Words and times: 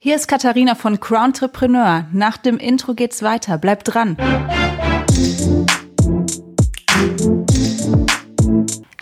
Hier 0.00 0.14
ist 0.14 0.28
Katharina 0.28 0.76
von 0.76 1.00
Crowntrepreneur. 1.00 2.06
Nach 2.12 2.36
dem 2.36 2.58
Intro 2.58 2.94
geht's 2.94 3.20
weiter. 3.24 3.58
Bleibt 3.58 3.92
dran. 3.92 4.16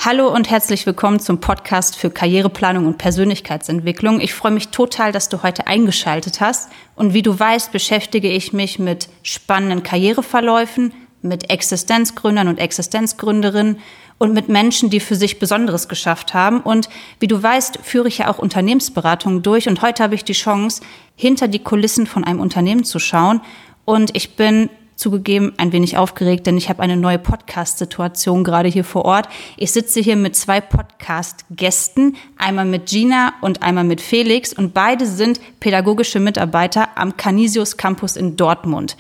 Hallo 0.03 0.35
und 0.35 0.49
herzlich 0.49 0.87
willkommen 0.87 1.21
zum 1.21 1.39
Podcast 1.39 1.97
für 1.97 2.09
Karriereplanung 2.09 2.87
und 2.87 2.97
Persönlichkeitsentwicklung. 2.97 4.23
Ich 4.23 4.33
freue 4.33 4.53
mich 4.53 4.69
total, 4.69 5.13
dass 5.13 5.29
du 5.29 5.43
heute 5.43 5.67
eingeschaltet 5.67 6.41
hast. 6.41 6.73
Und 6.95 7.13
wie 7.13 7.21
du 7.21 7.39
weißt, 7.39 7.73
beschäftige 7.73 8.31
ich 8.31 8.55
mich 8.55 8.79
mit 8.79 9.11
spannenden 9.23 9.83
Karriereverläufen, 9.83 10.95
mit 11.21 11.51
Existenzgründern 11.51 12.49
und 12.49 12.59
Existenzgründerinnen 12.59 13.81
und 14.19 14.33
mit 14.33 14.49
Menschen, 14.49 14.91
die 14.91 15.01
für 15.01 15.17
sich 15.17 15.39
Besonderes 15.39 15.89
geschafft 15.89 16.35
haben. 16.35 16.61
Und 16.61 16.89
wie 17.21 17.27
du 17.27 17.43
weißt, 17.43 17.81
führe 17.83 18.09
ich 18.09 18.19
ja 18.19 18.31
auch 18.31 18.39
Unternehmensberatungen 18.39 19.43
durch. 19.43 19.69
Und 19.69 19.83
heute 19.83 20.03
habe 20.03 20.15
ich 20.15 20.25
die 20.25 20.33
Chance, 20.33 20.83
hinter 21.15 21.49
die 21.49 21.59
Kulissen 21.59 22.07
von 22.07 22.25
einem 22.25 22.41
Unternehmen 22.41 22.85
zu 22.85 22.99
schauen. 22.99 23.41
Und 23.85 24.17
ich 24.17 24.37
bin 24.37 24.71
zugegeben 24.97 25.53
ein 25.59 25.73
wenig 25.73 25.99
aufgeregt, 25.99 26.47
denn 26.47 26.57
ich 26.57 26.69
habe 26.69 26.83
eine 26.83 26.97
neue 26.97 27.19
Podcast-Situation 27.19 28.45
gerade 28.45 28.69
hier 28.69 28.85
vor 28.85 29.05
Ort. 29.05 29.29
Ich 29.57 29.71
sitze 29.73 30.01
hier 30.01 30.17
mit 30.17 30.35
zwei 30.35 30.61
Podcast-Gästen, 30.61 32.17
einmal 32.39 32.65
mit 32.65 32.87
Gina 32.87 33.35
und 33.43 33.63
einmal 33.63 33.85
mit 33.85 34.01
Felix 34.01 34.53
und 34.53 34.73
beide 34.75 35.07
sind 35.07 35.39
pädagogische 35.61 36.19
Mitarbeiter 36.19 36.89
am 36.97 37.17
Canisius 37.17 37.77
Campus 37.77 38.17
in 38.17 38.37
Dortmund. 38.37 38.97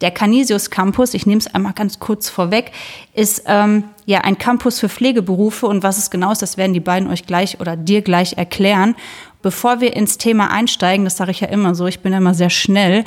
Der 0.00 0.10
Canisius 0.10 0.70
Campus, 0.70 1.14
ich 1.14 1.24
nehme 1.24 1.38
es 1.38 1.46
einmal 1.46 1.72
ganz 1.72 1.98
kurz 1.98 2.28
vorweg, 2.28 2.72
ist 3.14 3.44
ähm, 3.46 3.84
ja 4.04 4.20
ein 4.20 4.36
Campus 4.36 4.78
für 4.78 4.90
Pflegeberufe 4.90 5.66
und 5.66 5.82
was 5.82 5.96
es 5.96 6.10
genau 6.10 6.32
ist, 6.32 6.42
das 6.42 6.58
werden 6.58 6.74
die 6.74 6.80
beiden 6.80 7.08
euch 7.08 7.26
gleich 7.26 7.60
oder 7.60 7.76
dir 7.76 8.02
gleich 8.02 8.34
erklären. 8.34 8.94
Bevor 9.40 9.80
wir 9.80 9.96
ins 9.96 10.18
Thema 10.18 10.50
einsteigen, 10.50 11.04
das 11.04 11.16
sage 11.16 11.30
ich 11.30 11.40
ja 11.40 11.48
immer 11.48 11.74
so, 11.74 11.86
ich 11.86 12.00
bin 12.00 12.12
immer 12.12 12.34
sehr 12.34 12.50
schnell, 12.50 13.04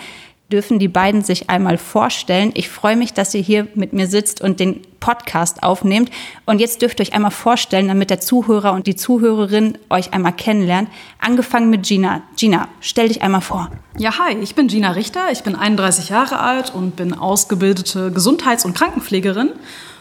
dürfen 0.52 0.80
die 0.80 0.88
beiden 0.88 1.22
sich 1.22 1.50
einmal 1.50 1.78
vorstellen. 1.78 2.52
Ich 2.56 2.70
freue 2.70 2.96
mich, 2.96 3.14
dass 3.14 3.34
ihr 3.36 3.42
hier 3.42 3.68
mit 3.76 3.94
mir 3.94 4.08
sitzt 4.08 4.42
und 4.42 4.60
den 4.60 4.82
Podcast 5.00 5.64
aufnehmt. 5.64 6.10
Und 6.46 6.60
jetzt 6.60 6.82
dürft 6.82 7.00
ihr 7.00 7.04
euch 7.04 7.14
einmal 7.14 7.32
vorstellen, 7.32 7.88
damit 7.88 8.10
der 8.10 8.20
Zuhörer 8.20 8.74
und 8.74 8.88
die 8.88 8.96
Zuhörerin 8.96 9.78
euch 9.90 10.14
einmal 10.14 10.34
kennenlernt. 10.34 10.90
Angefangen 11.20 11.70
mit 11.70 11.86
Gina. 11.86 12.24
Gina, 12.36 12.68
stell 12.82 13.08
dich 13.08 13.22
einmal 13.22 13.42
vor. 13.42 13.70
Ja, 13.98 14.18
hi, 14.18 14.38
ich 14.42 14.56
bin 14.56 14.68
Gina 14.68 14.92
Richter. 14.92 15.32
Ich 15.32 15.44
bin 15.44 15.56
31 15.56 16.10
Jahre 16.10 16.40
alt 16.40 16.74
und 16.74 16.96
bin 16.96 17.14
ausgebildete 17.14 18.12
Gesundheits- 18.12 18.66
und 18.66 18.74
Krankenpflegerin. 18.74 19.52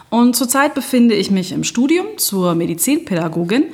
Und 0.09 0.35
zurzeit 0.35 0.73
befinde 0.73 1.13
ich 1.13 1.29
mich 1.29 1.51
im 1.51 1.63
Studium 1.63 2.17
zur 2.17 2.55
Medizinpädagogin, 2.55 3.65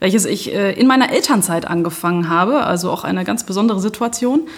welches 0.00 0.24
ich 0.24 0.52
äh, 0.52 0.72
in 0.72 0.88
meiner 0.88 1.12
Elternzeit 1.12 1.68
angefangen 1.68 2.28
habe, 2.28 2.64
also 2.64 2.90
auch 2.90 3.04
eine 3.04 3.22
ganz 3.22 3.46
besondere 3.46 3.80
Situation. 3.80 4.48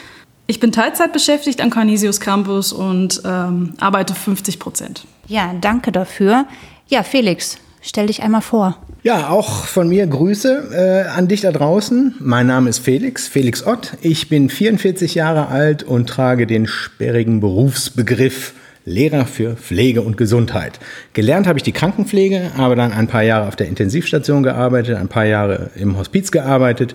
Ich 0.49 0.61
bin 0.61 0.71
Teilzeit 0.71 1.13
beschäftigt 1.13 1.61
am 1.61 1.71
Carnesius 1.71 2.21
Campus 2.21 2.73
und 2.73 3.21
ähm, 3.25 3.75
arbeite 3.79 4.15
50 4.15 4.61
Prozent. 4.61 5.05
Ja, 5.27 5.53
danke 5.61 5.91
dafür. 5.91 6.47
Ja, 6.87 7.03
Felix, 7.03 7.59
stell 7.81 8.07
dich 8.07 8.23
einmal 8.23 8.43
vor. 8.43 8.79
Ja, 9.03 9.29
auch 9.29 9.65
von 9.65 9.89
mir 9.89 10.07
Grüße 10.07 11.07
äh, 11.09 11.11
an 11.11 11.27
dich 11.27 11.41
da 11.41 11.51
draußen. 11.51 12.15
Mein 12.21 12.47
Name 12.47 12.71
ist 12.71 12.79
Felix, 12.79 13.27
Felix 13.27 13.67
Ott. 13.67 13.97
Ich 14.03 14.29
bin 14.29 14.49
44 14.49 15.17
Jahre 15.17 15.49
alt 15.49 15.83
und 15.83 16.09
trage 16.09 16.47
den 16.47 16.69
sperrigen 16.69 17.41
Berufsbegriff 17.41 18.55
Lehrer 18.89 19.27
für 19.27 19.57
Pflege 19.57 20.01
und 20.01 20.17
Gesundheit. 20.17 20.79
Gelernt 21.13 21.49
habe 21.49 21.59
ich 21.59 21.65
die 21.65 21.73
Krankenpflege, 21.73 22.53
habe 22.57 22.77
dann 22.77 22.93
ein 22.93 23.09
paar 23.09 23.25
Jahre 23.25 23.49
auf 23.49 23.57
der 23.57 23.67
Intensivstation 23.67 24.45
gearbeitet, 24.45 24.97
ein 24.97 25.09
paar 25.09 25.27
Jahre 25.27 25.71
im 25.75 25.99
Hospiz 25.99 26.31
gearbeitet 26.31 26.95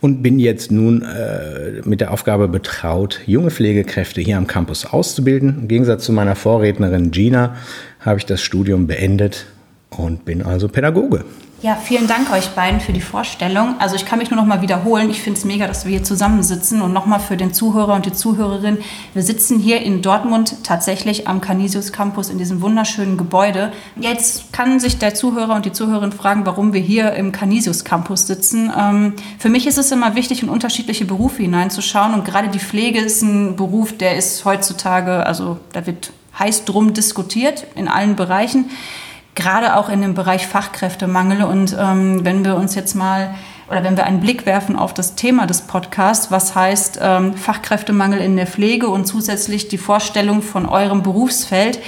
und 0.00 0.20
bin 0.20 0.40
jetzt 0.40 0.72
nun 0.72 1.02
äh, 1.02 1.80
mit 1.84 2.00
der 2.00 2.10
Aufgabe 2.10 2.48
betraut, 2.48 3.20
junge 3.24 3.52
Pflegekräfte 3.52 4.20
hier 4.20 4.36
am 4.36 4.48
Campus 4.48 4.84
auszubilden. 4.84 5.60
Im 5.60 5.68
Gegensatz 5.68 6.04
zu 6.04 6.12
meiner 6.12 6.34
Vorrednerin 6.34 7.12
Gina 7.12 7.54
habe 8.00 8.18
ich 8.18 8.26
das 8.26 8.42
Studium 8.42 8.88
beendet 8.88 9.46
und 9.90 10.24
bin 10.24 10.42
also 10.42 10.66
Pädagoge. 10.66 11.24
Ja, 11.60 11.74
vielen 11.74 12.06
Dank 12.06 12.30
euch 12.30 12.50
beiden 12.50 12.78
für 12.78 12.92
die 12.92 13.00
Vorstellung. 13.00 13.80
Also 13.80 13.96
ich 13.96 14.06
kann 14.06 14.20
mich 14.20 14.30
nur 14.30 14.38
noch 14.38 14.46
mal 14.46 14.62
wiederholen. 14.62 15.10
Ich 15.10 15.20
finde 15.20 15.40
es 15.40 15.44
mega, 15.44 15.66
dass 15.66 15.84
wir 15.84 15.90
hier 15.90 16.04
zusammensitzen 16.04 16.80
und 16.80 16.92
nochmal 16.92 17.18
für 17.18 17.36
den 17.36 17.52
Zuhörer 17.52 17.94
und 17.94 18.06
die 18.06 18.12
Zuhörerin. 18.12 18.78
Wir 19.12 19.24
sitzen 19.24 19.58
hier 19.58 19.82
in 19.82 20.00
Dortmund 20.00 20.54
tatsächlich 20.62 21.26
am 21.26 21.40
Canisius 21.40 21.90
Campus 21.90 22.30
in 22.30 22.38
diesem 22.38 22.62
wunderschönen 22.62 23.16
Gebäude. 23.16 23.72
Jetzt 23.96 24.52
kann 24.52 24.78
sich 24.78 24.98
der 24.98 25.16
Zuhörer 25.16 25.56
und 25.56 25.64
die 25.64 25.72
Zuhörerin 25.72 26.12
fragen, 26.12 26.46
warum 26.46 26.72
wir 26.72 26.80
hier 26.80 27.14
im 27.14 27.32
Canisius 27.32 27.82
Campus 27.82 28.28
sitzen. 28.28 28.72
Ähm, 28.78 29.14
für 29.40 29.48
mich 29.48 29.66
ist 29.66 29.78
es 29.78 29.90
immer 29.90 30.14
wichtig, 30.14 30.44
in 30.44 30.50
unterschiedliche 30.50 31.06
Berufe 31.06 31.42
hineinzuschauen 31.42 32.14
und 32.14 32.24
gerade 32.24 32.50
die 32.50 32.60
Pflege 32.60 33.00
ist 33.00 33.22
ein 33.22 33.56
Beruf, 33.56 33.98
der 33.98 34.16
ist 34.16 34.44
heutzutage, 34.44 35.26
also 35.26 35.58
da 35.72 35.84
wird 35.88 36.12
heiß 36.38 36.66
drum 36.66 36.94
diskutiert 36.94 37.66
in 37.74 37.88
allen 37.88 38.14
Bereichen 38.14 38.66
gerade 39.38 39.76
auch 39.76 39.88
in 39.88 40.02
dem 40.02 40.14
Bereich 40.14 40.46
Fachkräftemangel. 40.46 41.44
Und 41.44 41.74
ähm, 41.78 42.24
wenn 42.24 42.44
wir 42.44 42.56
uns 42.56 42.74
jetzt 42.74 42.94
mal 42.94 43.34
oder 43.70 43.84
wenn 43.84 43.96
wir 43.96 44.04
einen 44.04 44.20
Blick 44.20 44.46
werfen 44.46 44.76
auf 44.76 44.92
das 44.94 45.14
Thema 45.14 45.46
des 45.46 45.62
Podcasts, 45.62 46.30
was 46.30 46.54
heißt 46.54 46.98
ähm, 47.00 47.34
Fachkräftemangel 47.34 48.20
in 48.20 48.36
der 48.36 48.46
Pflege 48.46 48.88
und 48.88 49.06
zusätzlich 49.06 49.68
die 49.68 49.78
Vorstellung 49.78 50.42
von 50.42 50.66
eurem 50.66 51.02
Berufsfeld, 51.02 51.78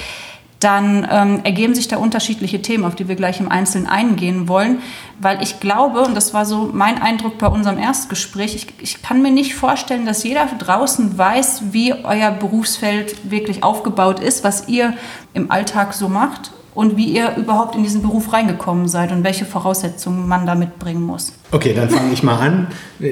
dann 0.60 1.08
ähm, 1.10 1.40
ergeben 1.42 1.74
sich 1.74 1.88
da 1.88 1.96
unterschiedliche 1.96 2.60
Themen, 2.60 2.84
auf 2.84 2.94
die 2.94 3.08
wir 3.08 3.16
gleich 3.16 3.40
im 3.40 3.50
Einzelnen 3.50 3.86
eingehen 3.86 4.46
wollen. 4.46 4.80
Weil 5.18 5.42
ich 5.42 5.58
glaube, 5.58 6.02
und 6.02 6.14
das 6.14 6.34
war 6.34 6.44
so 6.44 6.70
mein 6.72 7.00
Eindruck 7.00 7.38
bei 7.38 7.46
unserem 7.46 7.78
Erstgespräch, 7.78 8.54
ich, 8.54 8.66
ich 8.78 9.02
kann 9.02 9.22
mir 9.22 9.30
nicht 9.30 9.54
vorstellen, 9.54 10.04
dass 10.04 10.22
jeder 10.22 10.46
draußen 10.46 11.16
weiß, 11.16 11.72
wie 11.72 11.94
euer 12.04 12.30
Berufsfeld 12.30 13.30
wirklich 13.30 13.64
aufgebaut 13.64 14.20
ist, 14.20 14.44
was 14.44 14.68
ihr 14.68 14.92
im 15.32 15.50
Alltag 15.50 15.94
so 15.94 16.10
macht 16.10 16.52
und 16.74 16.96
wie 16.96 17.06
ihr 17.06 17.36
überhaupt 17.36 17.74
in 17.74 17.82
diesen 17.82 18.02
Beruf 18.02 18.32
reingekommen 18.32 18.88
seid 18.88 19.12
und 19.12 19.24
welche 19.24 19.44
Voraussetzungen 19.44 20.28
man 20.28 20.46
da 20.46 20.54
mitbringen 20.54 21.02
muss. 21.02 21.32
Okay, 21.50 21.74
dann 21.74 21.90
fange 21.90 22.12
ich 22.12 22.22
mal 22.22 22.38
an. 22.38 22.68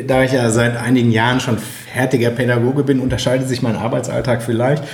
Da 0.07 0.23
ich 0.23 0.33
ja 0.33 0.51
seit 0.51 0.77
einigen 0.77 1.11
Jahren 1.11 1.41
schon 1.41 1.59
fertiger 1.59 2.31
Pädagoge 2.31 2.85
bin, 2.85 3.01
unterscheidet 3.01 3.49
sich 3.49 3.63
mein 3.63 3.77
Arbeitsalltag 3.77 4.43
vielleicht 4.43 4.85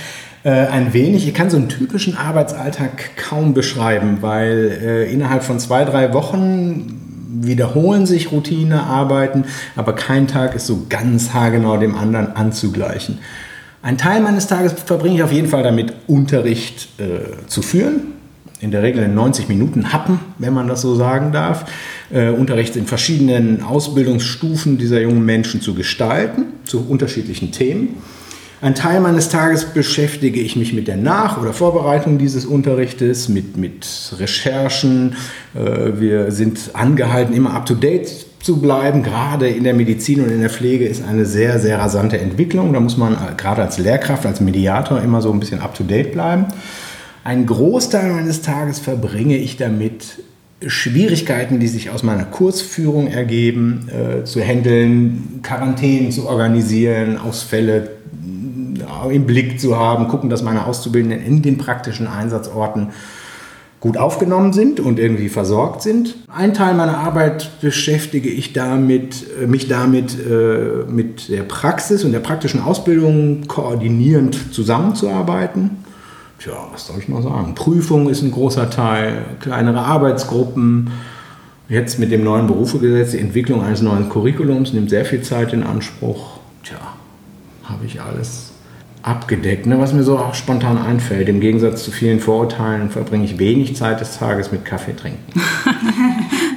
äh, 0.43 0.49
ein 0.49 0.93
wenig. 0.93 1.27
Ich 1.27 1.33
kann 1.33 1.49
so 1.49 1.57
einen 1.57 1.69
typischen 1.69 2.17
Arbeitsalltag 2.17 3.15
kaum 3.17 3.53
beschreiben, 3.53 4.17
weil 4.21 4.79
äh, 4.81 5.13
innerhalb 5.13 5.43
von 5.43 5.59
zwei, 5.59 5.85
drei 5.85 6.13
Wochen 6.13 7.01
wiederholen 7.37 8.05
sich 8.05 8.31
Routinearbeiten, 8.31 9.45
aber 9.75 9.93
kein 9.93 10.27
Tag 10.27 10.55
ist 10.55 10.67
so 10.67 10.85
ganz 10.89 11.33
haargenau 11.33 11.77
dem 11.77 11.95
anderen 11.95 12.35
anzugleichen. 12.35 13.19
Ein 13.81 13.97
Teil 13.99 14.21
meines 14.21 14.47
Tages 14.47 14.73
verbringe 14.73 15.15
ich 15.15 15.23
auf 15.23 15.31
jeden 15.31 15.49
Fall 15.49 15.61
damit, 15.61 15.93
Unterricht 16.07 16.89
äh, 16.99 17.45
zu 17.45 17.61
führen 17.61 18.14
in 18.65 18.71
der 18.71 18.81
Regel 18.81 19.03
in 19.03 19.13
90 19.13 19.47
Minuten 19.47 19.93
Happen, 19.93 20.19
wenn 20.39 20.51
man 20.51 20.67
das 20.67 20.81
so 20.81 20.95
sagen 20.95 21.31
darf, 21.31 21.65
äh, 22.11 22.29
Unterricht 22.29 22.75
in 22.75 22.87
verschiedenen 22.87 23.61
Ausbildungsstufen 23.61 24.79
dieser 24.79 24.99
jungen 25.01 25.23
Menschen 25.23 25.61
zu 25.61 25.75
gestalten, 25.75 26.45
zu 26.65 26.83
unterschiedlichen 26.89 27.51
Themen. 27.51 27.97
Ein 28.61 28.73
Teil 28.73 29.01
meines 29.01 29.29
Tages 29.29 29.65
beschäftige 29.65 30.39
ich 30.39 30.55
mich 30.55 30.73
mit 30.73 30.87
der 30.87 30.97
Nach- 30.97 31.39
oder 31.39 31.53
Vorbereitung 31.53 32.17
dieses 32.17 32.45
Unterrichtes, 32.45 33.29
mit, 33.29 33.55
mit 33.55 33.85
Recherchen. 34.17 35.15
Äh, 35.53 35.99
wir 35.99 36.31
sind 36.31 36.71
angehalten, 36.73 37.35
immer 37.35 37.53
up-to-date 37.53 38.25
zu 38.41 38.59
bleiben. 38.59 39.03
Gerade 39.03 39.47
in 39.47 39.63
der 39.63 39.75
Medizin 39.75 40.23
und 40.23 40.31
in 40.31 40.41
der 40.41 40.49
Pflege 40.49 40.87
ist 40.87 41.03
eine 41.05 41.27
sehr, 41.27 41.59
sehr 41.59 41.77
rasante 41.77 42.17
Entwicklung. 42.17 42.73
Da 42.73 42.79
muss 42.79 42.97
man 42.97 43.13
äh, 43.13 43.17
gerade 43.37 43.61
als 43.61 43.77
Lehrkraft, 43.77 44.25
als 44.25 44.41
Mediator 44.41 44.99
immer 45.01 45.21
so 45.21 45.31
ein 45.31 45.39
bisschen 45.39 45.61
up-to-date 45.61 46.13
bleiben. 46.13 46.47
Ein 47.25 47.47
Großteil 47.47 48.13
meines 48.13 48.43
Tages 48.43 48.77
verbringe 48.77 49.35
ich 49.35 49.57
damit, 49.57 50.23
Schwierigkeiten, 50.67 51.59
die 51.59 51.67
sich 51.67 51.89
aus 51.89 52.03
meiner 52.03 52.23
Kursführung 52.23 53.07
ergeben, 53.07 53.89
äh, 53.89 54.23
zu 54.25 54.41
handeln, 54.41 55.39
Quarantänen 55.41 56.11
zu 56.11 56.27
organisieren, 56.27 57.17
Ausfälle 57.17 57.89
äh, 59.07 59.15
im 59.15 59.25
Blick 59.25 59.59
zu 59.59 59.75
haben, 59.75 60.07
gucken, 60.07 60.29
dass 60.29 60.43
meine 60.43 60.67
Auszubildenden 60.67 61.25
in 61.25 61.41
den 61.41 61.57
praktischen 61.57 62.05
Einsatzorten 62.05 62.89
gut 63.79 63.97
aufgenommen 63.97 64.53
sind 64.53 64.79
und 64.79 64.99
irgendwie 64.99 65.29
versorgt 65.29 65.81
sind. 65.81 66.15
Ein 66.27 66.53
Teil 66.53 66.75
meiner 66.75 66.99
Arbeit 66.99 67.59
beschäftige 67.59 68.29
ich 68.29 68.53
damit, 68.53 69.25
äh, 69.41 69.47
mich 69.47 69.67
damit, 69.67 70.15
äh, 70.19 70.85
mit 70.87 71.29
der 71.29 71.41
Praxis 71.41 72.03
und 72.03 72.11
der 72.11 72.19
praktischen 72.19 72.61
Ausbildung 72.61 73.47
koordinierend 73.47 74.53
zusammenzuarbeiten. 74.53 75.84
Tja, 76.39 76.67
was 76.71 76.87
soll 76.87 76.99
ich 76.99 77.07
noch 77.07 77.21
sagen? 77.21 77.55
Prüfung 77.55 78.09
ist 78.09 78.21
ein 78.21 78.31
großer 78.31 78.69
Teil, 78.69 79.25
kleinere 79.39 79.79
Arbeitsgruppen. 79.79 80.91
Jetzt 81.67 81.97
mit 81.97 82.11
dem 82.11 82.23
neuen 82.23 82.47
Berufegesetz, 82.47 83.11
die 83.11 83.19
Entwicklung 83.19 83.63
eines 83.63 83.81
neuen 83.81 84.09
Curriculums 84.09 84.73
nimmt 84.73 84.89
sehr 84.89 85.05
viel 85.05 85.21
Zeit 85.21 85.53
in 85.53 85.63
Anspruch. 85.63 86.39
Tja, 86.63 86.77
habe 87.63 87.85
ich 87.85 88.01
alles 88.01 88.51
abgedeckt, 89.01 89.65
ne? 89.65 89.79
was 89.79 89.93
mir 89.93 90.03
so 90.03 90.17
auch 90.17 90.33
spontan 90.33 90.77
einfällt. 90.77 91.29
Im 91.29 91.39
Gegensatz 91.39 91.83
zu 91.83 91.91
vielen 91.91 92.19
Vorurteilen 92.19 92.89
verbringe 92.89 93.25
ich 93.25 93.37
wenig 93.37 93.75
Zeit 93.75 94.01
des 94.01 94.17
Tages 94.17 94.51
mit 94.51 94.65
Kaffee 94.65 94.95
trinken. 94.95 95.19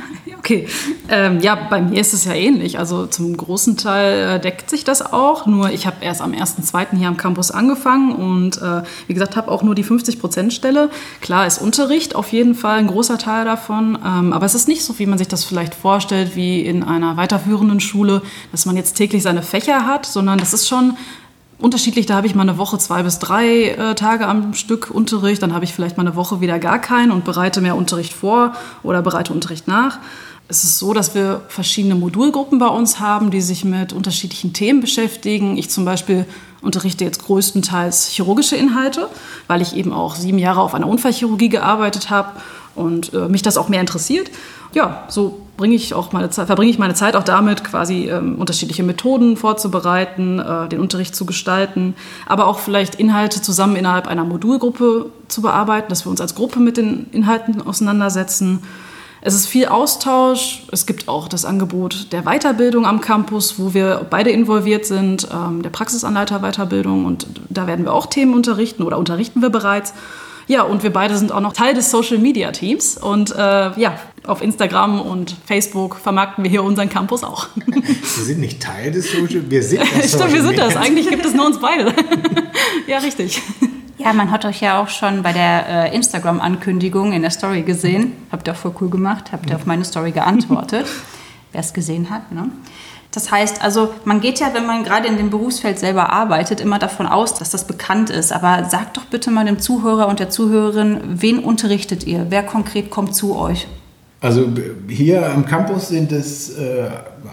Okay, 0.49 0.67
ähm, 1.11 1.41
ja, 1.41 1.57
bei 1.57 1.83
mir 1.83 2.01
ist 2.01 2.15
es 2.15 2.25
ja 2.25 2.33
ähnlich. 2.33 2.79
Also 2.79 3.05
zum 3.05 3.37
großen 3.37 3.77
Teil 3.77 4.37
äh, 4.37 4.41
deckt 4.41 4.71
sich 4.71 4.83
das 4.83 5.03
auch. 5.03 5.45
Nur 5.45 5.69
ich 5.69 5.87
habe 5.87 5.99
erst 6.01 6.23
am 6.23 6.33
1.2. 6.33 6.97
hier 6.97 7.09
am 7.09 7.19
Campus 7.19 7.51
angefangen 7.51 8.15
und 8.15 8.57
äh, 8.63 8.83
wie 9.09 9.13
gesagt, 9.13 9.37
habe 9.37 9.51
auch 9.51 9.63
nur 9.63 9.75
die 9.75 9.85
50%-Stelle. 9.85 10.89
Klar 11.21 11.47
ist 11.47 11.61
Unterricht 11.61 12.15
auf 12.15 12.33
jeden 12.33 12.55
Fall 12.55 12.79
ein 12.79 12.87
großer 12.87 13.19
Teil 13.19 13.45
davon, 13.45 13.99
ähm, 14.03 14.33
aber 14.33 14.47
es 14.47 14.55
ist 14.55 14.69
nicht 14.69 14.87
so, 14.87 14.99
wie 14.99 15.05
man 15.05 15.19
sich 15.19 15.29
das 15.29 15.45
vielleicht 15.45 15.75
vorstellt, 15.75 16.35
wie 16.35 16.63
in 16.63 16.83
einer 16.83 17.19
weiterführenden 17.19 17.81
Schule, 17.81 18.23
dass 18.51 18.65
man 18.65 18.75
jetzt 18.75 18.95
täglich 18.95 19.23
seine 19.23 19.43
Fächer 19.43 19.85
hat, 19.85 20.07
sondern 20.07 20.39
das 20.39 20.55
ist 20.55 20.67
schon 20.67 20.97
unterschiedlich. 21.59 22.07
Da 22.07 22.15
habe 22.15 22.27
ich 22.27 22.35
mal 22.35 22.43
eine 22.43 22.57
Woche 22.57 22.79
zwei 22.79 23.03
bis 23.03 23.19
drei 23.19 23.65
äh, 23.65 23.95
Tage 23.95 24.27
am 24.27 24.55
Stück 24.55 24.91
Unterricht, 24.91 25.43
dann 25.43 25.53
habe 25.53 25.65
ich 25.65 25.75
vielleicht 25.75 25.99
mal 25.99 26.07
eine 26.07 26.17
Woche 26.17 26.41
wieder 26.41 26.59
gar 26.59 26.79
keinen 26.79 27.11
und 27.11 27.27
bereite 27.27 27.61
mehr 27.61 27.77
Unterricht 27.77 28.15
vor 28.15 28.55
oder 28.83 29.03
bereite 29.03 29.35
Unterricht 29.35 29.69
nach. 29.69 29.99
Es 30.51 30.65
ist 30.65 30.79
so, 30.79 30.95
dass 30.95 31.15
wir 31.15 31.43
verschiedene 31.49 31.95
Modulgruppen 31.95 32.59
bei 32.59 32.69
uns 32.69 33.01
haben, 33.01 33.31
die 33.31 33.43
sich 33.43 33.67
mit 33.67 33.93
unterschiedlichen 33.93 34.55
Themen 34.55 34.81
beschäftigen. 34.81 35.59
Ich 35.59 35.69
zum 35.69 35.85
Beispiel 35.85 36.25
unterrichte 36.63 37.05
jetzt 37.05 37.23
größtenteils 37.27 38.09
chirurgische 38.09 38.57
Inhalte, 38.57 39.09
weil 39.47 39.61
ich 39.61 39.77
eben 39.77 39.93
auch 39.93 40.17
sieben 40.17 40.39
Jahre 40.39 40.63
auf 40.63 40.75
einer 40.75 40.89
Unfallchirurgie 40.89 41.51
gearbeitet 41.51 42.09
habe 42.09 42.31
und 42.75 43.13
äh, 43.13 43.29
mich 43.29 43.43
das 43.43 43.59
auch 43.59 43.69
mehr 43.69 43.81
interessiert. 43.81 44.31
Ja, 44.73 45.05
so 45.09 45.41
bringe 45.59 45.75
ich 45.75 45.93
auch 45.93 46.13
meine 46.13 46.31
Zeit, 46.31 46.47
verbringe 46.47 46.71
ich 46.71 46.79
meine 46.79 46.95
Zeit 46.95 47.15
auch 47.15 47.25
damit, 47.25 47.65
quasi 47.65 48.09
ähm, 48.09 48.37
unterschiedliche 48.37 48.83
Methoden 48.83 49.37
vorzubereiten, 49.37 50.39
äh, 50.39 50.69
den 50.69 50.81
Unterricht 50.81 51.15
zu 51.15 51.27
gestalten, 51.27 51.95
aber 52.27 52.47
auch 52.47 52.59
vielleicht 52.59 52.95
Inhalte 52.95 53.43
zusammen 53.43 53.77
innerhalb 53.77 54.07
einer 54.07 54.25
Modulgruppe 54.25 55.11
zu 55.29 55.43
bearbeiten, 55.43 55.91
dass 55.91 56.07
wir 56.07 56.11
uns 56.11 56.23
als 56.23 56.35
Gruppe 56.35 56.61
mit 56.61 56.79
den 56.79 57.07
Inhalten 57.13 57.61
auseinandersetzen. 57.61 58.61
Es 59.21 59.35
ist 59.35 59.47
viel 59.47 59.67
Austausch. 59.67 60.63
Es 60.71 60.87
gibt 60.87 61.09
auch 61.09 61.29
das 61.29 61.45
Angebot 61.45 62.13
der 62.13 62.23
Weiterbildung 62.23 62.87
am 62.87 63.01
Campus, 63.01 63.59
wo 63.59 63.75
wir 63.75 64.07
beide 64.09 64.31
involviert 64.31 64.87
sind, 64.87 65.29
ähm, 65.33 65.63
der 65.63 65.71
Praxisanleiter 65.71 66.41
Weiterbildung. 66.41 67.05
Und 67.05 67.27
da 67.49 67.67
werden 67.67 67.85
wir 67.85 67.93
auch 67.93 68.07
Themen 68.07 68.35
unterrichten 68.35 68.83
oder 68.83 68.99
unterrichten 68.99 69.43
wir 69.43 69.51
bereits. 69.51 69.93
Ja, 70.47 70.63
und 70.63 70.83
wir 70.83 70.91
beide 70.91 71.17
sind 71.19 71.31
auch 71.31 71.41
noch 71.41 71.53
Teil 71.53 71.75
des 71.75 71.91
Social 71.91 72.17
Media 72.17 72.53
Teams. 72.53 72.97
Und 72.97 73.35
äh, 73.37 73.79
ja, 73.79 73.99
auf 74.27 74.41
Instagram 74.41 75.01
und 75.01 75.37
Facebook 75.47 75.97
vermarkten 75.97 76.43
wir 76.43 76.51
hier 76.51 76.63
unseren 76.63 76.89
Campus 76.89 77.23
auch. 77.23 77.49
Wir 77.67 78.25
sind 78.25 78.41
nicht 78.41 78.61
Teil 78.63 78.91
des 78.91 79.11
Social 79.13 79.43
Wir 79.49 79.63
sind 79.63 79.83
das 79.97 80.13
Stimmt, 80.13 80.33
wir 80.33 80.43
sind 80.43 80.59
das. 80.59 80.77
Eigentlich 80.77 81.09
gibt 81.09 81.25
es 81.25 81.35
nur 81.35 81.47
uns 81.47 81.59
beide. 81.61 81.93
ja, 82.87 82.99
richtig. 82.99 83.41
Ja, 83.99 84.13
man 84.13 84.31
hat 84.31 84.45
euch 84.45 84.61
ja 84.61 84.81
auch 84.81 84.89
schon 84.89 85.23
bei 85.25 85.33
der 85.33 85.69
äh, 85.69 85.95
Instagram-Ankündigung 85.95 87.13
in 87.13 87.23
der 87.23 87.33
Story 87.33 87.63
gesehen. 87.63 88.13
Habt 88.31 88.47
ihr 88.47 88.53
auch 88.53 88.57
voll 88.57 88.75
cool 88.81 88.89
gemacht, 88.89 89.33
habt 89.33 89.51
ihr 89.51 89.57
auf 89.57 89.67
meine 89.67 89.85
Story 89.85 90.13
geantwortet, 90.13 90.87
wer 91.53 91.61
es 91.61 91.73
gesehen 91.73 92.09
hat. 92.09 92.31
Ne? 92.31 92.49
Das 93.11 93.33
heißt 93.33 93.61
also, 93.63 93.93
man 94.05 94.21
geht 94.21 94.39
ja, 94.39 94.55
wenn 94.55 94.67
man 94.67 94.85
gerade 94.85 95.09
in 95.09 95.17
dem 95.17 95.31
Berufsfeld 95.31 95.81
selber 95.81 96.13
arbeitet, 96.13 96.61
immer 96.61 96.79
davon 96.79 97.07
aus, 97.07 97.35
dass 97.35 97.51
das 97.51 97.67
bekannt 97.67 98.09
ist. 98.09 98.33
Aber 98.33 98.67
sagt 98.67 98.97
doch 98.97 99.05
bitte 99.07 99.33
mal 99.33 99.45
dem 99.45 99.59
Zuhörer 99.59 100.07
und 100.07 100.21
der 100.21 100.31
Zuhörerin, 100.31 101.01
wen 101.05 101.41
unterrichtet 101.41 102.05
ihr? 102.05 102.27
Wer 102.29 102.45
konkret 102.45 102.91
kommt 102.91 103.17
zu 103.17 103.37
euch? 103.37 103.67
Also 104.21 104.49
hier 104.89 105.31
am 105.31 105.47
Campus 105.47 105.89
sind 105.89 106.11
es 106.11 106.59
äh, 106.59 106.89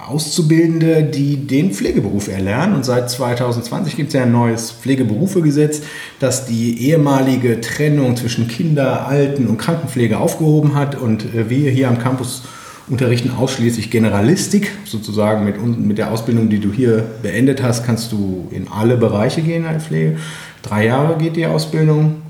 Auszubildende, 0.08 1.04
die 1.04 1.48
den 1.48 1.72
Pflegeberuf 1.72 2.28
erlernen. 2.28 2.76
Und 2.76 2.86
seit 2.86 3.10
2020 3.10 3.96
gibt 3.96 4.10
es 4.10 4.14
ja 4.14 4.22
ein 4.22 4.32
neues 4.32 4.70
Pflegeberufegesetz, 4.70 5.82
das 6.20 6.46
die 6.46 6.88
ehemalige 6.88 7.60
Trennung 7.60 8.16
zwischen 8.16 8.48
Kinder-, 8.48 9.08
Alten- 9.08 9.48
und 9.48 9.58
Krankenpflege 9.58 10.20
aufgehoben 10.20 10.76
hat. 10.76 10.94
Und 10.94 11.26
äh, 11.34 11.50
wir 11.50 11.72
hier 11.72 11.88
am 11.88 11.98
Campus 11.98 12.44
unterrichten 12.88 13.32
ausschließlich 13.32 13.90
Generalistik. 13.90 14.72
Sozusagen 14.84 15.44
mit, 15.44 15.56
mit 15.80 15.98
der 15.98 16.12
Ausbildung, 16.12 16.50
die 16.50 16.60
du 16.60 16.72
hier 16.72 17.04
beendet 17.24 17.64
hast, 17.64 17.84
kannst 17.84 18.12
du 18.12 18.48
in 18.52 18.68
alle 18.68 18.96
Bereiche 18.96 19.42
gehen 19.42 19.64
der 19.64 19.80
Pflege. 19.80 20.18
Drei 20.62 20.86
Jahre 20.86 21.18
geht 21.18 21.36
die 21.36 21.48
Ausbildung 21.48 22.22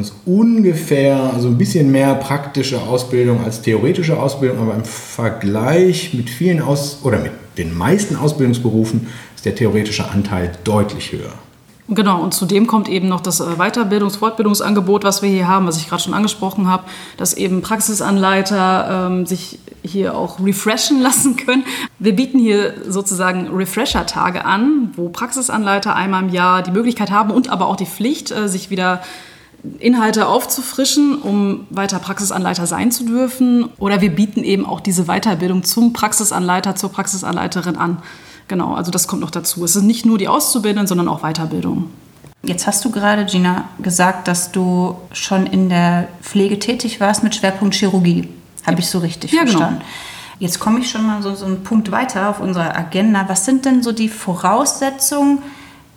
ist 0.00 0.14
ungefähr, 0.26 1.32
also 1.34 1.48
ein 1.48 1.58
bisschen 1.58 1.90
mehr 1.90 2.14
praktische 2.14 2.80
Ausbildung 2.80 3.44
als 3.44 3.62
theoretische 3.62 4.18
Ausbildung, 4.18 4.60
aber 4.60 4.74
im 4.74 4.84
Vergleich 4.84 6.14
mit 6.14 6.30
vielen 6.30 6.62
Aus 6.62 7.00
oder 7.02 7.18
mit 7.18 7.32
den 7.58 7.76
meisten 7.76 8.16
Ausbildungsberufen 8.16 9.08
ist 9.34 9.44
der 9.44 9.54
theoretische 9.54 10.08
Anteil 10.08 10.52
deutlich 10.64 11.12
höher. 11.12 11.32
Genau, 11.88 12.22
und 12.22 12.32
zudem 12.32 12.66
kommt 12.66 12.88
eben 12.88 13.08
noch 13.08 13.20
das 13.20 13.40
äh, 13.40 13.44
Weiterbildungs-, 13.58 14.16
Fortbildungsangebot, 14.18 15.04
was 15.04 15.20
wir 15.20 15.28
hier 15.28 15.48
haben, 15.48 15.66
was 15.66 15.78
ich 15.78 15.88
gerade 15.88 16.02
schon 16.02 16.14
angesprochen 16.14 16.68
habe, 16.68 16.84
dass 17.16 17.34
eben 17.34 17.60
Praxisanleiter 17.60 19.08
ähm, 19.10 19.26
sich 19.26 19.58
hier 19.82 20.16
auch 20.16 20.38
refreshen 20.40 21.00
lassen 21.02 21.36
können. 21.36 21.64
Wir 21.98 22.14
bieten 22.14 22.38
hier 22.38 22.74
sozusagen 22.88 23.48
Refresher-Tage 23.48 24.44
an, 24.44 24.92
wo 24.96 25.08
Praxisanleiter 25.08 25.94
einmal 25.94 26.22
im 26.22 26.28
Jahr 26.30 26.62
die 26.62 26.70
Möglichkeit 26.70 27.10
haben 27.10 27.30
und 27.30 27.50
aber 27.50 27.66
auch 27.66 27.76
die 27.76 27.86
Pflicht, 27.86 28.30
äh, 28.30 28.48
sich 28.48 28.70
wieder 28.70 29.02
Inhalte 29.78 30.26
aufzufrischen, 30.26 31.22
um 31.22 31.66
weiter 31.70 31.98
Praxisanleiter 31.98 32.66
sein 32.66 32.90
zu 32.90 33.04
dürfen. 33.04 33.68
Oder 33.78 34.00
wir 34.00 34.10
bieten 34.10 34.42
eben 34.42 34.66
auch 34.66 34.80
diese 34.80 35.04
Weiterbildung 35.04 35.62
zum 35.62 35.92
Praxisanleiter, 35.92 36.74
zur 36.74 36.90
Praxisanleiterin 36.90 37.76
an. 37.76 38.02
Genau, 38.48 38.74
also 38.74 38.90
das 38.90 39.06
kommt 39.06 39.22
noch 39.22 39.30
dazu. 39.30 39.64
Es 39.64 39.76
ist 39.76 39.84
nicht 39.84 40.04
nur 40.04 40.18
die 40.18 40.28
Auszubildenden, 40.28 40.86
sondern 40.86 41.08
auch 41.08 41.20
Weiterbildung. 41.22 41.90
Jetzt 42.42 42.66
hast 42.66 42.84
du 42.84 42.90
gerade, 42.90 43.24
Gina, 43.24 43.68
gesagt, 43.80 44.26
dass 44.26 44.50
du 44.50 44.96
schon 45.12 45.46
in 45.46 45.68
der 45.68 46.08
Pflege 46.22 46.58
tätig 46.58 46.98
warst 46.98 47.22
mit 47.22 47.36
Schwerpunkt 47.36 47.76
Chirurgie. 47.76 48.28
Habe 48.66 48.80
ich 48.80 48.88
so 48.88 48.98
richtig 48.98 49.32
ja, 49.32 49.44
genau. 49.44 49.52
verstanden? 49.52 49.80
Genau. 49.80 49.90
Jetzt 50.40 50.58
komme 50.58 50.80
ich 50.80 50.90
schon 50.90 51.06
mal 51.06 51.22
so, 51.22 51.36
so 51.36 51.44
einen 51.44 51.62
Punkt 51.62 51.92
weiter 51.92 52.28
auf 52.28 52.40
unserer 52.40 52.76
Agenda. 52.76 53.28
Was 53.28 53.44
sind 53.44 53.64
denn 53.64 53.80
so 53.80 53.92
die 53.92 54.08
Voraussetzungen, 54.08 55.38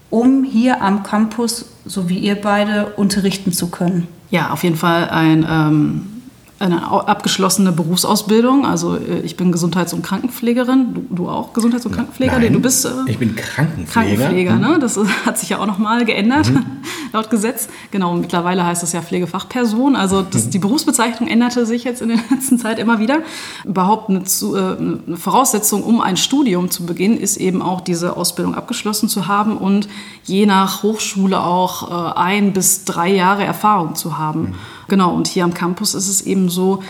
um 0.10 0.44
hier 0.44 0.82
am 0.82 1.04
Campus, 1.04 1.66
so 1.86 2.10
wie 2.10 2.20
ihr 2.20 2.36
beide, 2.36 2.88
unterrichten 2.96 3.52
zu 3.52 3.70
können? 3.70 4.08
Ja, 4.30 4.52
auf 4.52 4.64
jeden 4.64 4.76
Fall 4.76 5.10
ein 5.10 5.46
ähm, 5.50 6.15
eine 6.58 6.90
abgeschlossene 6.90 7.74
Berufsausbildung. 7.74 8.66
Also 8.66 8.96
äh, 8.96 9.20
ich 9.24 9.36
bin 9.36 9.52
Gesundheits- 9.52 9.94
und 9.94 10.04
Krankenpflegerin. 10.04 10.94
Du, 10.94 11.16
du 11.16 11.30
auch 11.30 11.54
Gesundheits- 11.54 11.86
und 11.86 11.92
Krankenpfleger? 11.92 12.40
Nein, 12.40 12.54
du 12.54 12.62
bist 12.62 12.86
äh, 12.86 12.90
ich 13.08 13.18
bin 13.18 13.36
Krankenpfleger. 13.36 14.16
Krankenpfleger, 14.16 14.56
ne? 14.56 14.80
Das 14.80 14.98
hat 15.26 15.38
sich 15.38 15.50
ja 15.50 15.60
auch 15.60 15.66
nochmal 15.66 16.06
geändert 16.06 16.50
mhm. 16.50 16.66
laut 17.14 17.30
Gesetz. 17.30 17.68
Genau, 17.92 18.14
mittlerweile 18.14 18.66
heißt 18.66 18.84
das 18.84 18.94
ja 18.94 19.02
Pflegefachperson. 19.02 19.98
Also 19.98 20.22
das, 20.22 20.46
mhm. 20.46 20.52
die 20.52 20.60
Berufsbezeichnung 20.60 21.28
änderte 21.28 21.66
sich 21.66 21.84
jetzt 21.84 22.02
in 22.02 22.08
der 22.08 22.20
letzten 22.32 22.58
Zeit 22.58 22.80
immer 22.80 23.00
wieder. 23.00 23.20
Überhaupt 23.66 24.10
eine, 24.10 24.20
äh, 24.20 24.78
eine 25.08 25.18
Voraussetzung, 25.18 25.84
um 25.84 26.00
ein 26.00 26.16
Studium 26.16 26.72
zu 26.72 26.86
beginnen, 26.86 27.18
ist 27.18 27.36
eben 27.36 27.62
auch 27.62 27.82
diese 27.82 28.16
Ausbildung 28.16 28.56
abgeschlossen 28.56 29.10
zu 29.10 29.28
haben 29.28 29.58
und 29.58 29.90
je 30.24 30.46
nach 30.46 30.84
Hochschule 30.84 31.44
auch 31.44 32.14
äh, 32.16 32.18
ein 32.18 32.54
bis 32.54 32.86
drei 32.86 33.10
Jahre 33.10 33.44
Erfahrung 33.44 33.96
zu 33.96 34.18
haben. 34.18 34.56
Genau, 34.88 35.14
und 35.14 35.28
hier 35.28 35.44
am 35.44 35.54
Campus 35.54 35.94
ist 35.94 36.08
es 36.08 36.22
eben 36.22 36.50
so, 36.50 36.82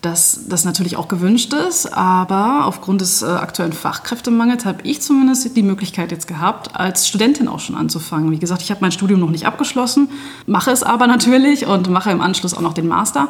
dass 0.00 0.48
das 0.48 0.64
natürlich 0.64 0.96
auch 0.96 1.08
gewünscht 1.08 1.52
ist, 1.52 1.92
aber 1.92 2.64
aufgrund 2.64 3.02
des 3.02 3.20
äh, 3.20 3.26
aktuellen 3.26 3.74
Fachkräftemangels 3.74 4.64
habe 4.64 4.78
ich 4.84 5.02
zumindest 5.02 5.54
die 5.56 5.62
Möglichkeit 5.62 6.10
jetzt 6.10 6.26
gehabt, 6.26 6.74
als 6.74 7.06
Studentin 7.06 7.48
auch 7.48 7.60
schon 7.60 7.76
anzufangen. 7.76 8.30
Wie 8.30 8.38
gesagt, 8.38 8.62
ich 8.62 8.70
habe 8.70 8.80
mein 8.80 8.92
Studium 8.92 9.20
noch 9.20 9.30
nicht 9.30 9.46
abgeschlossen, 9.46 10.08
mache 10.46 10.70
es 10.70 10.82
aber 10.82 11.06
natürlich 11.06 11.66
und 11.66 11.90
mache 11.90 12.10
im 12.10 12.22
Anschluss 12.22 12.54
auch 12.54 12.62
noch 12.62 12.72
den 12.72 12.88
Master. 12.88 13.28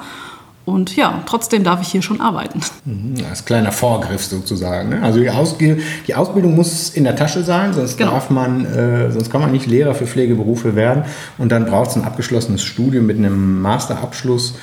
Und 0.64 0.94
ja, 0.94 1.22
trotzdem 1.26 1.64
darf 1.64 1.80
ich 1.80 1.88
hier 1.88 2.02
schon 2.02 2.20
arbeiten. 2.20 2.60
Mhm, 2.84 3.14
als 3.28 3.44
kleiner 3.44 3.72
Vorgriff 3.72 4.24
sozusagen. 4.24 4.90
Ne? 4.90 5.02
Also 5.02 5.18
die, 5.18 5.30
Ausge 5.30 5.78
die, 6.06 6.14
Ausbildung 6.14 6.54
muss 6.54 6.90
in 6.90 7.04
der 7.04 7.16
Tasche 7.16 7.42
sein, 7.42 7.72
sonst 7.72 7.96
genau. 7.96 8.12
darf 8.12 8.30
man, 8.30 8.66
äh, 8.66 9.10
sonst 9.10 9.30
kann 9.30 9.40
man 9.40 9.52
nicht 9.52 9.66
Lehrer 9.66 9.94
für 9.94 10.06
Pflegeberufe 10.06 10.76
werden. 10.76 11.04
Und 11.38 11.50
dann 11.50 11.66
braucht 11.66 11.90
es 11.90 11.96
ein 11.96 12.04
abgeschlossenes 12.04 12.62
Studium 12.62 13.06
mit 13.06 13.16
einem 13.16 13.62
Masterabschluss, 13.62 14.54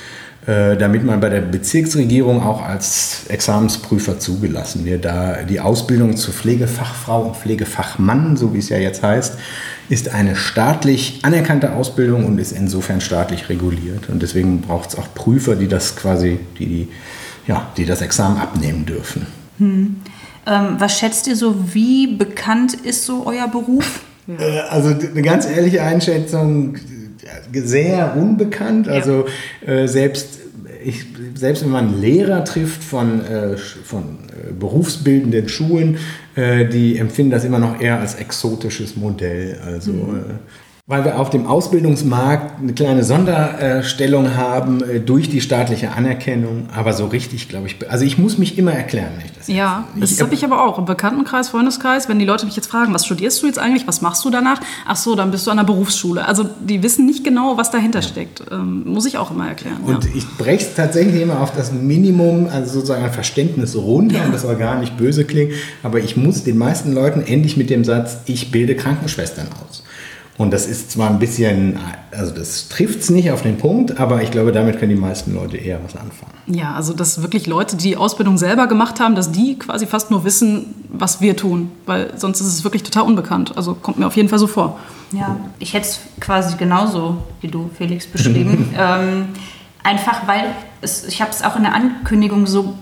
äh, 0.46 0.76
damit 0.76 1.04
man 1.04 1.20
bei 1.20 1.28
der 1.28 1.40
Bezirksregierung 1.40 2.42
auch 2.42 2.62
als 2.62 3.26
Examensprüfer 3.28 4.18
zugelassen 4.18 4.84
wird. 4.84 5.04
Da 5.04 5.42
die 5.42 5.60
Ausbildung 5.60 6.16
zur 6.16 6.32
Pflegefachfrau 6.32 7.22
und 7.22 7.36
Pflegefachmann, 7.36 8.36
so 8.36 8.54
wie 8.54 8.58
es 8.58 8.68
ja 8.68 8.78
jetzt 8.78 9.02
heißt, 9.02 9.36
ist 9.88 10.10
eine 10.10 10.36
staatlich 10.36 11.20
anerkannte 11.22 11.72
Ausbildung 11.72 12.26
und 12.26 12.38
ist 12.38 12.52
insofern 12.52 13.00
staatlich 13.00 13.48
reguliert. 13.48 14.08
Und 14.08 14.22
deswegen 14.22 14.60
braucht 14.60 14.90
es 14.90 14.98
auch 14.98 15.14
Prüfer, 15.14 15.56
die 15.56 15.68
das 15.68 15.96
quasi, 15.96 16.38
die, 16.58 16.88
ja, 17.46 17.70
die 17.76 17.86
das 17.86 18.02
Examen 18.02 18.38
abnehmen 18.38 18.84
dürfen. 18.84 19.26
Hm. 19.58 19.96
Ähm, 20.46 20.76
was 20.78 20.98
schätzt 20.98 21.26
ihr 21.26 21.36
so, 21.36 21.74
wie 21.74 22.06
bekannt 22.06 22.74
ist 22.74 23.04
so 23.04 23.26
euer 23.26 23.48
Beruf? 23.48 24.00
Äh, 24.28 24.60
also 24.68 24.90
eine 24.90 25.22
ganz 25.22 25.46
ehrliche 25.46 25.82
Einschätzung, 25.82 26.76
sehr 27.52 28.16
unbekannt. 28.16 28.88
Also 28.88 29.26
äh, 29.66 29.86
selbst 29.86 30.37
ich, 30.88 31.06
selbst 31.34 31.62
wenn 31.62 31.70
man 31.70 32.00
Lehrer 32.00 32.44
trifft 32.44 32.82
von, 32.82 33.24
äh, 33.24 33.56
von 33.56 34.18
äh, 34.28 34.52
berufsbildenden 34.52 35.48
Schulen, 35.48 35.98
äh, 36.34 36.66
die 36.66 36.98
empfinden 36.98 37.30
das 37.30 37.44
immer 37.44 37.58
noch 37.58 37.80
eher 37.80 38.00
als 38.00 38.14
exotisches 38.14 38.96
Modell. 38.96 39.58
Also, 39.64 39.92
mhm. 39.92 40.24
Weil 40.90 41.04
wir 41.04 41.20
auf 41.20 41.28
dem 41.28 41.46
Ausbildungsmarkt 41.46 42.62
eine 42.62 42.72
kleine 42.72 43.04
Sonderstellung 43.04 44.36
haben 44.36 44.82
äh, 44.82 45.00
durch 45.00 45.28
die 45.28 45.42
staatliche 45.42 45.92
Anerkennung. 45.92 46.70
Aber 46.74 46.94
so 46.94 47.04
richtig, 47.04 47.50
glaube 47.50 47.66
ich, 47.66 47.76
also 47.90 48.06
ich 48.06 48.16
muss 48.16 48.38
mich 48.38 48.56
immer 48.56 48.72
erklären. 48.72 49.10
Wenn 49.18 49.26
ich 49.26 49.32
das 49.32 49.48
ja, 49.48 49.86
das 49.96 50.18
habe 50.22 50.32
ich 50.32 50.46
aber 50.46 50.64
auch 50.64 50.78
im 50.78 50.86
Bekanntenkreis, 50.86 51.50
Freundeskreis. 51.50 52.08
Wenn 52.08 52.18
die 52.18 52.24
Leute 52.24 52.46
mich 52.46 52.56
jetzt 52.56 52.68
fragen, 52.68 52.94
was 52.94 53.04
studierst 53.04 53.42
du 53.42 53.46
jetzt 53.46 53.58
eigentlich, 53.58 53.86
was 53.86 54.00
machst 54.00 54.24
du 54.24 54.30
danach? 54.30 54.62
Ach 54.86 54.96
so, 54.96 55.14
dann 55.14 55.30
bist 55.30 55.46
du 55.46 55.50
an 55.50 55.58
der 55.58 55.64
Berufsschule. 55.64 56.24
Also 56.24 56.46
die 56.66 56.82
wissen 56.82 57.04
nicht 57.04 57.22
genau, 57.22 57.58
was 57.58 57.70
dahinter 57.70 58.00
steckt. 58.00 58.44
Ähm, 58.50 58.84
muss 58.86 59.04
ich 59.04 59.18
auch 59.18 59.30
immer 59.30 59.46
erklären. 59.46 59.82
Und 59.84 60.04
ja. 60.04 60.10
ich 60.14 60.26
breche 60.38 60.64
es 60.64 60.74
tatsächlich 60.74 61.20
immer 61.20 61.42
auf 61.42 61.54
das 61.54 61.70
Minimum, 61.70 62.48
also 62.50 62.72
sozusagen 62.72 63.04
ein 63.04 63.12
Verständnis 63.12 63.76
runter. 63.76 64.16
Ja. 64.16 64.24
Und 64.24 64.32
das 64.32 64.40
soll 64.40 64.56
gar 64.56 64.78
nicht 64.78 64.96
böse 64.96 65.26
klingen. 65.26 65.52
Aber 65.82 65.98
ich 65.98 66.16
muss 66.16 66.44
den 66.44 66.56
meisten 66.56 66.94
Leuten 66.94 67.20
endlich 67.20 67.58
mit 67.58 67.68
dem 67.68 67.84
Satz, 67.84 68.20
ich 68.24 68.50
bilde 68.50 68.74
Krankenschwestern 68.74 69.48
aus. 69.68 69.82
Und 70.38 70.52
das 70.52 70.66
ist 70.66 70.92
zwar 70.92 71.10
ein 71.10 71.18
bisschen, 71.18 71.80
also 72.12 72.32
das 72.32 72.68
trifft 72.68 73.00
es 73.00 73.10
nicht 73.10 73.32
auf 73.32 73.42
den 73.42 73.58
Punkt, 73.58 73.98
aber 73.98 74.22
ich 74.22 74.30
glaube, 74.30 74.52
damit 74.52 74.78
können 74.78 74.94
die 74.94 75.00
meisten 75.00 75.34
Leute 75.34 75.56
eher 75.56 75.80
was 75.82 75.96
anfangen. 75.96 76.32
Ja, 76.46 76.74
also 76.74 76.94
dass 76.94 77.22
wirklich 77.22 77.48
Leute, 77.48 77.76
die 77.76 77.88
die 77.88 77.96
Ausbildung 77.96 78.38
selber 78.38 78.68
gemacht 78.68 79.00
haben, 79.00 79.16
dass 79.16 79.32
die 79.32 79.58
quasi 79.58 79.86
fast 79.86 80.12
nur 80.12 80.22
wissen, 80.22 80.76
was 80.88 81.20
wir 81.20 81.36
tun, 81.36 81.72
weil 81.86 82.12
sonst 82.16 82.40
ist 82.40 82.46
es 82.46 82.62
wirklich 82.62 82.84
total 82.84 83.02
unbekannt. 83.02 83.56
Also 83.56 83.74
kommt 83.74 83.98
mir 83.98 84.06
auf 84.06 84.14
jeden 84.14 84.28
Fall 84.28 84.38
so 84.38 84.46
vor. 84.46 84.78
Ja, 85.10 85.36
ich 85.58 85.74
hätte 85.74 85.88
es 85.88 86.00
quasi 86.20 86.56
genauso 86.56 87.18
wie 87.40 87.48
du, 87.48 87.68
Felix, 87.76 88.06
beschrieben. 88.06 88.72
ähm, 88.78 89.26
einfach 89.82 90.28
weil 90.28 90.54
es, 90.80 91.04
ich 91.04 91.20
habe 91.20 91.32
es 91.32 91.42
auch 91.42 91.56
in 91.56 91.64
der 91.64 91.74
Ankündigung 91.74 92.46
so 92.46 92.74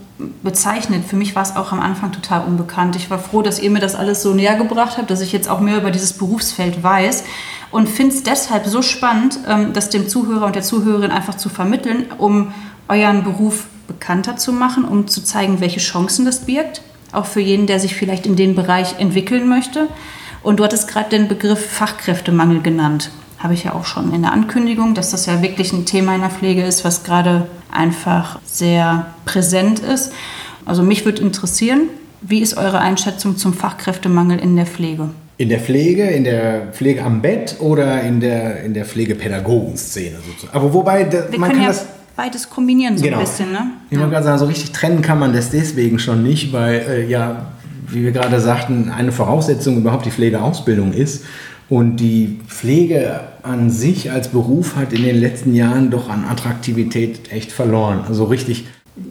bezeichnet. 0.42 1.04
Für 1.04 1.16
mich 1.16 1.34
war 1.36 1.42
es 1.42 1.56
auch 1.56 1.72
am 1.72 1.80
Anfang 1.80 2.12
total 2.12 2.46
unbekannt. 2.46 2.96
Ich 2.96 3.10
war 3.10 3.18
froh, 3.18 3.42
dass 3.42 3.58
ihr 3.58 3.70
mir 3.70 3.80
das 3.80 3.94
alles 3.94 4.22
so 4.22 4.32
näher 4.32 4.56
gebracht 4.56 4.96
habt, 4.96 5.10
dass 5.10 5.20
ich 5.20 5.32
jetzt 5.32 5.48
auch 5.48 5.60
mehr 5.60 5.76
über 5.76 5.90
dieses 5.90 6.14
Berufsfeld 6.14 6.82
weiß 6.82 7.24
und 7.70 7.88
finde 7.88 8.14
es 8.14 8.22
deshalb 8.22 8.66
so 8.66 8.80
spannend, 8.80 9.38
ähm, 9.46 9.72
das 9.72 9.90
dem 9.90 10.08
Zuhörer 10.08 10.46
und 10.46 10.56
der 10.56 10.62
Zuhörerin 10.62 11.10
einfach 11.10 11.36
zu 11.36 11.48
vermitteln, 11.48 12.06
um 12.18 12.54
euren 12.88 13.24
Beruf 13.24 13.66
bekannter 13.86 14.36
zu 14.36 14.52
machen, 14.52 14.84
um 14.84 15.06
zu 15.06 15.22
zeigen, 15.22 15.60
welche 15.60 15.80
Chancen 15.80 16.24
das 16.24 16.40
birgt, 16.40 16.82
auch 17.12 17.26
für 17.26 17.40
jeden, 17.40 17.66
der 17.66 17.78
sich 17.78 17.94
vielleicht 17.94 18.26
in 18.26 18.36
den 18.36 18.54
Bereich 18.54 18.98
entwickeln 18.98 19.48
möchte. 19.48 19.88
Und 20.42 20.60
du 20.60 20.64
hattest 20.64 20.88
gerade 20.88 21.10
den 21.10 21.28
Begriff 21.28 21.70
Fachkräftemangel 21.72 22.62
genannt. 22.62 23.10
Habe 23.46 23.54
ich 23.54 23.62
ja 23.62 23.74
auch 23.74 23.84
schon 23.84 24.12
in 24.12 24.22
der 24.22 24.32
Ankündigung, 24.32 24.94
dass 24.94 25.12
das 25.12 25.26
ja 25.26 25.40
wirklich 25.40 25.72
ein 25.72 25.84
Thema 25.84 26.16
in 26.16 26.20
der 26.20 26.30
Pflege 26.30 26.64
ist, 26.64 26.84
was 26.84 27.04
gerade 27.04 27.46
einfach 27.70 28.40
sehr 28.44 29.06
präsent 29.24 29.78
ist. 29.78 30.12
Also 30.64 30.82
mich 30.82 31.04
würde 31.04 31.22
interessieren, 31.22 31.82
wie 32.22 32.40
ist 32.40 32.56
eure 32.56 32.80
Einschätzung 32.80 33.36
zum 33.36 33.54
Fachkräftemangel 33.54 34.40
in 34.40 34.56
der 34.56 34.66
Pflege? 34.66 35.10
In 35.38 35.48
der 35.48 35.60
Pflege, 35.60 36.08
in 36.08 36.24
der 36.24 36.72
Pflege 36.72 37.04
am 37.04 37.22
Bett 37.22 37.54
oder 37.60 38.02
in 38.02 38.18
der, 38.18 38.64
in 38.64 38.74
der 38.74 38.84
Pflegepädagogenszene 38.84 40.16
sozusagen. 40.26 40.58
Aber 40.58 40.74
wobei, 40.74 41.08
Wir 41.30 41.38
man 41.38 41.52
kann 41.52 41.62
ja 41.62 41.68
das 41.68 41.86
beides 42.16 42.50
kombinieren 42.50 42.98
so 42.98 43.04
genau. 43.04 43.18
ein 43.18 43.22
bisschen. 43.22 43.52
Ne? 43.52 43.60
Ich 43.90 43.96
ja. 43.96 44.08
gerade 44.08 44.24
sagen, 44.24 44.38
so 44.38 44.46
richtig 44.46 44.72
trennen 44.72 45.02
kann 45.02 45.20
man 45.20 45.32
das 45.32 45.50
deswegen 45.50 46.00
schon 46.00 46.24
nicht, 46.24 46.52
weil 46.52 46.80
äh, 46.80 47.06
ja, 47.08 47.46
wie 47.86 48.02
wir 48.02 48.10
gerade 48.10 48.40
sagten, 48.40 48.90
eine 48.90 49.12
Voraussetzung 49.12 49.76
überhaupt 49.76 50.04
die 50.04 50.10
Pflegeausbildung 50.10 50.92
ist. 50.92 51.24
Und 51.68 51.96
die 51.96 52.38
Pflege 52.46 53.20
an 53.42 53.70
sich 53.70 54.10
als 54.12 54.28
Beruf 54.28 54.76
hat 54.76 54.92
in 54.92 55.02
den 55.02 55.16
letzten 55.16 55.54
Jahren 55.54 55.90
doch 55.90 56.08
an 56.08 56.24
Attraktivität 56.24 57.32
echt 57.32 57.50
verloren. 57.50 58.04
Also 58.06 58.24
richtig, 58.24 58.66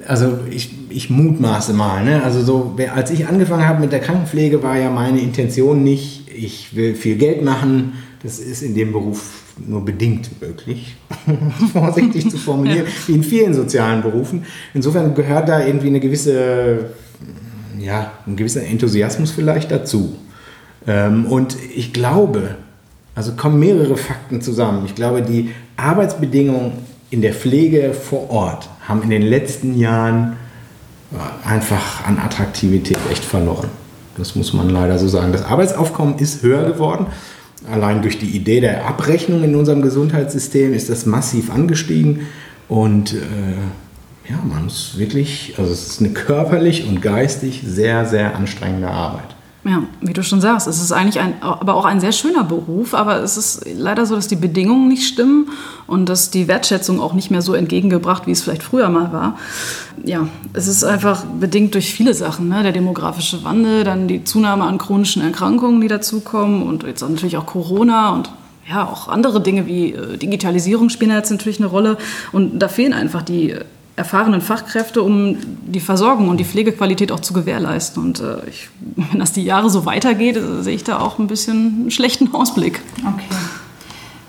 also 0.08 0.40
ich, 0.50 0.74
ich 0.90 1.10
mutmaße 1.10 1.74
mal. 1.74 2.04
Ne? 2.06 2.24
Also 2.24 2.42
so, 2.42 2.78
als 2.94 3.12
ich 3.12 3.28
angefangen 3.28 3.68
habe 3.68 3.82
mit 3.82 3.92
der 3.92 4.00
Krankenpflege, 4.00 4.64
war 4.64 4.78
ja 4.78 4.90
meine 4.90 5.20
Intention 5.20 5.84
nicht, 5.84 6.30
ich 6.34 6.76
will 6.76 6.96
viel 6.96 7.18
Geld 7.18 7.44
machen. 7.44 7.94
Das 8.24 8.40
ist 8.40 8.62
in 8.62 8.74
dem 8.74 8.94
Beruf 8.94 9.44
nur 9.58 9.84
bedingt 9.86 10.42
möglich, 10.42 10.96
vorsichtig 11.74 12.30
zu 12.30 12.38
formulieren, 12.38 12.88
wie 13.08 13.14
in 13.14 13.24
vielen 13.24 13.54
sozialen 13.54 14.02
Berufen. 14.02 14.46
Insofern 14.74 15.14
gehört 15.14 15.48
da 15.50 15.66
irgendwie 15.66 15.88
eine 15.88 16.00
gewisse, 16.00 16.92
ja, 17.80 18.14
ein 18.26 18.36
gewisser 18.36 18.64
Enthusiasmus 18.64 19.32
vielleicht 19.32 19.72
dazu. 19.72 20.16
Ähm, 20.88 21.26
und 21.26 21.58
ich 21.76 21.94
glaube, 21.94 22.56
also 23.16 23.34
kommen 23.34 23.60
mehrere 23.60 23.98
Fakten 23.98 24.42
zusammen. 24.42 24.86
Ich 24.86 24.96
glaube, 24.96 25.22
die 25.22 25.52
Arbeitsbedingungen 25.78 26.74
in 27.10 27.22
der 27.22 27.34
Pflege 27.34 27.94
vor 27.94 28.30
Ort 28.30 28.70
haben 28.88 29.02
in 29.04 29.10
den 29.10 29.22
letzten 29.22 29.78
Jahren 29.78 30.36
äh, 31.12 31.48
einfach 31.48 32.06
an 32.06 32.20
Attraktivität 32.20 32.98
echt 33.12 33.24
verloren. 33.24 33.70
Das 34.18 34.36
muss 34.36 34.54
man 34.54 34.70
leider 34.70 34.98
so 34.98 35.08
sagen. 35.08 35.32
Das 35.32 35.44
Arbeitsaufkommen 35.44 36.18
ist 36.20 36.42
höher 36.42 36.64
geworden. 36.64 37.08
Allein 37.72 38.02
durch 38.02 38.20
die 38.20 38.30
Idee 38.30 38.62
der 38.62 38.86
Abrechnung 38.86 39.44
in 39.44 39.56
unserem 39.56 39.82
Gesundheitssystem 39.82 40.74
ist 40.74 40.90
das 40.90 41.06
massiv 41.06 41.52
angestiegen. 41.52 42.28
Und 42.68 43.14
äh, 43.14 43.18
ja, 44.30 44.40
man 44.44 44.66
muss 44.66 44.98
wirklich, 44.98 45.56
also 45.58 45.72
es 45.72 45.88
ist 45.88 46.00
eine 46.00 46.10
körperlich 46.10 46.88
und 46.88 47.02
geistig 47.02 47.64
sehr, 47.66 48.06
sehr 48.06 48.36
anstrengende 48.36 48.90
Arbeit. 48.90 49.35
Ja, 49.68 49.82
wie 50.00 50.14
du 50.14 50.22
schon 50.22 50.42
sagst, 50.42 50.68
es 50.68 50.80
ist 50.80 50.92
eigentlich 50.92 51.20
ein, 51.20 51.42
aber 51.42 51.74
auch 51.74 51.86
ein 51.86 52.00
sehr 52.00 52.12
schöner 52.12 52.44
Beruf, 52.44 52.94
aber 52.94 53.24
es 53.24 53.36
ist 53.36 53.66
leider 53.76 54.06
so, 54.06 54.14
dass 54.16 54.28
die 54.28 54.36
Bedingungen 54.36 54.88
nicht 54.88 55.08
stimmen 55.08 55.50
und 55.88 56.08
dass 56.08 56.30
die 56.30 56.48
Wertschätzung 56.48 57.02
auch 57.02 57.14
nicht 57.14 57.32
mehr 57.32 57.42
so 57.42 57.56
entgegengebracht, 57.56 58.28
wie 58.28 58.32
es 58.32 58.44
vielleicht 58.44 58.62
früher 58.62 58.90
mal 58.90 59.12
war. 59.12 59.40
Ja, 60.04 60.28
es 60.54 60.68
ist 60.68 60.84
einfach 60.84 61.24
bedingt 61.26 61.74
durch 61.74 61.92
viele 61.92 62.14
Sachen, 62.14 62.48
ne? 62.48 62.62
der 62.62 62.74
demografische 62.74 63.44
Wandel, 63.44 63.84
dann 63.84 64.08
die 64.08 64.24
Zunahme 64.24 64.66
an 64.66 64.78
chronischen 64.78 65.24
Erkrankungen, 65.24 65.82
die 65.82 65.88
dazukommen 65.88 66.62
und 66.62 66.84
jetzt 66.84 67.02
natürlich 67.02 67.38
auch 67.38 67.48
Corona 67.48 68.14
und 68.14 68.30
ja, 68.70 68.86
auch 68.86 69.08
andere 69.08 69.42
Dinge 69.42 69.66
wie 69.66 69.94
äh, 69.94 70.18
Digitalisierung 70.18 70.90
spielen 70.90 71.10
jetzt 71.10 71.32
natürlich 71.32 71.60
eine 71.60 71.70
Rolle 71.70 71.98
und 72.32 72.60
da 72.60 72.68
fehlen 72.68 72.94
einfach 72.94 73.24
die 73.24 73.56
erfahrenen 73.96 74.42
Fachkräfte, 74.42 75.02
um 75.02 75.38
die 75.66 75.80
Versorgung 75.80 76.30
und 76.30 76.38
die 76.38 76.46
Pflegequalität 76.46 77.12
auch 77.12 77.22
zu 77.22 77.34
gewährleisten. 77.34 78.04
Und 78.04 78.20
äh, 78.20 78.48
ich, 78.50 78.70
wenn 78.96 79.20
das 79.20 79.32
die 79.32 79.44
Jahre 79.44 79.70
so 79.70 79.86
weitergeht, 79.86 80.38
äh, 80.38 80.64
sehe 80.64 80.76
ich 80.76 80.84
da 80.84 81.00
auch 81.00 81.20
ein 81.20 81.28
bisschen 81.28 81.82
einen 81.82 81.92
schlechten 81.92 82.34
Ausblick. 82.34 82.82
Okay. 83.00 83.26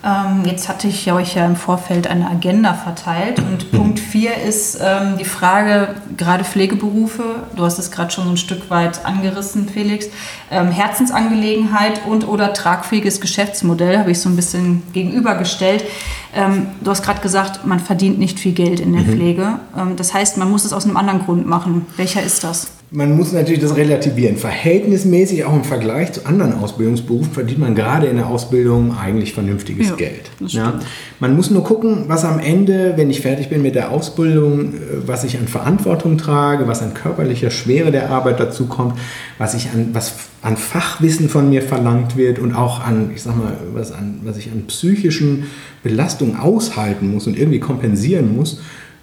Ähm, 0.06 0.44
jetzt 0.44 0.68
hatte 0.68 0.86
ich 0.86 1.10
euch 1.10 1.34
ja 1.34 1.44
im 1.44 1.56
Vorfeld 1.56 2.06
eine 2.06 2.30
Agenda 2.30 2.74
verteilt 2.74 3.40
und 3.40 3.72
Punkt 3.76 3.98
4 3.98 4.36
ist 4.36 4.78
ähm, 4.80 5.18
die 5.18 5.24
Frage, 5.24 5.96
gerade 6.16 6.44
Pflegeberufe, 6.44 7.24
du 7.56 7.64
hast 7.64 7.80
es 7.80 7.90
gerade 7.90 8.12
schon 8.12 8.24
so 8.24 8.30
ein 8.30 8.36
Stück 8.36 8.70
weit 8.70 9.04
angerissen, 9.04 9.68
Felix, 9.68 10.06
ähm, 10.52 10.70
Herzensangelegenheit 10.70 12.06
und 12.06 12.28
oder 12.28 12.52
tragfähiges 12.52 13.20
Geschäftsmodell, 13.20 13.98
habe 13.98 14.12
ich 14.12 14.20
so 14.20 14.28
ein 14.28 14.36
bisschen 14.36 14.84
gegenübergestellt. 14.92 15.84
Ähm, 16.32 16.68
du 16.82 16.90
hast 16.90 17.02
gerade 17.02 17.20
gesagt, 17.20 17.66
man 17.66 17.80
verdient 17.80 18.20
nicht 18.20 18.38
viel 18.38 18.52
Geld 18.52 18.78
in 18.78 18.92
der 18.92 19.02
mhm. 19.02 19.12
Pflege. 19.12 19.58
Ähm, 19.76 19.96
das 19.96 20.14
heißt, 20.14 20.36
man 20.36 20.48
muss 20.48 20.64
es 20.64 20.72
aus 20.72 20.84
einem 20.84 20.96
anderen 20.96 21.24
Grund 21.24 21.46
machen. 21.48 21.86
Welcher 21.96 22.22
ist 22.22 22.44
das? 22.44 22.75
Man 22.92 23.16
muss 23.16 23.32
natürlich 23.32 23.60
das 23.60 23.76
relativieren. 23.76 24.36
Verhältnismäßig, 24.36 25.44
auch 25.44 25.54
im 25.54 25.64
Vergleich 25.64 26.12
zu 26.12 26.24
anderen 26.24 26.54
Ausbildungsberufen, 26.54 27.32
verdient 27.32 27.58
man 27.58 27.74
gerade 27.74 28.06
in 28.06 28.16
der 28.16 28.28
Ausbildung 28.28 28.96
eigentlich 28.96 29.32
vernünftiges 29.32 29.88
ja, 29.88 29.94
Geld. 29.96 30.30
Ja? 30.46 30.78
Man 31.18 31.34
muss 31.34 31.50
nur 31.50 31.64
gucken, 31.64 32.04
was 32.06 32.24
am 32.24 32.38
Ende, 32.38 32.92
wenn 32.96 33.10
ich 33.10 33.22
fertig 33.22 33.48
bin 33.48 33.62
mit 33.62 33.74
der 33.74 33.90
Ausbildung, 33.90 34.74
äh, 34.74 34.76
was 35.04 35.24
ich 35.24 35.36
an 35.36 35.48
Verantwortung 35.48 36.16
trage, 36.16 36.68
was 36.68 36.80
an 36.80 36.94
körperlicher 36.94 37.50
Schwere 37.50 37.90
der 37.90 38.10
Arbeit 38.10 38.38
dazu 38.38 38.66
kommt, 38.66 38.96
was, 39.36 39.54
ich 39.54 39.70
an, 39.70 39.88
was 39.92 40.14
an 40.42 40.56
Fachwissen 40.56 41.28
von 41.28 41.50
mir 41.50 41.62
verlangt 41.62 42.16
wird 42.16 42.38
und 42.38 42.54
auch 42.54 42.80
an, 42.84 43.10
ich 43.12 43.22
sag 43.22 43.36
mal, 43.36 43.56
was, 43.74 43.90
an, 43.90 44.20
was 44.22 44.36
ich 44.36 44.52
an 44.52 44.62
psychischen 44.68 45.48
Belastungen 45.82 46.36
aushalten 46.36 47.10
muss 47.10 47.26
und 47.26 47.36
irgendwie 47.36 47.58
kompensieren 47.58 48.36
muss. 48.36 48.60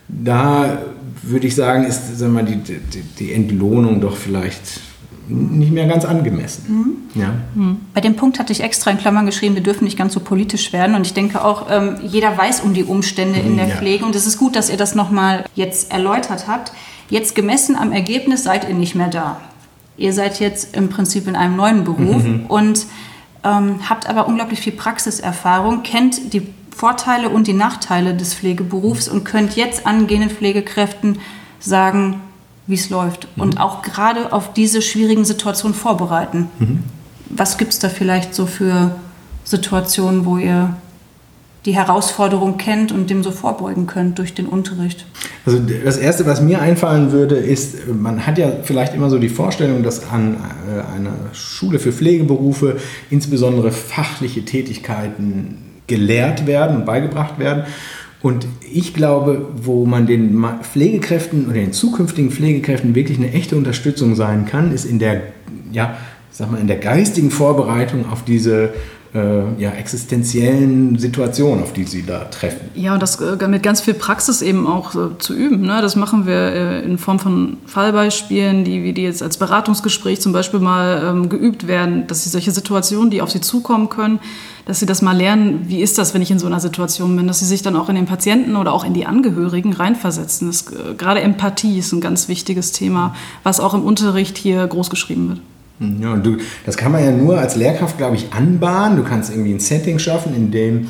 Da 0.08 0.78
würde 1.24 1.48
ich 1.48 1.56
sagen, 1.56 1.86
ist 1.86 2.18
sag 2.18 2.32
mal, 2.32 2.46
die, 2.46 2.58
die, 2.58 3.02
die 3.02 3.34
Entlohnung 3.34 4.02
doch 4.02 4.16
vielleicht 4.16 4.82
nicht 5.28 5.72
mehr 5.72 5.88
ganz 5.88 6.04
angemessen. 6.06 6.64
Mhm. 7.16 7.22
Ja. 7.22 7.34
Mhm. 7.56 7.78
Bei 7.94 8.02
dem 8.02 8.16
Punkt 8.16 8.40
hatte 8.40 8.52
ich 8.52 8.62
extra 8.62 8.92
in 8.92 8.98
Klammern 8.98 9.26
geschrieben, 9.26 9.56
wir 9.56 9.64
dürfen 9.64 9.86
nicht 9.86 9.98
ganz 9.98 10.14
so 10.14 10.20
politisch 10.20 10.74
werden. 10.74 10.96
Und 10.96 11.08
ich 11.08 11.14
denke 11.14 11.44
auch, 11.44 11.68
ähm, 11.70 11.96
jeder 12.04 12.38
weiß 12.38 12.62
um 12.62 12.74
die 12.74 12.84
Umstände 12.84 13.40
in 13.40 13.56
der 13.56 13.70
ja. 13.70 13.76
Pflege. 13.76 14.06
Und 14.06 14.16
es 14.16 14.28
ist 14.28 14.38
gut, 14.38 14.56
dass 14.56 14.70
ihr 14.70 14.78
das 14.78 14.96
nochmal 14.96 15.46
jetzt 15.56 15.92
erläutert 15.92 16.48
habt. 16.48 16.74
Jetzt 17.10 17.36
gemessen 17.36 17.76
am 17.76 17.92
Ergebnis 17.92 18.44
seid 18.44 18.68
ihr 18.68 18.76
nicht 18.76 18.96
mehr 18.96 19.08
da. 19.08 19.40
Ihr 19.96 20.14
seid 20.14 20.40
jetzt 20.40 20.76
im 20.76 20.90
Prinzip 20.90 21.28
in 21.28 21.36
einem 21.36 21.56
neuen 21.56 21.84
Beruf 21.84 22.24
mhm. 22.24 22.46
und 22.48 22.86
ähm, 23.44 23.90
habt 23.90 24.10
aber 24.10 24.28
unglaublich 24.28 24.60
viel 24.60 24.74
Praxiserfahrung, 24.74 25.84
kennt 25.84 26.34
die 26.34 26.48
Vorteile 26.76 27.30
und 27.30 27.48
die 27.48 27.54
Nachteile 27.54 28.16
des 28.16 28.34
Pflegeberufs 28.34 29.08
und 29.08 29.24
könnt 29.24 29.56
jetzt 29.56 29.86
angehenden 29.86 30.30
Pflegekräften 30.30 31.20
sagen, 31.60 32.22
wie 32.68 32.76
es 32.76 32.90
läuft 32.90 33.28
mhm. 33.36 33.44
und 33.44 33.60
auch 33.60 33.82
gerade 33.82 34.34
auf 34.34 34.54
diese 34.54 34.82
schwierigen 34.82 35.26
Situationen 35.26 35.76
vorbereiten. 35.76 36.50
Mhm. 36.60 36.84
Was 37.30 37.58
gibt 37.58 37.74
es 37.74 37.80
da 37.80 37.90
vielleicht 37.90 38.34
so 38.34 38.46
für 38.46 38.96
Situationen, 39.44 40.26
wo 40.26 40.38
ihr 40.38 40.76
die 41.66 41.76
Herausforderung 41.76 42.58
kennt 42.58 42.92
und 42.92 43.10
dem 43.10 43.24
so 43.24 43.32
vorbeugen 43.32 43.88
könnt 43.88 44.20
durch 44.20 44.34
den 44.34 44.46
Unterricht? 44.46 45.06
Also 45.46 45.60
das 45.60 45.98
Erste, 45.98 46.26
was 46.26 46.42
mir 46.42 46.62
einfallen 46.62 47.12
würde, 47.12 47.36
ist, 47.36 47.88
man 47.88 48.26
hat 48.26 48.38
ja 48.38 48.52
vielleicht 48.64 48.94
immer 48.94 49.10
so 49.10 49.18
die 49.18 49.30
Vorstellung, 49.30 49.84
dass 49.84 50.10
an 50.10 50.36
äh, 50.68 50.96
einer 50.96 51.14
Schule 51.34 51.80
für 51.80 51.94
Pflegeberufe 51.94 52.78
insbesondere 53.10 53.72
fachliche 53.72 54.44
Tätigkeiten 54.44 55.73
gelehrt 55.94 56.48
werden 56.48 56.78
und 56.78 56.86
beigebracht 56.86 57.38
werden. 57.38 57.64
Und 58.22 58.48
ich 58.72 58.94
glaube, 58.94 59.50
wo 59.56 59.86
man 59.86 60.08
den 60.08 60.44
Pflegekräften 60.62 61.46
oder 61.46 61.56
den 61.56 61.74
zukünftigen 61.74 62.32
Pflegekräften 62.32 62.96
wirklich 62.96 63.18
eine 63.18 63.32
echte 63.32 63.56
Unterstützung 63.58 64.16
sein 64.16 64.46
kann, 64.46 64.74
ist 64.74 64.86
in 64.86 64.98
der, 64.98 65.22
ja, 65.72 65.98
sag 66.32 66.52
mal, 66.52 66.60
in 66.60 66.68
der 66.68 66.78
geistigen 66.78 67.32
Vorbereitung 67.32 68.10
auf 68.10 68.24
diese 68.24 68.74
äh, 69.14 69.62
ja, 69.62 69.72
existenziellen 69.72 70.98
Situationen, 70.98 71.64
auf 71.64 71.74
die 71.74 71.84
sie 71.84 72.04
da 72.04 72.26
treffen. 72.26 72.72
Ja, 72.74 72.94
und 72.96 73.02
das 73.02 73.20
äh, 73.22 73.48
mit 73.48 73.62
ganz 73.62 73.82
viel 73.82 73.94
Praxis 73.94 74.42
eben 74.42 74.66
auch 74.66 74.96
äh, 74.96 75.18
zu 75.20 75.36
üben. 75.36 75.62
Ne? 75.62 75.82
Das 75.82 75.96
machen 75.96 76.26
wir 76.26 76.34
äh, 76.34 76.84
in 76.84 76.98
Form 76.98 77.20
von 77.20 77.58
Fallbeispielen, 77.68 78.64
die, 78.64 78.84
wie 78.84 78.94
die 78.94 79.04
jetzt 79.04 79.22
als 79.22 79.38
Beratungsgespräch 79.38 80.20
zum 80.20 80.34
Beispiel 80.34 80.60
mal 80.60 81.04
ähm, 81.06 81.30
geübt 81.30 81.68
werden, 81.68 82.08
dass 82.08 82.24
sie 82.24 82.30
solche 82.30 82.52
Situationen, 82.52 83.12
die 83.12 83.22
auf 83.22 83.30
sie 83.30 83.42
zukommen 83.42 83.90
können, 83.90 84.20
dass 84.66 84.80
sie 84.80 84.88
das 84.88 85.02
mal 85.04 85.16
lernen, 85.16 85.66
wie 85.68 85.82
ist 85.82 85.98
das, 86.00 86.16
wenn 86.16 86.22
ich 86.22 86.32
in 86.32 86.40
so 86.40 86.48
einer 86.48 86.60
Situation 86.60 87.16
bin, 87.16 87.28
dass 87.28 87.40
sie 87.40 87.46
sich 87.46 87.62
dann 87.62 87.76
auch 87.76 87.90
in 87.90 87.96
den 87.96 88.06
Patienten 88.06 88.56
oder 88.56 88.74
auch 88.74 88.84
in 88.84 88.94
die 88.94 89.06
Angehörigen 89.06 89.74
reinversetzen. 89.74 90.48
Das, 90.48 90.72
äh, 90.72 90.96
gerade 90.98 91.22
Empathie 91.22 91.78
ist 91.78 91.92
ein 91.92 92.02
ganz 92.02 92.28
wichtiges 92.30 92.72
Thema, 92.72 93.16
was 93.44 93.60
auch 93.60 93.76
im 93.76 93.84
Unterricht 93.84 94.40
hier 94.40 94.66
großgeschrieben 94.66 95.30
wird. 95.30 95.40
Ja, 96.02 96.14
und 96.14 96.26
du, 96.26 96.38
das 96.66 96.78
kann 96.78 96.92
man 96.92 97.04
ja 97.04 97.12
nur 97.12 97.38
als 97.38 97.56
Lehrkraft, 97.56 97.98
glaube 97.98 98.16
ich, 98.16 98.32
anbahnen. 98.34 98.98
Du 98.98 99.04
kannst 99.04 99.32
irgendwie 99.32 99.54
ein 99.54 99.60
Setting 99.60 100.00
schaffen, 100.00 100.36
in 100.36 100.52
dem 100.52 100.88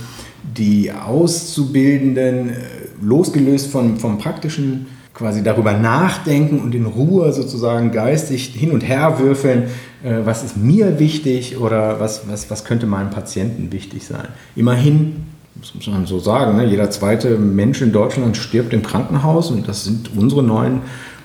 die 0.57 0.91
Auszubildenden 0.91 2.49
äh, 2.49 2.53
losgelöst 3.01 3.67
vom, 3.67 3.97
vom 3.97 4.17
praktischen 4.17 4.87
quasi 5.13 5.43
darüber 5.43 5.73
nachdenken 5.73 6.59
und 6.59 6.73
in 6.73 6.85
Ruhe 6.85 7.31
sozusagen 7.33 7.91
geistig 7.91 8.47
hin 8.47 8.71
und 8.71 8.81
her 8.81 9.19
würfeln, 9.19 9.65
äh, 10.03 10.19
was 10.25 10.43
ist 10.43 10.57
mir 10.57 10.99
wichtig 10.99 11.57
oder 11.59 11.99
was, 11.99 12.27
was, 12.27 12.49
was 12.49 12.65
könnte 12.65 12.87
meinem 12.87 13.11
Patienten 13.11 13.71
wichtig 13.71 14.05
sein. 14.05 14.27
Immerhin, 14.55 15.27
das 15.55 15.75
muss 15.75 15.87
man 15.87 16.05
so 16.07 16.19
sagen, 16.19 16.57
ne, 16.57 16.65
jeder 16.65 16.89
zweite 16.89 17.37
Mensch 17.37 17.81
in 17.81 17.91
Deutschland 17.91 18.37
stirbt 18.37 18.73
im 18.73 18.81
Krankenhaus 18.81 19.51
und 19.51 19.67
das 19.67 19.83
sind 19.83 20.11
unsere 20.15 20.41
neuen 20.41 20.81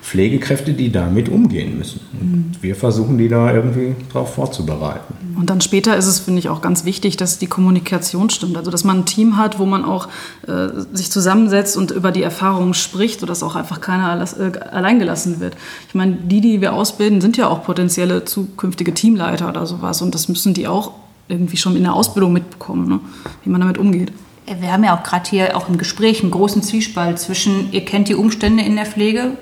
Pflegekräfte, 0.09 0.73
die 0.73 0.91
damit 0.91 1.29
umgehen 1.29 1.77
müssen. 1.79 2.01
Und 2.19 2.63
wir 2.63 2.75
versuchen, 2.75 3.19
die 3.19 3.29
da 3.29 3.53
irgendwie 3.53 3.95
darauf 4.11 4.35
vorzubereiten. 4.35 5.15
Und 5.39 5.51
dann 5.51 5.61
später 5.61 5.97
ist 5.97 6.07
es, 6.07 6.21
finde 6.21 6.39
ich, 6.39 6.49
auch 6.49 6.63
ganz 6.63 6.87
wichtig, 6.87 7.19
dass 7.19 7.39
die 7.39 7.47
Kommunikation 7.47 8.31
stimmt. 8.31 8.57
Also, 8.57 8.71
dass 8.71 8.85
man 8.85 9.01
ein 9.01 9.05
Team 9.05 9.37
hat, 9.37 9.59
wo 9.59 9.67
man 9.67 9.85
auch 9.85 10.09
äh, 10.47 10.69
sich 10.93 11.11
zusammensetzt 11.11 11.77
und 11.77 11.91
über 11.91 12.11
die 12.11 12.23
Erfahrungen 12.23 12.73
spricht, 12.73 13.21
sodass 13.21 13.43
auch 13.43 13.55
einfach 13.55 13.83
keiner 13.83 14.23
äh, 14.23 14.59
allein 14.71 14.99
gelassen 14.99 15.41
wird. 15.41 15.57
Ich 15.89 15.95
meine, 15.95 16.13
die, 16.13 16.41
die 16.41 16.63
wir 16.63 16.73
ausbilden, 16.73 17.21
sind 17.21 17.37
ja 17.37 17.49
auch 17.49 17.63
potenzielle 17.63 18.25
zukünftige 18.25 18.95
Teamleiter 18.95 19.49
oder 19.51 19.67
sowas. 19.67 20.01
Und 20.01 20.15
das 20.15 20.29
müssen 20.29 20.55
die 20.55 20.67
auch 20.67 20.93
irgendwie 21.29 21.59
schon 21.59 21.77
in 21.77 21.83
der 21.83 21.93
Ausbildung 21.93 22.33
mitbekommen, 22.33 22.89
ne? 22.89 23.01
wie 23.45 23.51
man 23.51 23.61
damit 23.61 23.77
umgeht. 23.77 24.11
Wir 24.47 24.73
haben 24.73 24.85
ja 24.85 24.97
auch 24.97 25.03
gerade 25.03 25.29
hier 25.29 25.55
auch 25.55 25.69
im 25.69 25.77
Gespräch 25.77 26.23
einen 26.23 26.31
großen 26.31 26.63
Zwiespalt 26.63 27.19
zwischen, 27.19 27.71
ihr 27.73 27.85
kennt 27.85 28.09
die 28.09 28.15
Umstände 28.15 28.63
in 28.63 28.77
der 28.77 28.87
Pflege, 28.87 29.33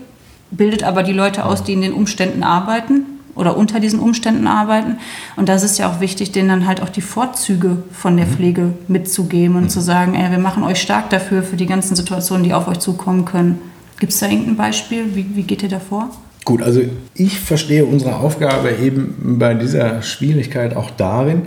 bildet 0.51 0.83
aber 0.83 1.03
die 1.03 1.13
Leute 1.13 1.45
aus, 1.45 1.65
die 1.65 1.73
in 1.73 1.83
den 1.83 1.93
Umständen 1.93 2.43
arbeiten 2.43 3.05
oder 3.35 3.57
unter 3.57 3.81
diesen 3.81 4.01
Umständen 4.01 4.47
arbeiten. 4.47 4.99
Und 5.37 5.49
das 5.49 5.63
ist 5.63 5.79
ja 5.79 5.91
auch 5.91 6.01
wichtig, 6.01 6.33
denen 6.33 6.49
dann 6.49 6.67
halt 6.67 6.83
auch 6.83 6.89
die 6.89 7.03
Vorzüge 7.03 7.79
von 7.93 8.17
der 8.17 8.27
mhm. 8.27 8.31
Pflege 8.31 8.73
mitzugeben 8.89 9.57
und 9.57 9.65
mhm. 9.65 9.69
zu 9.69 9.81
sagen, 9.81 10.15
ey, 10.15 10.31
wir 10.31 10.39
machen 10.39 10.63
euch 10.63 10.81
stark 10.81 11.11
dafür, 11.11 11.43
für 11.43 11.57
die 11.57 11.67
ganzen 11.67 11.95
Situationen, 11.95 12.45
die 12.45 12.55
auf 12.55 12.67
euch 12.67 12.79
zukommen 12.79 13.25
können. 13.25 13.59
Gibt 14.01 14.13
es 14.13 14.19
da 14.19 14.29
irgendein 14.29 14.57
Beispiel? 14.57 15.15
Wie, 15.15 15.27
wie 15.35 15.43
geht 15.43 15.63
ihr 15.63 15.69
da 15.69 15.81
vor? 15.81 16.11
Gut, 16.45 16.63
also 16.63 16.81
ich 17.15 17.41
verstehe 17.41 17.85
unsere 17.85 18.17
Aufgabe 18.17 18.71
eben 18.71 19.39
bei 19.39 19.55
dieser 19.55 20.03
Schwierigkeit 20.03 20.77
auch 20.77 20.91
darin, 20.91 21.43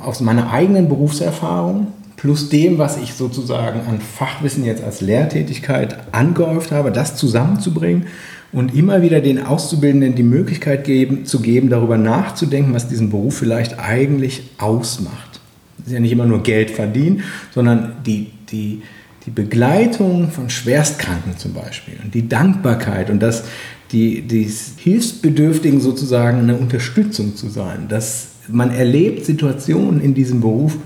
aus 0.00 0.20
meiner 0.20 0.50
eigenen 0.50 0.88
Berufserfahrung 0.88 1.88
plus 2.22 2.48
dem, 2.48 2.78
was 2.78 2.98
ich 2.98 3.14
sozusagen 3.14 3.80
an 3.80 4.00
Fachwissen 4.00 4.64
jetzt 4.64 4.84
als 4.84 5.00
Lehrtätigkeit 5.00 5.96
angehäuft 6.12 6.70
habe, 6.70 6.92
das 6.92 7.16
zusammenzubringen 7.16 8.06
und 8.52 8.76
immer 8.76 9.02
wieder 9.02 9.20
den 9.20 9.44
Auszubildenden 9.44 10.14
die 10.14 10.22
Möglichkeit 10.22 10.84
geben, 10.84 11.26
zu 11.26 11.40
geben, 11.40 11.68
darüber 11.68 11.98
nachzudenken, 11.98 12.74
was 12.74 12.86
diesen 12.86 13.10
Beruf 13.10 13.38
vielleicht 13.38 13.80
eigentlich 13.80 14.44
ausmacht. 14.58 15.40
Es 15.80 15.88
ist 15.88 15.94
ja 15.94 15.98
nicht 15.98 16.12
immer 16.12 16.26
nur 16.26 16.44
Geld 16.44 16.70
verdienen, 16.70 17.24
sondern 17.52 17.94
die, 18.06 18.30
die, 18.52 18.82
die 19.26 19.30
Begleitung 19.30 20.30
von 20.30 20.48
Schwerstkranken 20.48 21.36
zum 21.38 21.54
Beispiel 21.54 21.94
und 22.04 22.14
die 22.14 22.28
Dankbarkeit 22.28 23.10
und 23.10 23.18
das, 23.18 23.42
die, 23.90 24.22
die 24.22 24.48
Hilfsbedürftigen 24.76 25.80
sozusagen 25.80 26.38
eine 26.38 26.54
Unterstützung 26.54 27.34
zu 27.34 27.48
sein. 27.48 27.88
Dass 27.88 28.28
man 28.46 28.70
erlebt 28.70 29.26
Situationen 29.26 30.00
in 30.00 30.14
diesem 30.14 30.40
Beruf, 30.40 30.76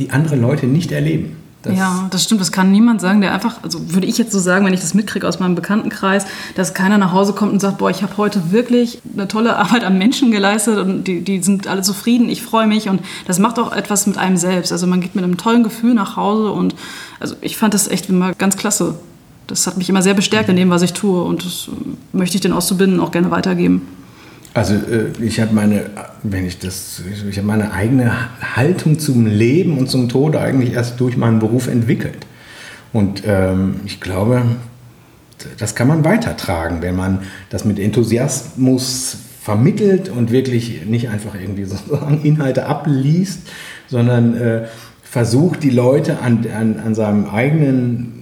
die 0.00 0.10
andere 0.10 0.36
Leute 0.36 0.66
nicht 0.66 0.90
erleben. 0.92 1.36
Das 1.62 1.76
ja, 1.76 2.08
das 2.10 2.24
stimmt. 2.24 2.40
Das 2.40 2.52
kann 2.52 2.72
niemand 2.72 3.02
sagen, 3.02 3.20
der 3.20 3.34
einfach, 3.34 3.62
also 3.62 3.92
würde 3.92 4.06
ich 4.06 4.16
jetzt 4.16 4.32
so 4.32 4.38
sagen, 4.38 4.64
wenn 4.64 4.72
ich 4.72 4.80
das 4.80 4.94
mitkriege 4.94 5.28
aus 5.28 5.40
meinem 5.40 5.54
Bekanntenkreis, 5.54 6.24
dass 6.54 6.72
keiner 6.72 6.96
nach 6.96 7.12
Hause 7.12 7.34
kommt 7.34 7.52
und 7.52 7.60
sagt, 7.60 7.78
boah, 7.78 7.90
ich 7.90 8.02
habe 8.02 8.16
heute 8.16 8.50
wirklich 8.50 9.02
eine 9.12 9.28
tolle 9.28 9.56
Arbeit 9.56 9.84
am 9.84 9.98
Menschen 9.98 10.30
geleistet 10.30 10.78
und 10.78 11.04
die, 11.04 11.20
die 11.20 11.42
sind 11.42 11.66
alle 11.66 11.82
zufrieden, 11.82 12.30
ich 12.30 12.42
freue 12.42 12.66
mich 12.66 12.88
und 12.88 13.02
das 13.26 13.38
macht 13.38 13.58
auch 13.58 13.72
etwas 13.72 14.06
mit 14.06 14.16
einem 14.16 14.38
selbst. 14.38 14.72
Also 14.72 14.86
man 14.86 15.02
geht 15.02 15.14
mit 15.14 15.22
einem 15.22 15.36
tollen 15.36 15.62
Gefühl 15.62 15.92
nach 15.92 16.16
Hause 16.16 16.50
und 16.50 16.74
also 17.18 17.34
ich 17.42 17.58
fand 17.58 17.74
das 17.74 17.88
echt 17.88 18.08
immer 18.08 18.32
ganz 18.32 18.56
klasse. 18.56 18.94
Das 19.46 19.66
hat 19.66 19.76
mich 19.76 19.90
immer 19.90 20.00
sehr 20.00 20.14
bestärkt 20.14 20.48
in 20.48 20.56
dem, 20.56 20.70
was 20.70 20.80
ich 20.80 20.94
tue 20.94 21.22
und 21.22 21.44
das 21.44 21.68
möchte 22.12 22.36
ich 22.36 22.40
den 22.40 22.52
Auszubildenden 22.54 23.04
auch 23.04 23.10
gerne 23.10 23.30
weitergeben. 23.30 23.86
Also 24.52 24.74
äh, 24.74 25.10
ich 25.22 25.40
habe 25.40 25.54
meine, 25.54 25.90
wenn 26.22 26.46
ich 26.46 26.58
das, 26.58 27.02
ich 27.28 27.36
habe 27.36 27.46
meine 27.46 27.72
eigene 27.72 28.12
Haltung 28.56 28.98
zum 28.98 29.26
Leben 29.26 29.78
und 29.78 29.88
zum 29.88 30.08
Tod 30.08 30.36
eigentlich 30.36 30.74
erst 30.74 31.00
durch 31.00 31.16
meinen 31.16 31.38
Beruf 31.38 31.68
entwickelt. 31.68 32.26
Und 32.92 33.22
ähm, 33.26 33.76
ich 33.84 34.00
glaube, 34.00 34.42
das 35.58 35.74
kann 35.74 35.88
man 35.88 36.04
weitertragen, 36.04 36.82
wenn 36.82 36.96
man 36.96 37.20
das 37.48 37.64
mit 37.64 37.78
Enthusiasmus 37.78 39.16
vermittelt 39.42 40.08
und 40.08 40.30
wirklich 40.32 40.84
nicht 40.86 41.08
einfach 41.08 41.34
irgendwie 41.34 41.64
sozusagen 41.66 42.22
Inhalte 42.22 42.66
abliest, 42.66 43.48
sondern 43.88 44.36
äh, 44.36 44.66
versucht, 45.02 45.62
die 45.62 45.70
Leute 45.70 46.20
an, 46.20 46.44
an, 46.54 46.78
an 46.78 46.94
seinem 46.94 47.26
eigenen 47.26 48.19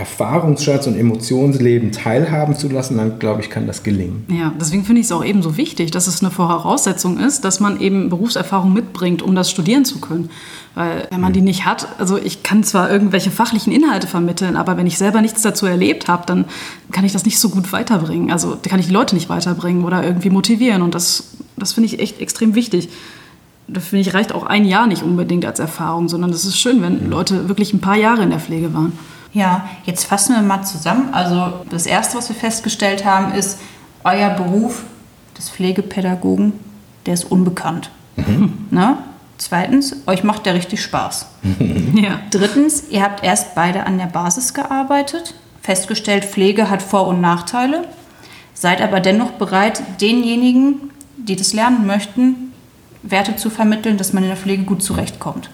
Erfahrungsschatz 0.00 0.86
und 0.86 0.98
Emotionsleben 0.98 1.92
teilhaben 1.92 2.56
zu 2.56 2.68
lassen, 2.68 2.96
dann 2.96 3.18
glaube 3.18 3.42
ich, 3.42 3.50
kann 3.50 3.66
das 3.66 3.82
gelingen. 3.82 4.24
Ja, 4.28 4.52
deswegen 4.58 4.84
finde 4.84 5.02
ich 5.02 5.06
es 5.06 5.12
auch 5.12 5.22
eben 5.22 5.42
so 5.42 5.58
wichtig, 5.58 5.90
dass 5.90 6.06
es 6.06 6.22
eine 6.22 6.30
Voraussetzung 6.30 7.18
ist, 7.18 7.44
dass 7.44 7.60
man 7.60 7.80
eben 7.80 8.08
Berufserfahrung 8.08 8.72
mitbringt, 8.72 9.20
um 9.20 9.34
das 9.34 9.50
studieren 9.50 9.84
zu 9.84 10.00
können. 10.00 10.30
Weil 10.74 11.06
wenn 11.10 11.20
man 11.20 11.34
die 11.34 11.42
nicht 11.42 11.66
hat, 11.66 11.86
also 11.98 12.16
ich 12.16 12.42
kann 12.42 12.64
zwar 12.64 12.90
irgendwelche 12.90 13.30
fachlichen 13.30 13.72
Inhalte 13.72 14.06
vermitteln, 14.06 14.56
aber 14.56 14.78
wenn 14.78 14.86
ich 14.86 14.96
selber 14.96 15.20
nichts 15.20 15.42
dazu 15.42 15.66
erlebt 15.66 16.08
habe, 16.08 16.24
dann 16.26 16.46
kann 16.92 17.04
ich 17.04 17.12
das 17.12 17.26
nicht 17.26 17.38
so 17.38 17.50
gut 17.50 17.70
weiterbringen. 17.70 18.32
Also 18.32 18.56
kann 18.66 18.80
ich 18.80 18.86
die 18.86 18.92
Leute 18.92 19.14
nicht 19.14 19.28
weiterbringen 19.28 19.84
oder 19.84 20.02
irgendwie 20.02 20.30
motivieren. 20.30 20.80
Und 20.80 20.94
das, 20.94 21.36
das 21.58 21.74
finde 21.74 21.88
ich 21.88 22.00
echt 22.00 22.20
extrem 22.20 22.54
wichtig 22.54 22.88
da 23.72 23.80
finde 23.80 24.00
ich, 24.00 24.14
reicht 24.14 24.32
auch 24.32 24.44
ein 24.46 24.64
Jahr 24.64 24.88
nicht 24.88 25.04
unbedingt 25.04 25.44
als 25.44 25.60
Erfahrung, 25.60 26.08
sondern 26.08 26.30
es 26.30 26.44
ist 26.44 26.58
schön, 26.58 26.82
wenn 26.82 27.08
Leute 27.08 27.48
wirklich 27.48 27.72
ein 27.72 27.80
paar 27.80 27.96
Jahre 27.96 28.22
in 28.22 28.30
der 28.30 28.40
Pflege 28.40 28.74
waren. 28.74 28.92
Ja, 29.32 29.68
jetzt 29.84 30.04
fassen 30.04 30.34
wir 30.34 30.42
mal 30.42 30.62
zusammen. 30.64 31.12
Also 31.12 31.52
das 31.70 31.86
Erste, 31.86 32.18
was 32.18 32.28
wir 32.28 32.36
festgestellt 32.36 33.04
haben, 33.04 33.32
ist, 33.32 33.58
euer 34.04 34.30
Beruf 34.30 34.82
des 35.36 35.50
Pflegepädagogen, 35.50 36.52
der 37.06 37.14
ist 37.14 37.24
unbekannt. 37.24 37.90
Mhm. 38.16 38.66
Ne? 38.70 38.98
Zweitens, 39.38 39.96
euch 40.06 40.22
macht 40.22 40.46
der 40.46 40.54
richtig 40.54 40.82
Spaß. 40.82 41.26
ja. 41.94 42.20
Drittens, 42.30 42.84
ihr 42.90 43.02
habt 43.02 43.24
erst 43.24 43.54
beide 43.54 43.86
an 43.86 43.98
der 43.98 44.06
Basis 44.06 44.52
gearbeitet, 44.52 45.34
festgestellt, 45.62 46.24
Pflege 46.24 46.68
hat 46.68 46.82
Vor- 46.82 47.06
und 47.06 47.20
Nachteile, 47.20 47.88
seid 48.52 48.82
aber 48.82 49.00
dennoch 49.00 49.32
bereit, 49.32 49.82
denjenigen, 50.00 50.90
die 51.16 51.36
das 51.36 51.52
lernen 51.52 51.86
möchten, 51.86 52.52
Werte 53.02 53.36
zu 53.36 53.48
vermitteln, 53.48 53.96
dass 53.96 54.12
man 54.12 54.24
in 54.24 54.28
der 54.28 54.36
Pflege 54.36 54.64
gut 54.64 54.82
zurechtkommt. 54.82 55.50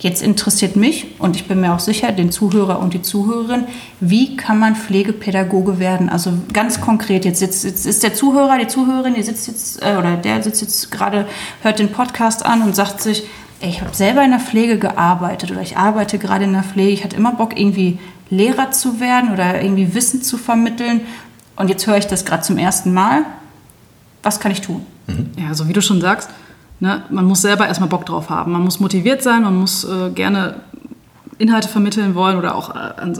Jetzt 0.00 0.22
interessiert 0.22 0.76
mich 0.76 1.06
und 1.18 1.34
ich 1.34 1.48
bin 1.48 1.60
mir 1.60 1.74
auch 1.74 1.80
sicher, 1.80 2.12
den 2.12 2.30
Zuhörer 2.30 2.78
und 2.78 2.94
die 2.94 3.02
Zuhörerin, 3.02 3.64
wie 3.98 4.36
kann 4.36 4.60
man 4.60 4.76
Pflegepädagoge 4.76 5.80
werden? 5.80 6.08
Also 6.08 6.34
ganz 6.52 6.80
konkret, 6.80 7.24
jetzt, 7.24 7.40
jetzt, 7.40 7.64
jetzt 7.64 7.84
ist 7.84 8.04
der 8.04 8.14
Zuhörer, 8.14 8.58
die 8.58 8.68
Zuhörerin, 8.68 9.14
die 9.14 9.24
sitzt 9.24 9.48
jetzt, 9.48 9.82
äh, 9.82 9.96
oder 9.96 10.16
der 10.16 10.40
sitzt 10.40 10.62
jetzt 10.62 10.92
gerade, 10.92 11.26
hört 11.62 11.80
den 11.80 11.90
Podcast 11.90 12.46
an 12.46 12.62
und 12.62 12.76
sagt 12.76 13.00
sich, 13.00 13.24
ey, 13.60 13.70
ich 13.70 13.80
habe 13.80 13.92
selber 13.92 14.22
in 14.22 14.30
der 14.30 14.38
Pflege 14.38 14.78
gearbeitet 14.78 15.50
oder 15.50 15.62
ich 15.62 15.76
arbeite 15.76 16.18
gerade 16.18 16.44
in 16.44 16.52
der 16.52 16.62
Pflege, 16.62 16.92
ich 16.92 17.02
hatte 17.02 17.16
immer 17.16 17.32
Bock, 17.32 17.58
irgendwie 17.58 17.98
Lehrer 18.30 18.70
zu 18.70 19.00
werden 19.00 19.32
oder 19.32 19.60
irgendwie 19.60 19.94
Wissen 19.94 20.22
zu 20.22 20.38
vermitteln. 20.38 21.00
Und 21.56 21.70
jetzt 21.70 21.86
höre 21.88 21.96
ich 21.96 22.06
das 22.06 22.24
gerade 22.24 22.42
zum 22.42 22.56
ersten 22.56 22.92
Mal. 22.92 23.24
Was 24.22 24.38
kann 24.38 24.52
ich 24.52 24.60
tun? 24.60 24.86
Mhm. 25.08 25.30
Ja, 25.36 25.48
also 25.48 25.66
wie 25.66 25.72
du 25.72 25.82
schon 25.82 26.00
sagst, 26.00 26.30
Ne? 26.80 27.02
Man 27.10 27.24
muss 27.24 27.42
selber 27.42 27.66
erstmal 27.66 27.88
Bock 27.88 28.06
drauf 28.06 28.30
haben. 28.30 28.52
Man 28.52 28.62
muss 28.62 28.80
motiviert 28.80 29.22
sein, 29.22 29.42
man 29.42 29.56
muss 29.56 29.84
äh, 29.84 30.10
gerne 30.10 30.56
Inhalte 31.38 31.68
vermitteln 31.68 32.14
wollen 32.16 32.36
oder 32.36 32.56
auch 32.56 32.74
äh, 32.74 33.12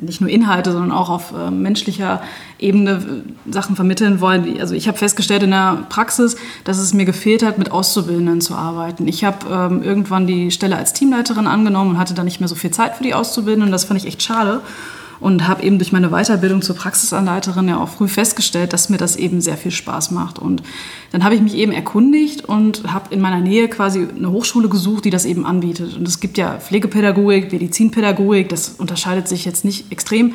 nicht 0.00 0.20
nur 0.20 0.30
Inhalte, 0.30 0.70
sondern 0.70 0.92
auch 0.92 1.10
auf 1.10 1.32
äh, 1.32 1.50
menschlicher 1.50 2.22
Ebene 2.58 3.24
äh, 3.48 3.52
Sachen 3.52 3.74
vermitteln 3.74 4.20
wollen. 4.20 4.60
Also 4.60 4.74
ich 4.74 4.86
habe 4.86 4.96
festgestellt 4.96 5.42
in 5.42 5.50
der 5.50 5.84
Praxis, 5.88 6.36
dass 6.62 6.78
es 6.78 6.94
mir 6.94 7.04
gefehlt 7.04 7.42
hat, 7.42 7.58
mit 7.58 7.72
Auszubildenden 7.72 8.40
zu 8.40 8.54
arbeiten. 8.54 9.08
Ich 9.08 9.24
habe 9.24 9.46
ähm, 9.50 9.82
irgendwann 9.82 10.26
die 10.26 10.52
Stelle 10.52 10.76
als 10.76 10.92
Teamleiterin 10.92 11.48
angenommen 11.48 11.90
und 11.90 11.98
hatte 11.98 12.14
dann 12.14 12.26
nicht 12.26 12.40
mehr 12.40 12.48
so 12.48 12.54
viel 12.54 12.70
Zeit 12.70 12.96
für 12.96 13.02
die 13.02 13.14
Auszubildenden. 13.14 13.72
Das 13.72 13.84
fand 13.84 14.00
ich 14.00 14.06
echt 14.06 14.22
schade 14.22 14.60
und 15.20 15.48
habe 15.48 15.62
eben 15.62 15.78
durch 15.78 15.92
meine 15.92 16.10
Weiterbildung 16.10 16.62
zur 16.62 16.76
Praxisanleiterin 16.76 17.68
ja 17.68 17.78
auch 17.78 17.88
früh 17.88 18.08
festgestellt, 18.08 18.72
dass 18.72 18.88
mir 18.88 18.96
das 18.96 19.16
eben 19.16 19.40
sehr 19.40 19.56
viel 19.56 19.70
Spaß 19.70 20.10
macht. 20.10 20.38
Und 20.38 20.62
dann 21.12 21.24
habe 21.24 21.34
ich 21.34 21.40
mich 21.40 21.54
eben 21.54 21.72
erkundigt 21.72 22.44
und 22.44 22.92
habe 22.92 23.14
in 23.14 23.20
meiner 23.20 23.40
Nähe 23.40 23.68
quasi 23.68 24.06
eine 24.16 24.30
Hochschule 24.30 24.68
gesucht, 24.68 25.04
die 25.04 25.10
das 25.10 25.24
eben 25.24 25.46
anbietet. 25.46 25.96
Und 25.96 26.06
es 26.08 26.20
gibt 26.20 26.38
ja 26.38 26.58
Pflegepädagogik, 26.58 27.52
Medizinpädagogik, 27.52 28.48
das 28.48 28.70
unterscheidet 28.70 29.28
sich 29.28 29.44
jetzt 29.44 29.64
nicht 29.64 29.90
extrem. 29.90 30.34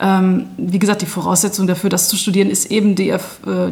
Ähm, 0.00 0.46
wie 0.56 0.78
gesagt, 0.78 1.02
die 1.02 1.06
Voraussetzung 1.06 1.66
dafür, 1.66 1.90
das 1.90 2.08
zu 2.08 2.16
studieren, 2.16 2.50
ist 2.50 2.70
eben 2.70 2.94
die, 2.94 3.08
äh, 3.10 3.18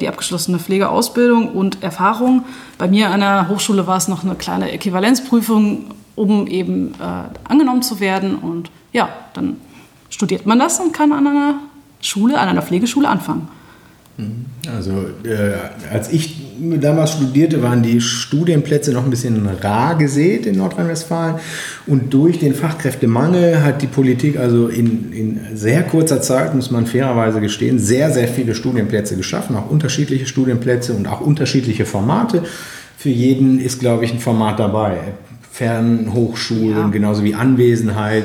die 0.01 0.09
abgeschlossene 0.09 0.59
Pflegeausbildung 0.59 1.51
und 1.51 1.83
Erfahrung. 1.83 2.45
Bei 2.79 2.89
mir 2.89 3.11
an 3.11 3.21
der 3.21 3.49
Hochschule 3.49 3.87
war 3.87 3.97
es 3.97 4.09
noch 4.09 4.25
eine 4.25 4.35
kleine 4.35 4.73
Äquivalenzprüfung, 4.73 5.85
um 6.17 6.47
eben 6.49 6.95
äh, 6.95 7.49
angenommen 7.49 7.83
zu 7.83 8.01
werden. 8.01 8.35
Und 8.35 8.71
ja, 8.93 9.09
dann 9.35 9.57
studiert 10.11 10.47
man 10.47 10.59
das 10.59 10.81
und 10.81 10.93
kann 10.93 11.13
an 11.13 11.27
einer 11.27 11.55
Schule, 12.01 12.39
an 12.39 12.49
einer 12.49 12.63
Pflegeschule 12.63 13.09
anfangen. 13.09 13.49
Mhm. 14.19 14.47
Also 14.75 14.93
äh, 15.25 15.93
als 15.93 16.11
ich 16.11 16.43
damals 16.81 17.13
studierte, 17.13 17.63
waren 17.63 17.83
die 17.83 18.01
Studienplätze 18.01 18.93
noch 18.93 19.05
ein 19.05 19.11
bisschen 19.11 19.47
rar 19.47 19.97
gesät 19.97 20.47
in 20.47 20.57
Nordrhein-Westfalen. 20.57 21.37
Und 21.87 22.13
durch 22.15 22.39
den 22.39 22.55
Fachkräftemangel 22.55 23.63
hat 23.63 23.83
die 23.83 23.87
Politik 23.87 24.39
also 24.39 24.69
in, 24.69 25.13
in 25.13 25.41
sehr 25.55 25.83
kurzer 25.83 26.23
Zeit, 26.23 26.55
muss 26.55 26.71
man 26.71 26.87
fairerweise 26.87 27.41
gestehen, 27.41 27.79
sehr, 27.79 28.11
sehr 28.11 28.29
viele 28.29 28.55
Studienplätze 28.55 29.17
geschaffen, 29.17 29.55
auch 29.57 29.71
unterschiedliche 29.71 30.27
Studienplätze 30.27 30.95
und 30.95 31.07
auch 31.07 31.21
unterschiedliche 31.21 31.85
Formate. 31.85 32.43
Für 32.97 33.11
jeden 33.11 33.61
ist, 33.61 33.81
glaube 33.81 34.05
ich, 34.05 34.13
ein 34.13 34.19
Format 34.19 34.59
dabei. 34.59 34.97
Fernhochschulen, 35.53 36.77
ja. 36.77 36.89
genauso 36.89 37.23
wie 37.25 37.35
Anwesenheit. 37.35 38.25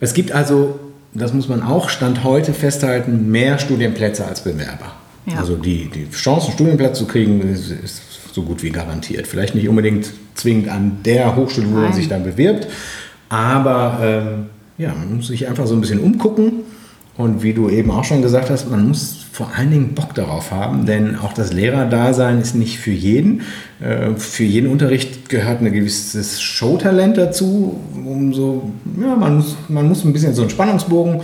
Es 0.00 0.14
gibt 0.14 0.32
also 0.32 0.80
das 1.14 1.32
muss 1.32 1.48
man 1.48 1.62
auch 1.62 1.88
Stand 1.88 2.24
heute 2.24 2.54
festhalten, 2.54 3.30
mehr 3.30 3.58
Studienplätze 3.58 4.24
als 4.24 4.42
Bewerber. 4.42 4.92
Ja. 5.26 5.38
Also 5.38 5.56
die, 5.56 5.90
die 5.90 6.10
Chance, 6.10 6.46
einen 6.46 6.54
Studienplatz 6.54 6.98
zu 6.98 7.06
kriegen, 7.06 7.40
ist, 7.42 7.70
ist, 7.70 8.02
so 8.32 8.42
gut 8.42 8.62
wie 8.62 8.70
garantiert. 8.70 9.26
Vielleicht 9.26 9.54
nicht 9.54 9.68
unbedingt 9.68 10.10
zwingend 10.34 10.70
an 10.70 11.00
der 11.04 11.36
Hochschule, 11.36 11.66
wo 11.70 11.80
man 11.80 11.92
sich 11.92 12.08
dann 12.08 12.24
bewirbt, 12.24 12.66
aber 13.28 13.98
ähm, 14.02 14.46
ja, 14.78 14.94
man 14.94 15.16
muss 15.16 15.26
sich 15.26 15.46
einfach 15.48 15.66
so 15.66 15.74
ein 15.74 15.82
bisschen 15.82 16.00
umgucken. 16.00 16.60
Und 17.18 17.42
wie 17.42 17.52
du 17.52 17.68
eben 17.68 17.90
auch 17.90 18.04
schon 18.04 18.22
gesagt 18.22 18.48
hast, 18.48 18.70
man 18.70 18.88
muss 18.88 19.21
vor 19.32 19.50
allen 19.56 19.70
Dingen 19.70 19.94
Bock 19.94 20.14
darauf 20.14 20.50
haben, 20.50 20.84
denn 20.84 21.16
auch 21.16 21.32
das 21.32 21.54
Lehrerdasein 21.54 22.38
ist 22.38 22.54
nicht 22.54 22.78
für 22.78 22.90
jeden. 22.90 23.40
Äh, 23.80 24.14
für 24.16 24.44
jeden 24.44 24.70
Unterricht 24.70 25.30
gehört 25.30 25.62
ein 25.62 25.72
gewisses 25.72 26.42
Showtalent 26.42 27.16
dazu. 27.16 27.80
Um 27.94 28.34
so, 28.34 28.70
ja, 29.00 29.16
man, 29.16 29.36
muss, 29.36 29.56
man 29.68 29.88
muss 29.88 30.04
ein 30.04 30.12
bisschen 30.12 30.34
so 30.34 30.42
einen 30.42 30.50
Spannungsbogen, 30.50 31.22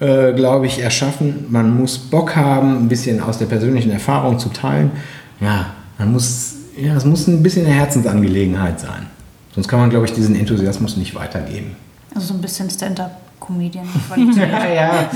äh, 0.00 0.32
glaube 0.32 0.66
ich, 0.66 0.78
erschaffen. 0.78 1.44
Man 1.50 1.78
muss 1.78 1.98
Bock 1.98 2.36
haben, 2.36 2.84
ein 2.84 2.88
bisschen 2.88 3.20
aus 3.20 3.36
der 3.36 3.46
persönlichen 3.46 3.90
Erfahrung 3.90 4.38
zu 4.38 4.48
teilen. 4.48 4.90
Ja, 5.38 5.74
man 5.98 6.10
muss, 6.10 6.54
ja, 6.74 6.96
es 6.96 7.04
muss 7.04 7.26
ein 7.26 7.42
bisschen 7.42 7.66
eine 7.66 7.74
Herzensangelegenheit 7.74 8.80
sein. 8.80 9.08
Sonst 9.54 9.68
kann 9.68 9.78
man, 9.78 9.90
glaube 9.90 10.06
ich, 10.06 10.14
diesen 10.14 10.36
Enthusiasmus 10.36 10.96
nicht 10.96 11.14
weitergeben. 11.14 11.76
Also 12.14 12.28
so 12.28 12.34
ein 12.34 12.40
bisschen 12.40 12.70
Stand-up. 12.70 13.20
Comedian. 13.38 13.86
ja, 14.36 14.72
ja. 14.72 15.10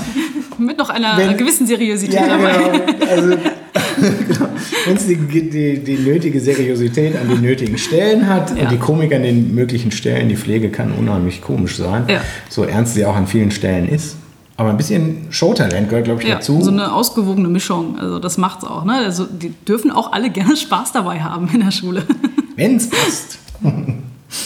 Mit 0.57 0.77
noch 0.77 0.89
einer 0.89 1.17
Wenn, 1.17 1.37
gewissen 1.37 1.67
Seriosität 1.67 2.15
ja, 2.15 2.27
dabei. 2.27 2.53
Genau. 2.53 3.11
Also, 3.11 3.29
genau. 3.29 4.49
Wenn 4.85 4.95
es 4.95 5.07
die, 5.07 5.15
die, 5.15 5.83
die, 5.83 5.97
nötige 5.97 6.39
Seriosität 6.39 7.15
an 7.15 7.29
den 7.29 7.41
nötigen 7.41 7.77
Stellen 7.77 8.27
hat 8.27 8.55
ja. 8.55 8.63
und 8.63 8.71
die 8.71 8.77
Komik 8.77 9.13
an 9.13 9.23
den 9.23 9.53
möglichen 9.53 9.91
Stellen, 9.91 10.29
die 10.29 10.35
Pflege 10.35 10.69
kann 10.69 10.91
unheimlich 10.91 11.41
komisch 11.41 11.77
sein, 11.77 12.05
ja. 12.07 12.21
so 12.49 12.63
ernst 12.63 12.93
sie 12.93 13.05
auch 13.05 13.15
an 13.15 13.27
vielen 13.27 13.51
Stellen 13.51 13.87
ist. 13.89 14.17
Aber 14.57 14.71
ein 14.71 14.77
bisschen 14.77 15.27
Showtalent 15.29 15.87
gehört, 15.87 16.05
glaube 16.05 16.21
ich, 16.23 16.27
ja, 16.27 16.35
dazu. 16.35 16.61
So 16.61 16.71
eine 16.71 16.91
ausgewogene 16.91 17.47
Mischung. 17.47 17.99
Also 17.99 18.17
das 18.17 18.39
macht 18.39 18.63
es 18.63 18.69
auch. 18.69 18.85
Ne? 18.85 18.93
Also 18.93 19.25
die 19.25 19.51
dürfen 19.51 19.91
auch 19.91 20.11
alle 20.13 20.31
gerne 20.31 20.57
Spaß 20.57 20.93
dabei 20.93 21.19
haben 21.19 21.47
in 21.53 21.59
der 21.59 21.71
Schule. 21.71 22.03
Wenn 22.55 22.77
es 22.77 22.89
passt. 22.89 23.37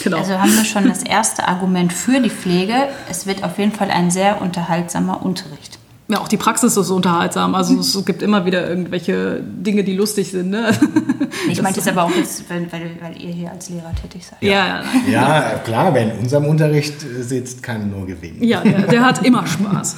Genau. 0.04 0.18
Also 0.18 0.38
haben 0.38 0.54
wir 0.54 0.66
schon 0.66 0.86
das 0.86 1.02
erste 1.02 1.48
Argument 1.48 1.94
für 1.94 2.20
die 2.20 2.28
Pflege. 2.28 2.74
Es 3.10 3.26
wird 3.26 3.42
auf 3.42 3.58
jeden 3.58 3.72
Fall 3.72 3.90
ein 3.90 4.10
sehr 4.10 4.42
unterhaltsamer 4.42 5.24
Unterricht. 5.24 5.78
Ja, 6.12 6.20
auch 6.20 6.28
die 6.28 6.36
Praxis 6.36 6.76
ist 6.76 6.90
unterhaltsam. 6.90 7.54
Also 7.54 7.80
es 7.80 8.04
gibt 8.04 8.22
immer 8.22 8.44
wieder 8.44 8.68
irgendwelche 8.68 9.40
Dinge, 9.42 9.82
die 9.82 9.94
lustig 9.94 10.30
sind. 10.30 10.50
Ne? 10.50 10.72
Ich 11.48 11.62
meinte 11.62 11.80
es 11.80 11.88
aber 11.88 12.04
auch 12.04 12.14
jetzt, 12.14 12.48
weil, 12.50 12.70
weil, 12.70 12.90
weil, 13.00 13.20
ihr 13.20 13.32
hier 13.32 13.50
als 13.50 13.70
Lehrer 13.70 13.92
tätig 14.00 14.26
seid. 14.26 14.42
Ja, 14.42 14.82
ja, 15.08 15.10
ja 15.10 15.58
klar, 15.64 15.94
wer 15.94 16.12
in 16.12 16.18
unserem 16.18 16.44
Unterricht 16.44 16.94
sitzt, 17.00 17.62
kann 17.62 17.90
nur 17.90 18.06
gewinnen. 18.06 18.44
Ja, 18.44 18.60
der, 18.60 18.82
der 18.82 19.02
hat 19.02 19.24
immer 19.24 19.46
Spaß. 19.46 19.96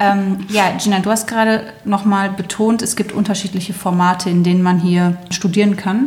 ähm, 0.00 0.38
ja, 0.48 0.76
Gina, 0.80 1.00
du 1.00 1.10
hast 1.10 1.26
gerade 1.26 1.64
nochmal 1.84 2.30
betont, 2.30 2.82
es 2.82 2.94
gibt 2.94 3.12
unterschiedliche 3.12 3.72
Formate, 3.72 4.30
in 4.30 4.44
denen 4.44 4.62
man 4.62 4.78
hier 4.78 5.16
studieren 5.30 5.76
kann. 5.76 6.06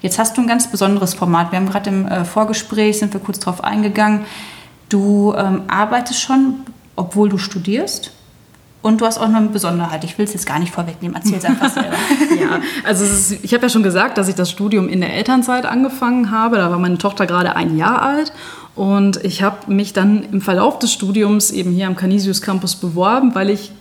Jetzt 0.00 0.18
hast 0.18 0.36
du 0.36 0.40
ein 0.40 0.48
ganz 0.48 0.70
besonderes 0.70 1.12
Format. 1.12 1.52
Wir 1.52 1.58
haben 1.58 1.68
gerade 1.68 1.90
im 1.90 2.06
äh, 2.06 2.24
Vorgespräch, 2.24 2.98
sind 2.98 3.12
wir 3.12 3.20
kurz 3.20 3.38
darauf 3.40 3.62
eingegangen. 3.62 4.22
Du 4.88 5.34
ähm, 5.36 5.62
arbeitest 5.68 6.20
schon, 6.20 6.60
obwohl 6.98 7.28
du 7.28 7.38
studierst. 7.38 8.12
Und 8.80 9.00
du 9.00 9.06
hast 9.06 9.18
auch 9.18 9.28
noch 9.28 9.38
eine 9.38 9.48
Besonderheit. 9.48 10.04
Ich 10.04 10.18
will 10.18 10.24
es 10.24 10.32
jetzt 10.34 10.46
gar 10.46 10.58
nicht 10.60 10.72
vorwegnehmen. 10.72 11.16
Erzähl 11.16 11.38
es 11.38 11.44
einfach 11.44 11.68
selber. 11.68 11.96
ja, 12.40 12.60
also 12.84 13.04
ist, 13.04 13.32
ich 13.42 13.52
habe 13.52 13.64
ja 13.64 13.68
schon 13.68 13.82
gesagt, 13.82 14.18
dass 14.18 14.28
ich 14.28 14.36
das 14.36 14.50
Studium 14.50 14.88
in 14.88 15.00
der 15.00 15.12
Elternzeit 15.14 15.66
angefangen 15.66 16.30
habe. 16.30 16.56
Da 16.56 16.70
war 16.70 16.78
meine 16.78 16.96
Tochter 16.96 17.26
gerade 17.26 17.56
ein 17.56 17.76
Jahr 17.76 18.02
alt. 18.02 18.32
Und 18.76 19.24
ich 19.24 19.42
habe 19.42 19.72
mich 19.72 19.92
dann 19.94 20.22
im 20.30 20.40
Verlauf 20.40 20.78
des 20.78 20.92
Studiums 20.92 21.50
eben 21.50 21.72
hier 21.72 21.88
am 21.88 21.96
Canisius 21.96 22.40
Campus 22.40 22.76
beworben, 22.76 23.34
weil 23.34 23.50
ich 23.50 23.72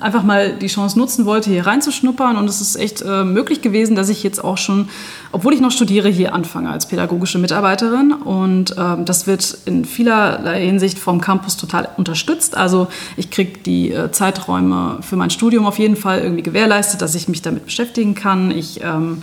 einfach 0.00 0.22
mal 0.22 0.54
die 0.54 0.66
Chance 0.66 0.98
nutzen 0.98 1.24
wollte, 1.24 1.50
hier 1.50 1.66
reinzuschnuppern. 1.66 2.36
Und 2.36 2.48
es 2.48 2.60
ist 2.60 2.76
echt 2.76 3.02
äh, 3.02 3.24
möglich 3.24 3.62
gewesen, 3.62 3.96
dass 3.96 4.08
ich 4.08 4.22
jetzt 4.22 4.42
auch 4.42 4.58
schon, 4.58 4.88
obwohl 5.32 5.54
ich 5.54 5.60
noch 5.60 5.70
studiere, 5.70 6.08
hier 6.08 6.34
anfange 6.34 6.70
als 6.70 6.86
pädagogische 6.86 7.38
Mitarbeiterin. 7.38 8.12
Und 8.12 8.74
ähm, 8.78 9.04
das 9.04 9.26
wird 9.26 9.58
in 9.64 9.84
vielerlei 9.84 10.64
Hinsicht 10.66 10.98
vom 10.98 11.20
Campus 11.20 11.56
total 11.56 11.88
unterstützt. 11.96 12.56
Also 12.56 12.88
ich 13.16 13.30
kriege 13.30 13.58
die 13.58 13.92
äh, 13.92 14.10
Zeiträume 14.10 14.98
für 15.02 15.16
mein 15.16 15.30
Studium 15.30 15.66
auf 15.66 15.78
jeden 15.78 15.96
Fall 15.96 16.20
irgendwie 16.20 16.42
gewährleistet, 16.42 17.02
dass 17.02 17.14
ich 17.14 17.28
mich 17.28 17.42
damit 17.42 17.64
beschäftigen 17.64 18.14
kann. 18.14 18.50
Ich 18.50 18.80
ähm, 18.82 19.22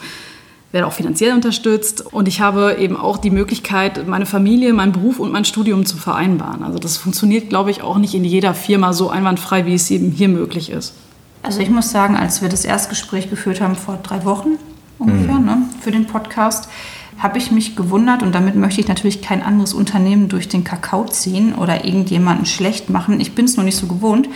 werde 0.72 0.86
auch 0.86 0.94
finanziell 0.94 1.34
unterstützt 1.34 2.06
und 2.14 2.28
ich 2.28 2.42
habe 2.42 2.76
eben 2.80 2.96
auch 2.96 3.18
die 3.18 3.32
Möglichkeit, 3.32 4.08
meine 4.08 4.26
Familie, 4.26 4.74
meinen 4.74 4.92
Beruf 4.92 5.20
und 5.20 5.32
mein 5.32 5.46
Studium 5.46 5.86
zu 5.86 5.98
vereinbaren. 5.98 6.64
Also 6.64 6.78
das 6.78 6.98
funktioniert, 6.98 7.50
glaube 7.50 7.72
ich, 7.72 7.82
auch 7.82 7.98
nicht 7.98 8.14
in 8.14 8.24
jeder 8.24 8.54
Firma 8.54 8.94
so 8.94 9.10
einwandfrei, 9.10 9.66
wie 9.66 9.74
es 9.74 9.90
eben 9.90 10.12
hier 10.12 10.30
möglich 10.30 10.70
ist. 10.70 10.94
Also 11.42 11.62
ich 11.62 11.70
muss 11.70 11.90
sagen, 11.90 12.16
als 12.16 12.42
wir 12.42 12.50
das 12.50 12.66
Erstgespräch 12.66 13.30
geführt 13.30 13.62
haben 13.62 13.76
vor 13.76 13.98
drei 14.04 14.26
Wochen 14.26 14.58
ungefähr 15.00 15.36
mhm. 15.36 15.46
ne, 15.46 15.58
für 15.82 15.92
den 15.92 16.06
Podcast, 16.06 16.70
habe 17.18 17.38
ich 17.38 17.52
mich 17.52 17.76
gewundert 17.76 18.24
und 18.24 18.34
damit 18.34 18.56
möchte 18.56 18.80
ich 18.80 18.88
natürlich 18.88 19.22
kein 19.22 19.42
anderes 19.42 19.74
Unternehmen 19.74 20.30
durch 20.30 20.48
den 20.48 20.64
Kakao 20.64 21.06
ziehen 21.06 21.54
oder 21.54 21.84
irgendjemanden 21.84 22.46
schlecht 22.46 22.90
machen. 22.90 23.20
Ich 23.20 23.36
bin 23.36 23.46
es 23.46 23.58
noch 23.58 23.66
nicht 23.66 23.76
so 23.76 23.88
gewohnt, 23.88 24.30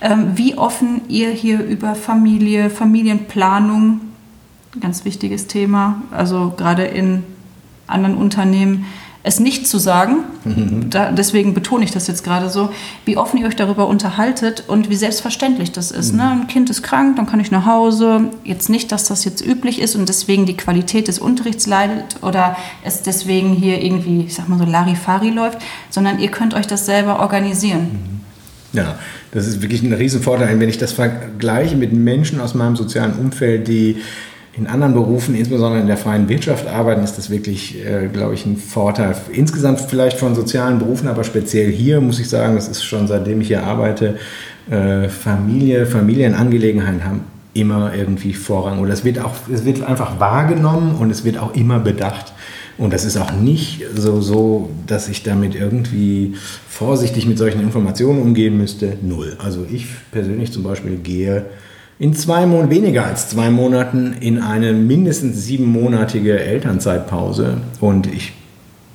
ähm, 0.00 0.32
wie 0.36 0.56
offen 0.56 1.02
ihr 1.08 1.30
hier 1.30 1.62
über 1.62 1.94
Familie, 1.94 2.70
Familienplanung 2.70 4.00
ganz 4.78 5.04
wichtiges 5.04 5.46
Thema. 5.46 6.02
Also 6.10 6.52
gerade 6.56 6.84
in 6.84 7.24
anderen 7.86 8.16
Unternehmen 8.16 8.86
es 9.22 9.38
nicht 9.38 9.66
zu 9.66 9.78
sagen. 9.78 10.24
Mhm. 10.44 10.88
Da, 10.88 11.12
deswegen 11.12 11.52
betone 11.52 11.84
ich 11.84 11.90
das 11.90 12.06
jetzt 12.06 12.24
gerade 12.24 12.48
so, 12.48 12.70
wie 13.04 13.18
offen 13.18 13.36
ihr 13.38 13.46
euch 13.46 13.56
darüber 13.56 13.86
unterhaltet 13.86 14.64
und 14.66 14.88
wie 14.88 14.96
selbstverständlich 14.96 15.72
das 15.72 15.90
ist. 15.90 16.14
Ne? 16.14 16.22
Mhm. 16.22 16.28
Ne? 16.28 16.42
Ein 16.42 16.46
Kind 16.46 16.70
ist 16.70 16.82
krank, 16.82 17.16
dann 17.16 17.26
kann 17.26 17.38
ich 17.38 17.50
nach 17.50 17.66
Hause. 17.66 18.30
Jetzt 18.44 18.70
nicht, 18.70 18.92
dass 18.92 19.04
das 19.04 19.24
jetzt 19.24 19.44
üblich 19.44 19.80
ist 19.80 19.94
und 19.94 20.08
deswegen 20.08 20.46
die 20.46 20.56
Qualität 20.56 21.08
des 21.08 21.18
Unterrichts 21.18 21.66
leidet 21.66 22.16
oder 22.22 22.56
es 22.82 23.02
deswegen 23.02 23.52
hier 23.52 23.82
irgendwie, 23.82 24.24
ich 24.24 24.34
sag 24.34 24.48
mal 24.48 24.58
so, 24.58 24.64
Larifari 24.64 25.30
läuft, 25.30 25.58
sondern 25.90 26.18
ihr 26.18 26.30
könnt 26.30 26.54
euch 26.54 26.66
das 26.66 26.86
selber 26.86 27.20
organisieren. 27.20 27.80
Mhm. 27.80 28.20
Ja, 28.72 28.98
das 29.32 29.48
ist 29.48 29.62
wirklich 29.62 29.82
ein 29.82 29.92
Riesenvorteil, 29.92 30.58
wenn 30.60 30.68
ich 30.68 30.78
das 30.78 30.92
vergleiche 30.92 31.76
mit 31.76 31.92
Menschen 31.92 32.40
aus 32.40 32.54
meinem 32.54 32.76
sozialen 32.76 33.14
Umfeld, 33.14 33.66
die 33.66 33.96
in 34.52 34.66
anderen 34.66 34.94
Berufen, 34.94 35.34
insbesondere 35.34 35.80
in 35.80 35.86
der 35.86 35.96
freien 35.96 36.28
Wirtschaft 36.28 36.66
arbeiten, 36.66 37.04
ist 37.04 37.16
das 37.16 37.30
wirklich, 37.30 37.76
äh, 37.84 38.08
glaube 38.08 38.34
ich, 38.34 38.44
ein 38.46 38.56
Vorteil. 38.56 39.14
Insgesamt 39.32 39.80
vielleicht 39.80 40.18
von 40.18 40.34
sozialen 40.34 40.78
Berufen, 40.78 41.08
aber 41.08 41.24
speziell 41.24 41.70
hier 41.70 42.00
muss 42.00 42.18
ich 42.18 42.28
sagen, 42.28 42.56
das 42.56 42.68
ist 42.68 42.82
schon 42.82 43.06
seitdem 43.06 43.40
ich 43.40 43.48
hier 43.48 43.62
arbeite, 43.62 44.16
äh, 44.68 45.08
Familie, 45.08 45.86
Familienangelegenheiten 45.86 47.04
haben 47.04 47.20
immer 47.54 47.92
irgendwie 47.94 48.32
Vorrang 48.32 48.78
oder 48.78 48.92
es 48.92 49.04
wird 49.04 49.18
auch, 49.18 49.34
es 49.52 49.64
wird 49.64 49.82
einfach 49.82 50.20
wahrgenommen 50.20 50.94
und 50.94 51.10
es 51.10 51.24
wird 51.24 51.38
auch 51.38 51.54
immer 51.54 51.78
bedacht. 51.78 52.32
Und 52.78 52.92
das 52.92 53.04
ist 53.04 53.18
auch 53.18 53.32
nicht 53.32 53.84
so, 53.94 54.20
so, 54.20 54.70
dass 54.86 55.08
ich 55.08 55.22
damit 55.22 55.54
irgendwie 55.54 56.34
vorsichtig 56.68 57.26
mit 57.26 57.36
solchen 57.36 57.60
Informationen 57.60 58.22
umgehen 58.22 58.56
müsste. 58.56 58.96
Null. 59.02 59.36
Also 59.38 59.66
ich 59.70 59.86
persönlich 60.12 60.52
zum 60.52 60.62
Beispiel 60.62 60.96
gehe 60.96 61.44
in 62.00 62.14
zwei 62.14 62.46
Monaten, 62.46 62.70
weniger 62.70 63.04
als 63.04 63.28
zwei 63.28 63.50
Monaten, 63.50 64.16
in 64.20 64.40
eine 64.40 64.72
mindestens 64.72 65.44
siebenmonatige 65.44 66.40
Elternzeitpause. 66.40 67.58
Und 67.78 68.06
ich 68.06 68.32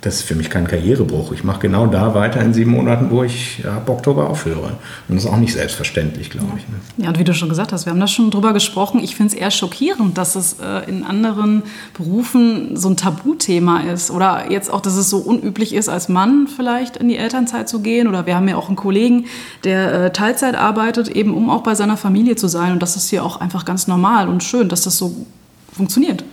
das 0.05 0.17
ist 0.17 0.21
für 0.21 0.35
mich 0.35 0.51
kein 0.51 0.67
Karrierebruch. 0.67 1.31
Ich 1.31 1.43
mache 1.43 1.61
genau 1.61 1.87
da 1.87 2.13
weiter 2.13 2.39
in 2.39 2.53
sieben 2.53 2.69
Monaten, 2.69 3.09
wo 3.09 3.23
ich 3.23 3.63
ab 3.65 3.89
Oktober 3.89 4.29
aufhöre. 4.29 4.77
Und 5.07 5.15
das 5.15 5.25
ist 5.25 5.31
auch 5.31 5.37
nicht 5.37 5.53
selbstverständlich, 5.53 6.29
glaube 6.29 6.53
ich. 6.57 6.67
Ne? 6.67 6.75
Ja, 6.97 7.09
und 7.09 7.17
wie 7.17 7.23
du 7.23 7.33
schon 7.33 7.49
gesagt 7.49 7.73
hast, 7.73 7.87
wir 7.87 7.91
haben 7.91 7.99
da 7.99 8.05
schon 8.05 8.29
drüber 8.29 8.53
gesprochen. 8.53 9.03
Ich 9.03 9.15
finde 9.15 9.33
es 9.33 9.41
eher 9.41 9.49
schockierend, 9.49 10.15
dass 10.15 10.35
es 10.35 10.57
äh, 10.59 10.87
in 10.87 11.03
anderen 11.03 11.63
Berufen 11.97 12.77
so 12.77 12.87
ein 12.87 12.97
Tabuthema 12.97 13.79
ist. 13.79 14.11
Oder 14.11 14.51
jetzt 14.51 14.71
auch, 14.71 14.79
dass 14.79 14.95
es 14.95 15.09
so 15.09 15.17
unüblich 15.17 15.73
ist, 15.73 15.89
als 15.89 16.07
Mann 16.07 16.47
vielleicht 16.47 16.97
in 16.97 17.09
die 17.09 17.17
Elternzeit 17.17 17.67
zu 17.67 17.79
gehen. 17.79 18.07
Oder 18.07 18.27
wir 18.27 18.35
haben 18.35 18.47
ja 18.47 18.57
auch 18.57 18.67
einen 18.67 18.75
Kollegen, 18.75 19.25
der 19.63 19.91
äh, 19.91 20.13
Teilzeit 20.13 20.53
arbeitet, 20.53 21.07
eben 21.07 21.33
um 21.33 21.49
auch 21.49 21.63
bei 21.63 21.73
seiner 21.73 21.97
Familie 21.97 22.35
zu 22.35 22.47
sein. 22.47 22.73
Und 22.73 22.83
das 22.83 22.95
ist 22.95 23.09
hier 23.09 23.25
auch 23.25 23.41
einfach 23.41 23.65
ganz 23.65 23.87
normal 23.87 24.29
und 24.29 24.43
schön, 24.43 24.69
dass 24.69 24.83
das 24.83 24.99
so 24.99 25.25
funktioniert. 25.73 26.23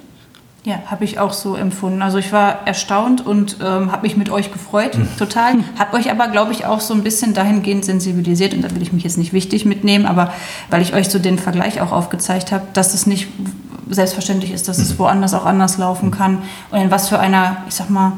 Ja, 0.64 0.78
habe 0.86 1.04
ich 1.04 1.18
auch 1.18 1.32
so 1.32 1.56
empfunden. 1.56 2.02
Also 2.02 2.18
ich 2.18 2.32
war 2.32 2.68
erstaunt 2.68 3.26
und 3.26 3.56
ähm, 3.60 3.90
habe 3.90 4.02
mich 4.02 4.16
mit 4.16 4.30
euch 4.30 4.52
gefreut, 4.52 4.96
mhm. 4.96 5.08
total. 5.18 5.54
Habe 5.76 5.96
euch 5.96 6.08
aber, 6.08 6.28
glaube 6.28 6.52
ich, 6.52 6.66
auch 6.66 6.80
so 6.80 6.94
ein 6.94 7.02
bisschen 7.02 7.34
dahingehend 7.34 7.84
sensibilisiert 7.84 8.54
und 8.54 8.62
da 8.62 8.70
will 8.70 8.80
ich 8.80 8.92
mich 8.92 9.02
jetzt 9.02 9.18
nicht 9.18 9.32
wichtig 9.32 9.64
mitnehmen, 9.64 10.06
aber 10.06 10.32
weil 10.70 10.80
ich 10.80 10.94
euch 10.94 11.08
so 11.08 11.18
den 11.18 11.36
Vergleich 11.36 11.80
auch 11.80 11.90
aufgezeigt 11.90 12.52
habe, 12.52 12.64
dass 12.74 12.94
es 12.94 13.06
nicht 13.06 13.26
selbstverständlich 13.90 14.52
ist, 14.52 14.68
dass 14.68 14.78
es 14.78 14.94
mhm. 14.94 14.98
woanders 15.00 15.34
auch 15.34 15.46
anders 15.46 15.78
laufen 15.78 16.12
kann 16.12 16.42
und 16.70 16.80
in 16.80 16.90
was 16.92 17.08
für 17.08 17.18
einer, 17.18 17.56
ich 17.68 17.74
sag 17.74 17.90
mal, 17.90 18.12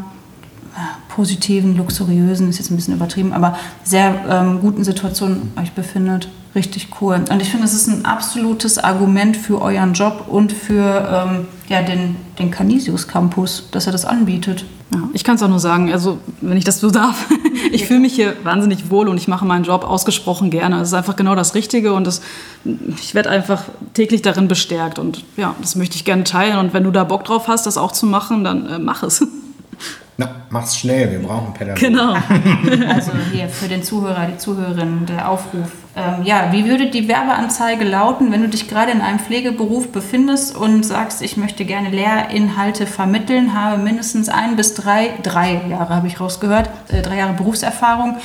positiven, 1.09 1.77
luxuriösen, 1.77 2.51
ist 2.51 2.59
jetzt 2.59 2.71
ein 2.71 2.77
bisschen 2.77 2.95
übertrieben, 2.95 3.33
aber 3.33 3.57
sehr 3.85 4.15
ähm, 4.29 4.61
guten 4.61 4.85
Situation 4.85 5.53
euch 5.57 5.73
befindet. 5.73 6.29
Richtig 6.55 6.88
cool. 7.01 7.21
Und 7.29 7.43
ich 7.43 7.51
finde, 7.51 7.64
es 7.64 7.75
ist 7.75 7.88
ein 7.88 8.05
absolutes 8.05 8.79
Argument 8.79 9.37
für 9.37 9.61
euren 9.61 9.93
Job 9.93 10.27
und 10.29 10.53
für 10.53 11.27
ähm, 11.29 11.47
ja, 11.69 11.83
den, 11.83 12.17
den 12.38 12.53
Canisius 12.53 13.09
Campus, 13.09 13.69
dass 13.73 13.87
er 13.87 13.93
das 13.93 14.05
anbietet. 14.05 14.64
Ja, 14.93 15.09
ich 15.12 15.25
kann 15.25 15.35
es 15.35 15.43
auch 15.43 15.49
nur 15.49 15.59
sagen, 15.59 15.93
also 15.93 16.19
wenn 16.40 16.57
ich 16.57 16.62
das 16.62 16.79
so 16.79 16.90
darf, 16.93 17.27
ich 17.73 17.87
fühle 17.87 17.99
mich 17.99 18.14
hier 18.14 18.37
wahnsinnig 18.45 18.88
wohl 18.88 19.09
und 19.09 19.17
ich 19.17 19.27
mache 19.27 19.45
meinen 19.45 19.64
Job 19.64 19.83
ausgesprochen 19.83 20.51
gerne. 20.51 20.81
Es 20.81 20.88
ist 20.88 20.95
einfach 20.95 21.17
genau 21.17 21.35
das 21.35 21.57
Richtige 21.57 21.93
und 21.93 22.07
das, 22.07 22.21
ich 23.01 23.17
werde 23.17 23.31
einfach 23.31 23.64
täglich 23.95 24.23
darin 24.23 24.47
bestärkt 24.47 25.01
und 25.01 25.25
ja, 25.37 25.57
das 25.61 25.75
möchte 25.75 25.97
ich 25.97 26.05
gerne 26.05 26.23
teilen 26.23 26.59
und 26.59 26.73
wenn 26.73 26.85
du 26.85 26.93
da 26.93 27.03
Bock 27.03 27.25
drauf 27.25 27.49
hast, 27.49 27.67
das 27.67 27.77
auch 27.77 27.90
zu 27.90 28.07
machen, 28.07 28.45
dann 28.45 28.67
äh, 28.69 28.79
mach 28.79 29.03
es. 29.03 29.27
Na, 30.16 30.31
mach's 30.50 30.77
schnell, 30.77 31.11
wir 31.11 31.18
brauchen 31.18 31.53
Pädagogen. 31.55 31.92
Genau. 31.92 32.12
also 32.92 33.11
hier 33.33 33.48
für 33.48 33.66
den 33.66 33.83
Zuhörer, 33.83 34.27
die 34.27 34.38
Zuhörerin, 34.38 35.07
der 35.07 35.29
Aufruf. 35.29 35.72
Ähm, 35.96 36.24
ja, 36.24 36.53
wie 36.53 36.66
würde 36.66 36.90
die 36.90 37.09
Werbeanzeige 37.09 37.85
lauten, 37.85 38.31
wenn 38.31 38.42
du 38.42 38.48
dich 38.48 38.68
gerade 38.68 38.92
in 38.92 39.00
einem 39.00 39.18
Pflegeberuf 39.18 39.90
befindest 39.90 40.57
und 40.57 40.85
sagst, 40.85 41.20
ich 41.20 41.37
möchte 41.37 41.64
gerne 41.64 41.90
Lehrinhalte 41.90 42.87
vermitteln, 42.87 43.55
habe 43.55 43.83
mindestens 43.83 44.29
ein 44.29 44.55
bis 44.55 44.74
drei, 44.74 45.11
drei 45.22 45.61
Jahre 45.68 45.94
habe 45.94 46.07
ich 46.07 46.20
rausgehört, 46.20 46.70
äh, 46.88 47.03
drei 47.03 47.18
Jahre 47.18 47.35
Berufserfahrung 47.35 48.16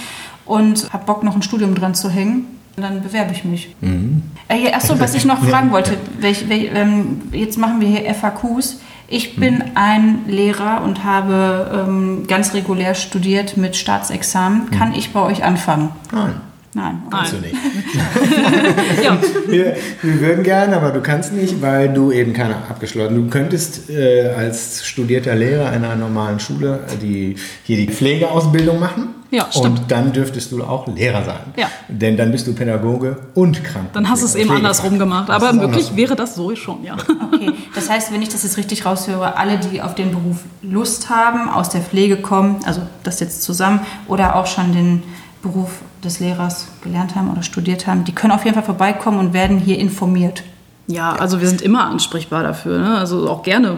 und 0.45 0.91
habe 0.93 1.05
Bock, 1.05 1.23
noch 1.23 1.35
ein 1.35 1.41
Studium 1.41 1.73
dran 1.73 1.95
zu 1.95 2.09
hängen. 2.09 2.45
Dann 2.75 3.01
bewerbe 3.01 3.33
ich 3.33 3.43
mich. 3.43 3.75
Mhm. 3.81 4.23
Äh, 4.47 4.71
achso, 4.71 4.99
was 4.99 5.13
ich 5.15 5.25
noch 5.25 5.43
fragen 5.49 5.71
wollte, 5.71 5.97
welch, 6.19 6.47
welch, 6.49 6.69
ähm, 6.73 7.23
jetzt 7.31 7.57
machen 7.57 7.81
wir 7.81 7.87
hier 7.87 8.13
FAQs. 8.13 8.79
Ich 9.09 9.35
bin 9.35 9.55
mhm. 9.55 9.71
ein 9.75 10.19
Lehrer 10.27 10.83
und 10.83 11.03
habe 11.03 11.85
ähm, 11.87 12.27
ganz 12.27 12.53
regulär 12.53 12.93
studiert 12.93 13.57
mit 13.57 13.75
Staatsexamen. 13.75 14.69
Kann 14.69 14.89
mhm. 14.89 14.95
ich 14.95 15.11
bei 15.11 15.21
euch 15.21 15.43
anfangen? 15.43 15.89
Nein. 16.11 16.35
Nein. 16.75 17.01
Kannst 17.09 17.33
du 17.33 17.37
nicht. 17.37 17.55
ja. 19.03 19.17
wir, 19.47 19.75
wir, 20.03 20.19
würden 20.21 20.43
gerne, 20.43 20.77
aber 20.77 20.91
du 20.91 21.01
kannst 21.01 21.33
nicht, 21.33 21.63
weil 21.63 21.91
du 21.91 22.11
eben 22.11 22.33
keine 22.33 22.55
abgeschlossen. 22.57 23.15
Du 23.15 23.27
könntest 23.27 23.89
äh, 23.89 24.29
als 24.37 24.85
studierter 24.85 25.33
Lehrer 25.33 25.73
in 25.73 25.83
einer 25.83 25.95
normalen 25.95 26.39
Schule 26.39 26.81
die, 27.01 27.35
hier 27.63 27.77
die 27.77 27.87
Pflegeausbildung 27.87 28.79
machen. 28.79 29.15
Ja, 29.31 29.47
stimmt. 29.51 29.81
Und 29.81 29.91
dann 29.91 30.11
dürftest 30.11 30.51
du 30.51 30.63
auch 30.63 30.87
Lehrer 30.87 31.23
sein. 31.23 31.53
Ja. 31.55 31.67
Denn 31.87 32.17
dann 32.17 32.31
bist 32.31 32.47
du 32.47 32.53
Pädagoge 32.53 33.17
und 33.35 33.63
Krankenpfleger. 33.63 33.93
Dann 33.93 34.09
hast 34.09 34.23
du 34.23 34.25
es 34.25 34.35
eben 34.35 34.51
andersrum 34.51 34.97
gemacht. 34.97 35.29
Aber 35.29 35.53
möglich 35.53 35.95
wäre 35.95 36.15
das 36.15 36.35
so 36.35 36.55
schon, 36.55 36.83
ja. 36.83 36.97
Okay, 37.31 37.53
das 37.75 37.89
heißt, 37.89 38.11
wenn 38.11 38.21
ich 38.23 38.29
das 38.29 38.43
jetzt 38.43 38.57
richtig 38.57 38.85
raushöre, 38.85 39.37
alle, 39.37 39.59
die 39.59 39.81
auf 39.81 39.93
den 39.93 40.11
Beruf 40.11 40.37
Lust 40.63 41.09
haben, 41.09 41.47
aus 41.49 41.69
der 41.69 41.81
Pflege 41.81 42.17
kommen, 42.17 42.59
also 42.65 42.81
das 43.03 43.19
jetzt 43.19 43.43
zusammen, 43.43 43.81
oder 44.07 44.35
auch 44.35 44.47
schon 44.47 44.73
den 44.73 45.03
Beruf 45.41 45.81
des 46.03 46.19
Lehrers 46.19 46.67
gelernt 46.81 47.15
haben 47.15 47.31
oder 47.31 47.43
studiert 47.43 47.87
haben, 47.87 48.03
die 48.03 48.13
können 48.13 48.31
auf 48.31 48.45
jeden 48.45 48.55
Fall 48.55 48.63
vorbeikommen 48.63 49.19
und 49.19 49.33
werden 49.33 49.59
hier 49.59 49.77
informiert. 49.77 50.43
Ja, 50.87 51.13
also 51.13 51.39
wir 51.39 51.47
sind 51.47 51.61
immer 51.61 51.85
ansprechbar 51.85 52.41
dafür, 52.41 52.79
ne? 52.79 52.97
also 52.97 53.29
auch 53.29 53.43
gerne. 53.43 53.77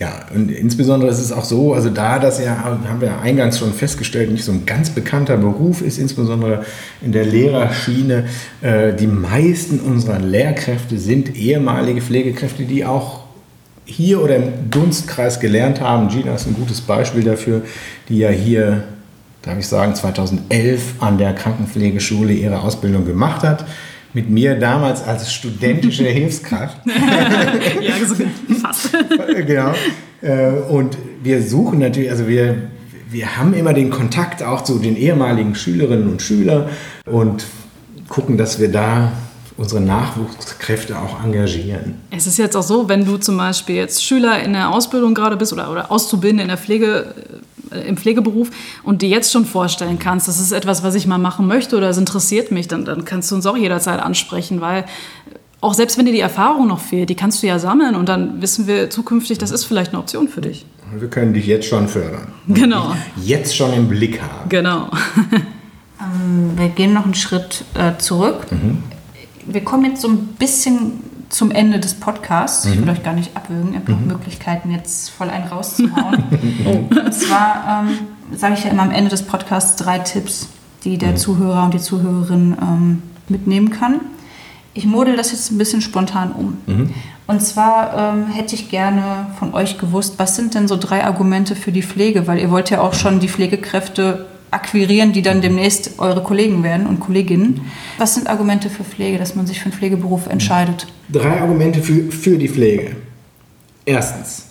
Ja, 0.00 0.20
und 0.34 0.50
insbesondere 0.50 1.10
ist 1.10 1.18
es 1.18 1.30
auch 1.30 1.44
so, 1.44 1.74
also 1.74 1.90
da 1.90 2.18
das 2.18 2.42
ja, 2.42 2.56
haben 2.64 3.02
wir 3.02 3.08
ja 3.08 3.20
eingangs 3.20 3.58
schon 3.58 3.74
festgestellt, 3.74 4.32
nicht 4.32 4.44
so 4.44 4.52
ein 4.52 4.64
ganz 4.64 4.88
bekannter 4.88 5.36
Beruf 5.36 5.82
ist, 5.82 5.98
insbesondere 5.98 6.64
in 7.02 7.12
der 7.12 7.26
Lehrerschiene, 7.26 8.24
äh, 8.62 8.94
die 8.94 9.06
meisten 9.06 9.78
unserer 9.78 10.18
Lehrkräfte 10.18 10.98
sind 10.98 11.36
ehemalige 11.36 12.00
Pflegekräfte, 12.00 12.64
die 12.64 12.86
auch 12.86 13.24
hier 13.84 14.22
oder 14.22 14.36
im 14.36 14.70
Dunstkreis 14.70 15.38
gelernt 15.38 15.82
haben. 15.82 16.08
Gina 16.08 16.34
ist 16.34 16.46
ein 16.46 16.54
gutes 16.54 16.80
Beispiel 16.80 17.22
dafür, 17.22 17.60
die 18.08 18.20
ja 18.20 18.30
hier 18.30 18.84
darf 19.42 19.58
ich 19.58 19.66
sagen, 19.66 19.94
2011 19.94 20.94
an 21.00 21.18
der 21.18 21.34
Krankenpflegeschule 21.34 22.32
ihre 22.32 22.60
Ausbildung 22.60 23.04
gemacht 23.04 23.42
hat. 23.42 23.64
Mit 24.12 24.28
mir 24.28 24.56
damals 24.58 25.02
als 25.02 25.32
studentische 25.32 26.04
Hilfskraft. 26.08 26.78
ja, 27.80 27.94
fast. 28.60 28.90
genau. 29.46 29.72
Äh, 30.22 30.50
und 30.68 30.96
wir 31.22 31.42
suchen 31.42 31.78
natürlich, 31.78 32.10
also 32.10 32.26
wir, 32.26 32.70
wir 33.10 33.36
haben 33.36 33.54
immer 33.54 33.72
den 33.72 33.90
Kontakt 33.90 34.42
auch 34.42 34.64
zu 34.64 34.78
den 34.78 34.96
ehemaligen 34.96 35.54
Schülerinnen 35.54 36.08
und 36.10 36.22
Schülern 36.22 36.68
und 37.06 37.44
gucken, 38.08 38.36
dass 38.36 38.58
wir 38.58 38.70
da 38.70 39.12
unsere 39.56 39.82
Nachwuchskräfte 39.82 40.98
auch 40.98 41.22
engagieren. 41.22 41.96
Es 42.10 42.26
ist 42.26 42.38
jetzt 42.38 42.56
auch 42.56 42.62
so, 42.62 42.88
wenn 42.88 43.04
du 43.04 43.18
zum 43.18 43.36
Beispiel 43.36 43.76
jetzt 43.76 44.02
Schüler 44.02 44.42
in 44.42 44.54
der 44.54 44.70
Ausbildung 44.70 45.14
gerade 45.14 45.36
bist 45.36 45.52
oder, 45.52 45.70
oder 45.70 45.92
Auszubildende 45.92 46.42
in 46.42 46.48
der 46.48 46.56
Pflege, 46.56 47.14
im 47.86 47.96
Pflegeberuf 47.96 48.50
und 48.82 49.02
dir 49.02 49.08
jetzt 49.08 49.32
schon 49.32 49.44
vorstellen 49.44 49.98
kannst, 49.98 50.28
das 50.28 50.40
ist 50.40 50.52
etwas, 50.52 50.82
was 50.82 50.94
ich 50.94 51.06
mal 51.06 51.18
machen 51.18 51.46
möchte 51.46 51.76
oder 51.76 51.90
es 51.90 51.98
interessiert 51.98 52.50
mich, 52.50 52.68
dann, 52.68 52.84
dann 52.84 53.04
kannst 53.04 53.30
du 53.30 53.34
uns 53.34 53.46
auch 53.46 53.56
jederzeit 53.56 54.00
ansprechen, 54.00 54.60
weil 54.60 54.84
auch 55.60 55.74
selbst 55.74 55.98
wenn 55.98 56.06
dir 56.06 56.12
die 56.12 56.20
Erfahrung 56.20 56.68
noch 56.68 56.80
fehlt, 56.80 57.10
die 57.10 57.14
kannst 57.14 57.42
du 57.42 57.46
ja 57.46 57.58
sammeln 57.58 57.94
und 57.94 58.08
dann 58.08 58.40
wissen 58.40 58.66
wir 58.66 58.90
zukünftig, 58.90 59.38
das 59.38 59.50
ist 59.50 59.64
vielleicht 59.64 59.92
eine 59.92 60.00
Option 60.00 60.28
für 60.28 60.40
dich. 60.40 60.64
Wir 60.98 61.08
können 61.08 61.34
dich 61.34 61.46
jetzt 61.46 61.68
schon 61.68 61.86
fördern. 61.86 62.28
Genau. 62.48 62.94
Jetzt 63.22 63.56
schon 63.56 63.72
im 63.72 63.88
Blick 63.88 64.20
haben. 64.20 64.48
Genau. 64.48 64.90
ähm, 66.00 66.52
wir 66.56 66.68
gehen 66.68 66.92
noch 66.92 67.04
einen 67.04 67.14
Schritt 67.14 67.64
äh, 67.74 67.96
zurück. 67.98 68.46
Mhm. 68.50 68.82
Wir 69.46 69.62
kommen 69.62 69.84
jetzt 69.84 70.02
so 70.02 70.08
ein 70.08 70.18
bisschen 70.38 71.09
zum 71.30 71.50
Ende 71.50 71.78
des 71.78 71.94
Podcasts. 71.94 72.66
Mhm. 72.66 72.72
Ich 72.72 72.82
will 72.82 72.90
euch 72.90 73.02
gar 73.02 73.14
nicht 73.14 73.36
abwürgen. 73.36 73.72
Ihr 73.72 73.78
habt 73.78 73.88
noch 73.88 74.00
mhm. 74.00 74.08
Möglichkeiten, 74.08 74.70
jetzt 74.70 75.10
voll 75.10 75.30
einen 75.30 75.46
rauszuhauen. 75.46 76.24
oh. 76.66 76.94
Und 76.94 77.14
zwar 77.14 77.84
ähm, 77.88 78.36
sage 78.36 78.54
ich 78.54 78.64
ja 78.64 78.70
immer 78.70 78.82
am 78.82 78.90
Ende 78.90 79.10
des 79.10 79.22
Podcasts 79.22 79.76
drei 79.76 80.00
Tipps, 80.00 80.48
die 80.84 80.98
der 80.98 81.12
mhm. 81.12 81.16
Zuhörer 81.16 81.64
und 81.64 81.74
die 81.74 81.78
Zuhörerin 81.78 82.56
ähm, 82.60 83.02
mitnehmen 83.28 83.70
kann. 83.70 84.00
Ich 84.74 84.86
model 84.86 85.16
das 85.16 85.32
jetzt 85.32 85.50
ein 85.50 85.58
bisschen 85.58 85.80
spontan 85.80 86.32
um. 86.32 86.58
Mhm. 86.66 86.94
Und 87.26 87.40
zwar 87.40 87.96
ähm, 87.96 88.26
hätte 88.26 88.56
ich 88.56 88.68
gerne 88.68 89.26
von 89.38 89.54
euch 89.54 89.78
gewusst, 89.78 90.14
was 90.18 90.34
sind 90.34 90.54
denn 90.54 90.66
so 90.66 90.76
drei 90.76 91.04
Argumente 91.04 91.54
für 91.54 91.70
die 91.70 91.82
Pflege? 91.82 92.26
Weil 92.26 92.38
ihr 92.38 92.50
wollt 92.50 92.70
ja 92.70 92.80
auch 92.80 92.94
schon 92.94 93.20
die 93.20 93.28
Pflegekräfte 93.28 94.26
akquirieren, 94.50 95.12
die 95.12 95.22
dann 95.22 95.40
demnächst 95.40 95.98
eure 95.98 96.22
Kollegen 96.22 96.62
werden 96.62 96.86
und 96.86 97.00
Kolleginnen. 97.00 97.60
Was 97.98 98.14
sind 98.14 98.28
Argumente 98.28 98.70
für 98.70 98.84
Pflege, 98.84 99.18
dass 99.18 99.34
man 99.34 99.46
sich 99.46 99.58
für 99.58 99.66
einen 99.66 99.74
Pflegeberuf 99.74 100.26
entscheidet? 100.26 100.86
Drei 101.10 101.40
Argumente 101.40 101.82
für, 101.82 102.10
für 102.10 102.36
die 102.36 102.48
Pflege. 102.48 102.96
Erstens, 103.84 104.46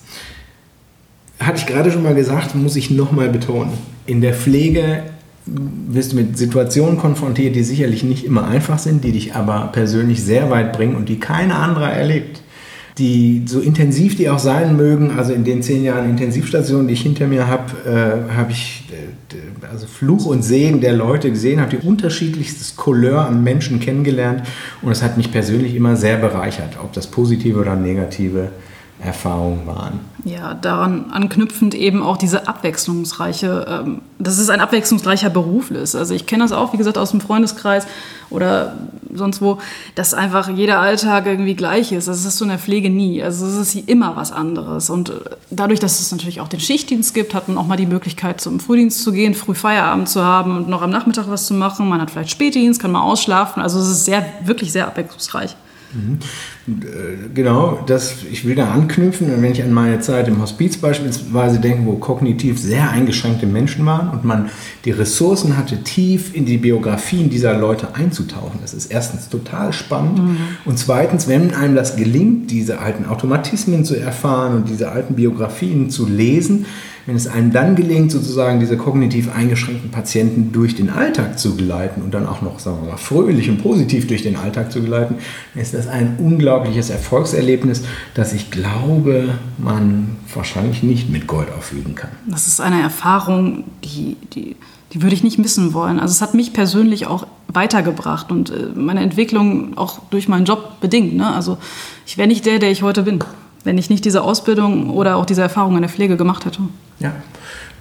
hatte 1.40 1.60
ich 1.60 1.66
gerade 1.66 1.92
schon 1.92 2.04
mal 2.04 2.16
gesagt, 2.16 2.56
muss 2.56 2.76
ich 2.76 2.92
nochmal 2.92 3.30
betonen. 3.30 3.74
In 4.06 4.22
der 4.22 4.34
Pflege 4.34 5.04
wirst 5.46 6.12
du 6.12 6.18
mit 6.18 6.38
Situationen 6.38 6.98
konfrontiert, 6.98 7.56
die 7.56 7.64
sicherlich 7.64 8.04
nicht 8.04 8.26
immer 8.26 8.48
einfach 8.48 8.78
sind, 8.80 9.04
die 9.04 9.12
dich 9.12 9.36
aber 9.36 9.70
persönlich 9.72 10.24
sehr 10.24 10.50
weit 10.50 10.74
bringen 10.74 10.96
und 10.96 11.10
die 11.10 11.20
keiner 11.20 11.60
anderer 11.60 11.92
erlebt 11.92 12.42
die 13.00 13.44
so 13.46 13.62
intensiv 13.62 14.16
die 14.16 14.30
auch 14.30 14.40
sein 14.40 14.76
mögen, 14.76 15.12
also 15.18 15.34
in 15.34 15.44
den 15.44 15.64
zehn 15.64 15.84
Jahren 15.84 16.10
Intensivstation, 16.10 16.88
die 16.88 16.94
ich 16.94 17.02
hinter 17.02 17.28
mir 17.28 17.48
habe, 17.48 17.72
äh, 17.86 18.34
habe 18.34 18.52
ich 18.52 18.84
äh, 18.92 19.68
also 19.72 19.88
Fluch 19.88 20.26
und 20.26 20.44
Sehen 20.44 20.82
der 20.82 20.94
Leute 20.94 21.30
gesehen, 21.30 21.62
habe 21.62 21.78
die 21.78 21.88
unterschiedlichstes 21.88 22.76
Couleur 22.76 23.26
an 23.26 23.44
Menschen 23.44 23.80
kennengelernt 23.80 24.44
und 24.82 24.92
es 24.92 25.02
hat 25.02 25.18
mich 25.18 25.32
persönlich 25.32 25.76
immer 25.76 25.96
sehr 25.96 26.18
bereichert, 26.18 26.78
ob 26.84 26.94
das 26.94 27.08
positive 27.08 27.60
oder 27.60 27.76
negative 27.76 28.50
Erfahrungen 29.02 29.66
waren. 29.66 30.00
Ja, 30.26 30.54
daran 30.54 31.12
anknüpfend 31.12 31.74
eben 31.74 32.04
auch 32.04 32.18
diese 32.18 32.50
abwechslungsreiche, 32.50 33.84
ähm, 33.86 34.02
dass 34.20 34.38
es 34.38 34.50
ein 34.50 34.60
abwechslungsreicher 34.60 35.30
Beruf 35.30 35.72
ist. 35.72 35.96
Also 35.96 36.14
ich 36.14 36.26
kenne 36.26 36.44
das 36.44 36.52
auch, 36.52 36.74
wie 36.74 36.78
gesagt, 36.78 36.98
aus 36.98 37.12
dem 37.12 37.22
Freundeskreis 37.22 37.88
oder 38.30 38.76
sonst 39.14 39.42
wo, 39.42 39.60
dass 39.96 40.14
einfach 40.14 40.50
jeder 40.50 40.80
Alltag 40.80 41.26
irgendwie 41.28 41.56
gleich 41.56 41.94
ist. 41.94 42.10
Das 42.10 42.26
ist 42.26 42.38
so 42.38 42.44
in 42.44 42.50
der 42.50 42.60
Pflege 42.60 42.90
nie. 42.90 43.24
Also 43.24 43.46
es 43.46 43.56
ist 43.56 43.88
immer 43.88 44.18
was 44.18 44.34
anderes. 44.34 44.90
Und 44.90 45.12
äh, 45.12 45.14
dadurch, 45.50 45.80
dass 45.80 46.02
es 46.02 46.12
natürlich 46.12 46.42
auch 46.42 46.50
den 46.50 46.60
Schichtdienst 46.60 47.14
gibt, 47.14 47.34
hat 47.34 47.48
man 47.48 47.58
auch 47.58 47.68
mal 47.68 47.78
die 47.78 47.86
Möglichkeit, 47.86 48.42
zum 48.42 48.60
Frühdienst 48.60 49.02
zu 49.02 49.14
gehen, 49.14 49.34
früh 49.34 49.56
Feierabend 49.56 50.10
zu 50.10 50.24
haben 50.24 50.58
und 50.58 50.68
noch 50.68 50.82
am 50.82 50.90
Nachmittag 50.90 51.30
was 51.30 51.46
zu 51.46 51.54
machen. 51.54 51.88
Man 51.88 52.02
hat 52.02 52.12
vielleicht 52.12 52.32
Spätdienst, 52.32 52.82
kann 52.82 52.92
mal 52.92 53.02
ausschlafen. 53.02 53.64
Also 53.64 53.80
es 53.80 53.88
ist 53.88 54.04
sehr, 54.04 54.26
wirklich 54.44 54.74
sehr 54.74 54.88
abwechslungsreich. 54.88 55.56
Mhm. 55.94 56.20
Äh, 56.70 57.30
genau, 57.34 57.80
das, 57.86 58.18
ich 58.32 58.46
will 58.46 58.56
da 58.56 58.72
anknüpfen, 58.72 59.30
wenn 59.42 59.52
ich 59.52 59.64
an 59.64 59.74
meine 59.74 60.00
Zeit 60.00 60.28
im 60.28 60.42
Hospiz 60.42 60.78
beispielsweise 60.78 61.60
denke, 61.60 61.86
wo 61.86 61.94
kognitiv 61.94 62.60
sehr 62.60 62.90
eingeschränkte 62.90 63.48
Menschen 63.48 63.86
waren 63.86 64.10
und 64.10 64.24
man 64.24 64.50
die 64.86 64.92
Ressourcen 64.92 65.58
hatte, 65.58 65.84
tief 65.84 66.36
in 66.36 66.46
die 66.46 66.58
Biografien 66.58 67.30
dieser 67.30 67.58
Leute 67.58 67.96
einzutauchen. 67.96 68.60
Das 68.62 68.74
ist 68.74 68.92
erstens 68.92 69.30
total 69.30 69.74
spannend 69.74 70.20
mhm. 70.20 70.38
und 70.66 70.78
zweitens, 70.78 71.28
wenn 71.28 71.54
einem 71.54 71.76
das 71.76 71.96
gelingt, 71.96 72.52
diese 72.52 72.80
alten 72.80 73.06
Automatismen 73.06 73.84
zu 73.86 73.96
erfahren 73.96 74.56
und 74.56 74.70
diese 74.70 74.92
alten 74.92 75.16
Biografien 75.16 75.90
zu 75.90 76.06
lesen, 76.08 76.66
wenn 77.10 77.16
es 77.16 77.28
einem 77.28 77.52
dann 77.52 77.76
gelingt, 77.76 78.12
sozusagen 78.12 78.60
diese 78.60 78.78
kognitiv 78.78 79.36
eingeschränkten 79.36 79.90
Patienten 79.90 80.52
durch 80.52 80.76
den 80.76 80.92
Alltag 80.92 81.40
zu 81.40 81.56
geleiten 81.56 82.04
und 82.04 82.14
dann 82.14 82.28
auch 82.28 82.44
noch, 82.44 82.60
sagen 82.60 82.84
wir 82.84 82.92
mal, 82.92 82.98
fröhlich 82.98 83.50
und 83.50 83.64
positiv 83.64 84.06
durch 84.06 84.22
den 84.22 84.36
Alltag 84.36 84.72
zu 84.72 84.80
geleiten, 84.80 85.16
ist 85.56 85.74
das 85.74 85.88
ein 85.88 86.18
unglaubliches 86.60 86.90
Erfolgserlebnis, 86.90 87.84
das 88.14 88.34
ich 88.34 88.52
glaube, 88.52 89.36
man 89.58 90.18
wahrscheinlich 90.34 90.84
nicht 90.84 91.10
mit 91.10 91.28
Gold 91.28 91.50
aufwiegen 91.58 91.96
kann. 91.96 92.12
Das 92.28 92.48
ist 92.48 92.62
eine 92.62 92.82
Erfahrung, 92.82 93.64
die, 93.84 94.18
die, 94.34 94.56
die 94.94 95.02
würde 95.02 95.16
ich 95.16 95.24
nicht 95.24 95.40
missen 95.40 95.74
wollen. 95.74 96.00
Also 96.00 96.12
es 96.12 96.22
hat 96.22 96.34
mich 96.34 96.54
persönlich 96.54 97.08
auch 97.08 97.28
weitergebracht 97.48 98.32
und 98.32 98.52
äh, 98.52 98.68
meine 98.76 99.02
Entwicklung 99.02 99.78
auch 99.78 100.00
durch 100.10 100.28
meinen 100.28 100.46
Job 100.46 100.80
bedingt. 100.82 101.16
Ne? 101.16 101.34
Also 101.34 101.58
ich 102.06 102.18
wäre 102.18 102.28
nicht 102.28 102.46
der, 102.46 102.60
der 102.60 102.72
ich 102.72 102.84
heute 102.84 103.04
bin 103.04 103.24
wenn 103.64 103.78
ich 103.78 103.90
nicht 103.90 104.06
diese 104.06 104.24
Ausbildung 104.24 104.90
oder 104.90 105.18
auch 105.18 105.26
diese 105.26 105.42
Erfahrung 105.42 105.76
in 105.76 105.82
der 105.82 105.90
Pflege 105.90 106.18
gemacht 106.18 106.46
hätte. 106.46 106.62
Ja. 107.00 107.14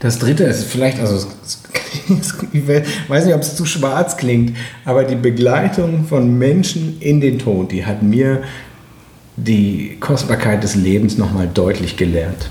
Das 0.01 0.21
dritte 0.21 0.45
ist 0.45 0.65
vielleicht, 0.65 1.01
also 1.01 1.27
ich 2.53 2.63
weiß 3.09 3.25
nicht, 3.25 3.35
ob 3.35 3.41
es 3.41 3.57
zu 3.57 3.65
schwarz 3.65 4.17
klingt, 4.17 4.57
aber 4.85 5.03
die 5.03 5.17
Begleitung 5.17 6.05
von 6.05 6.39
Menschen 6.39 7.01
in 7.01 7.21
den 7.21 7.41
Tod, 7.41 7.73
die 7.73 7.85
hat 7.85 8.03
mir 8.03 8.43
die 9.45 9.97
Kostbarkeit 10.01 10.63
des 10.63 10.75
Lebens 10.75 11.17
nochmal 11.17 11.49
deutlich 11.49 11.97
gelehrt. 11.97 12.51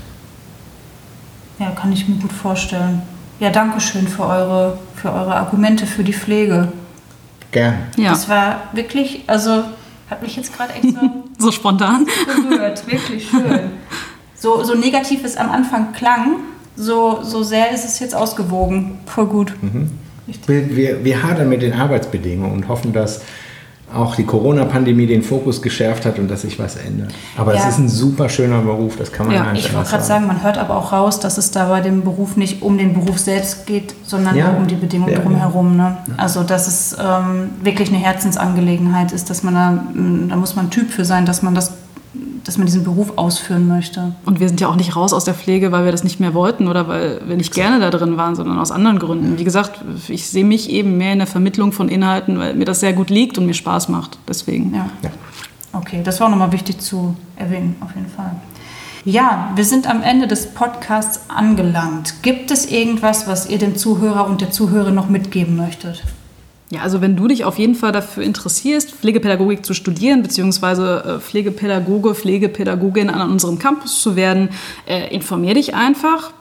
Ja, 1.58 1.70
kann 1.70 1.92
ich 1.92 2.08
mir 2.08 2.16
gut 2.16 2.32
vorstellen. 2.32 3.02
Ja, 3.40 3.50
danke 3.50 3.80
schön 3.80 4.08
für 4.08 4.24
eure, 4.24 4.78
für 4.94 5.12
eure 5.12 5.34
Argumente 5.34 5.86
für 5.86 6.02
die 6.02 6.12
Pflege. 6.12 6.72
Gern. 7.50 7.74
Ja. 7.96 8.10
Das 8.10 8.28
war 8.28 8.62
wirklich, 8.72 9.22
also 9.26 9.64
hat 10.10 10.22
mich 10.22 10.36
jetzt 10.36 10.56
gerade 10.56 10.72
echt 10.74 10.94
so, 10.94 11.00
so 11.38 11.52
spontan 11.52 12.06
berührt. 12.26 12.86
Wirklich 12.90 13.28
schön. 13.28 13.70
So, 14.34 14.62
so 14.62 14.74
negativ 14.74 15.24
es 15.24 15.36
am 15.36 15.50
Anfang 15.50 15.92
klang, 15.92 16.36
so, 16.76 17.22
so 17.22 17.42
sehr 17.42 17.72
ist 17.72 17.84
es 17.84 17.98
jetzt 17.98 18.14
ausgewogen. 18.14 18.98
Voll 19.06 19.26
gut. 19.26 19.52
Mhm. 19.60 19.90
Wir, 20.46 21.04
wir 21.04 21.22
hadern 21.22 21.48
mit 21.48 21.62
den 21.62 21.72
Arbeitsbedingungen 21.72 22.52
und 22.52 22.68
hoffen, 22.68 22.92
dass 22.92 23.22
auch 23.94 24.14
die 24.14 24.24
Corona-Pandemie 24.24 25.06
den 25.06 25.22
Fokus 25.22 25.62
geschärft 25.62 26.04
hat 26.04 26.18
und 26.18 26.28
dass 26.28 26.42
sich 26.42 26.58
was 26.58 26.76
ändert. 26.76 27.12
Aber 27.36 27.54
ja. 27.54 27.62
das 27.62 27.74
ist 27.74 27.78
ein 27.78 27.88
super 27.88 28.28
schöner 28.28 28.60
Beruf, 28.60 28.96
das 28.96 29.10
kann 29.10 29.26
man 29.26 29.36
ja, 29.36 29.52
Ich 29.54 29.72
wollte 29.74 29.90
gerade 29.90 30.04
sagen, 30.04 30.26
man 30.26 30.42
hört 30.42 30.58
aber 30.58 30.76
auch 30.76 30.92
raus, 30.92 31.20
dass 31.20 31.38
es 31.38 31.50
da 31.50 31.68
bei 31.68 31.80
dem 31.80 32.02
Beruf 32.02 32.36
nicht 32.36 32.62
um 32.62 32.76
den 32.76 32.92
Beruf 32.92 33.18
selbst 33.18 33.66
geht, 33.66 33.94
sondern 34.04 34.36
ja. 34.36 34.50
um 34.50 34.66
die 34.66 34.74
Bedingungen 34.74 35.12
ja, 35.12 35.20
drumherum. 35.20 35.76
Ne? 35.76 35.96
Also 36.18 36.42
dass 36.42 36.66
es 36.66 36.96
ähm, 37.00 37.50
wirklich 37.62 37.88
eine 37.88 37.98
Herzensangelegenheit 37.98 39.12
ist, 39.12 39.30
dass 39.30 39.42
man 39.42 39.54
da, 39.54 39.84
da 40.28 40.36
muss 40.36 40.54
man 40.54 40.70
Typ 40.70 40.90
für 40.90 41.06
sein, 41.06 41.24
dass 41.24 41.42
man 41.42 41.54
das 41.54 41.72
dass 42.44 42.58
man 42.58 42.66
diesen 42.66 42.84
Beruf 42.84 43.12
ausführen 43.16 43.68
möchte. 43.68 44.12
Und 44.24 44.40
wir 44.40 44.48
sind 44.48 44.60
ja 44.60 44.68
auch 44.68 44.76
nicht 44.76 44.96
raus 44.96 45.12
aus 45.12 45.24
der 45.24 45.34
Pflege, 45.34 45.72
weil 45.72 45.84
wir 45.84 45.92
das 45.92 46.04
nicht 46.04 46.20
mehr 46.20 46.34
wollten 46.34 46.68
oder 46.68 46.88
weil 46.88 47.20
wir 47.26 47.36
nicht 47.36 47.54
gerne 47.54 47.80
da 47.80 47.90
drin 47.90 48.16
waren, 48.16 48.36
sondern 48.36 48.58
aus 48.58 48.70
anderen 48.70 48.98
Gründen. 48.98 49.38
Wie 49.38 49.44
gesagt, 49.44 49.80
ich 50.08 50.28
sehe 50.28 50.44
mich 50.44 50.70
eben 50.70 50.96
mehr 50.96 51.12
in 51.12 51.18
der 51.18 51.26
Vermittlung 51.26 51.72
von 51.72 51.88
Inhalten, 51.88 52.38
weil 52.38 52.54
mir 52.54 52.64
das 52.64 52.80
sehr 52.80 52.92
gut 52.92 53.10
liegt 53.10 53.38
und 53.38 53.46
mir 53.46 53.54
Spaß 53.54 53.88
macht. 53.88 54.18
Deswegen. 54.28 54.74
Ja. 54.74 54.90
ja. 55.02 55.10
Okay, 55.72 56.00
das 56.02 56.20
war 56.20 56.26
auch 56.26 56.30
nochmal 56.30 56.52
wichtig 56.52 56.80
zu 56.80 57.16
erwähnen, 57.36 57.76
auf 57.80 57.94
jeden 57.94 58.08
Fall. 58.08 58.32
Ja, 59.04 59.52
wir 59.54 59.64
sind 59.64 59.88
am 59.88 60.02
Ende 60.02 60.26
des 60.26 60.52
Podcasts 60.54 61.28
angelangt. 61.28 62.22
Gibt 62.22 62.50
es 62.50 62.70
irgendwas, 62.70 63.26
was 63.26 63.48
ihr 63.48 63.58
dem 63.58 63.76
Zuhörer 63.76 64.26
und 64.26 64.40
der 64.40 64.50
Zuhörerin 64.50 64.94
noch 64.94 65.08
mitgeben 65.08 65.56
möchtet? 65.56 66.02
Ja, 66.70 66.82
also 66.82 67.00
wenn 67.00 67.16
du 67.16 67.28
dich 67.28 67.44
auf 67.44 67.58
jeden 67.58 67.74
Fall 67.74 67.92
dafür 67.92 68.22
interessierst, 68.22 68.92
Pflegepädagogik 68.92 69.64
zu 69.64 69.72
studieren, 69.72 70.22
beziehungsweise 70.22 71.02
äh, 71.04 71.20
Pflegepädagoge, 71.20 72.14
Pflegepädagogin 72.14 73.08
an 73.08 73.30
unserem 73.30 73.58
Campus 73.58 74.02
zu 74.02 74.16
werden, 74.16 74.50
äh, 74.86 75.14
informier 75.14 75.54
dich 75.54 75.74
einfach 75.74 76.32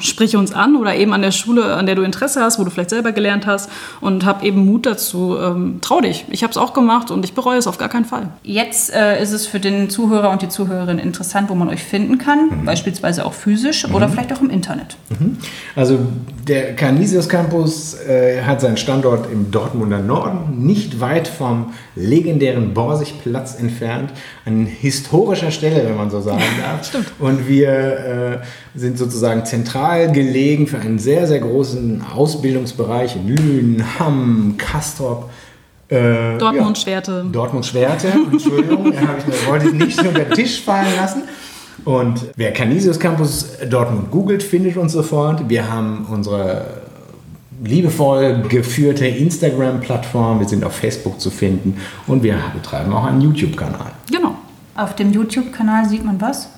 sprich 0.00 0.36
uns 0.36 0.52
an 0.52 0.76
oder 0.76 0.94
eben 0.96 1.12
an 1.12 1.22
der 1.22 1.30
Schule, 1.30 1.74
an 1.74 1.86
der 1.86 1.94
du 1.94 2.02
Interesse 2.02 2.40
hast, 2.40 2.58
wo 2.58 2.64
du 2.64 2.70
vielleicht 2.70 2.90
selber 2.90 3.12
gelernt 3.12 3.46
hast 3.46 3.70
und 4.00 4.24
hab 4.24 4.42
eben 4.42 4.64
Mut 4.66 4.84
dazu. 4.86 5.36
Ähm, 5.38 5.78
trau 5.80 6.00
dich. 6.00 6.24
Ich 6.30 6.42
habe 6.42 6.50
es 6.50 6.56
auch 6.56 6.72
gemacht 6.72 7.10
und 7.10 7.24
ich 7.24 7.34
bereue 7.34 7.58
es 7.58 7.66
auf 7.66 7.78
gar 7.78 7.88
keinen 7.88 8.04
Fall. 8.04 8.28
Jetzt 8.42 8.92
äh, 8.92 9.22
ist 9.22 9.32
es 9.32 9.46
für 9.46 9.60
den 9.60 9.88
Zuhörer 9.88 10.30
und 10.30 10.42
die 10.42 10.48
Zuhörerin 10.48 10.98
interessant, 10.98 11.48
wo 11.48 11.54
man 11.54 11.68
euch 11.68 11.82
finden 11.82 12.18
kann, 12.18 12.48
mhm. 12.48 12.64
beispielsweise 12.64 13.24
auch 13.24 13.32
physisch 13.32 13.86
mhm. 13.86 13.94
oder 13.94 14.08
vielleicht 14.08 14.32
auch 14.32 14.40
im 14.40 14.50
Internet. 14.50 14.96
Mhm. 15.10 15.38
Also 15.76 15.98
der 16.48 16.74
Canisius 16.74 17.28
Campus 17.28 17.94
äh, 18.00 18.42
hat 18.42 18.60
seinen 18.60 18.76
Standort 18.76 19.30
im 19.30 19.50
Dortmunder 19.50 20.00
Norden, 20.00 20.66
nicht 20.66 21.00
weit 21.00 21.28
vom 21.28 21.72
legendären 21.94 22.74
Borsigplatz 22.74 23.58
entfernt, 23.58 24.10
an 24.44 24.66
historischer 24.66 25.50
Stelle, 25.50 25.84
wenn 25.86 25.96
man 25.96 26.10
so 26.10 26.20
sagen 26.20 26.42
darf. 26.60 26.86
Stimmt. 26.86 27.12
Und 27.18 27.48
wir 27.48 27.68
äh, 27.68 28.78
sind 28.78 28.98
sozusagen 28.98 29.44
zentral 29.44 29.75
gelegen 30.12 30.66
für 30.66 30.78
einen 30.78 30.98
sehr, 30.98 31.26
sehr 31.26 31.40
großen 31.40 32.02
Ausbildungsbereich 32.14 33.16
in 33.16 33.28
Lünen, 33.28 33.84
Hamm, 33.98 34.54
Kastrop. 34.58 35.30
Äh, 35.88 36.38
Dortmund 36.38 36.78
Schwerte. 36.78 37.22
Ja, 37.24 37.30
Dortmund 37.30 37.66
Schwerte, 37.66 38.08
Entschuldigung, 38.32 38.92
ja, 38.92 39.16
ich, 39.18 39.46
wollte 39.48 39.68
ich 39.68 39.72
nicht 39.74 39.98
unter 39.98 40.24
den 40.24 40.32
Tisch 40.32 40.62
fallen 40.62 40.94
lassen. 40.96 41.22
Und 41.84 42.24
wer 42.34 42.52
Canisius 42.52 42.98
Campus 42.98 43.58
Dortmund 43.70 44.10
googelt, 44.10 44.42
findet 44.42 44.76
uns 44.76 44.92
sofort. 44.92 45.48
Wir 45.48 45.70
haben 45.70 46.06
unsere 46.10 46.82
liebevoll 47.62 48.42
geführte 48.48 49.06
Instagram-Plattform, 49.06 50.40
wir 50.40 50.48
sind 50.48 50.64
auf 50.64 50.74
Facebook 50.74 51.20
zu 51.20 51.30
finden 51.30 51.80
und 52.06 52.22
wir 52.22 52.36
betreiben 52.54 52.92
auch 52.92 53.04
einen 53.04 53.20
YouTube-Kanal. 53.20 53.92
Genau. 54.10 54.34
Auf 54.74 54.94
dem 54.94 55.12
YouTube-Kanal 55.12 55.88
sieht 55.88 56.04
man 56.04 56.20
was? 56.20 56.50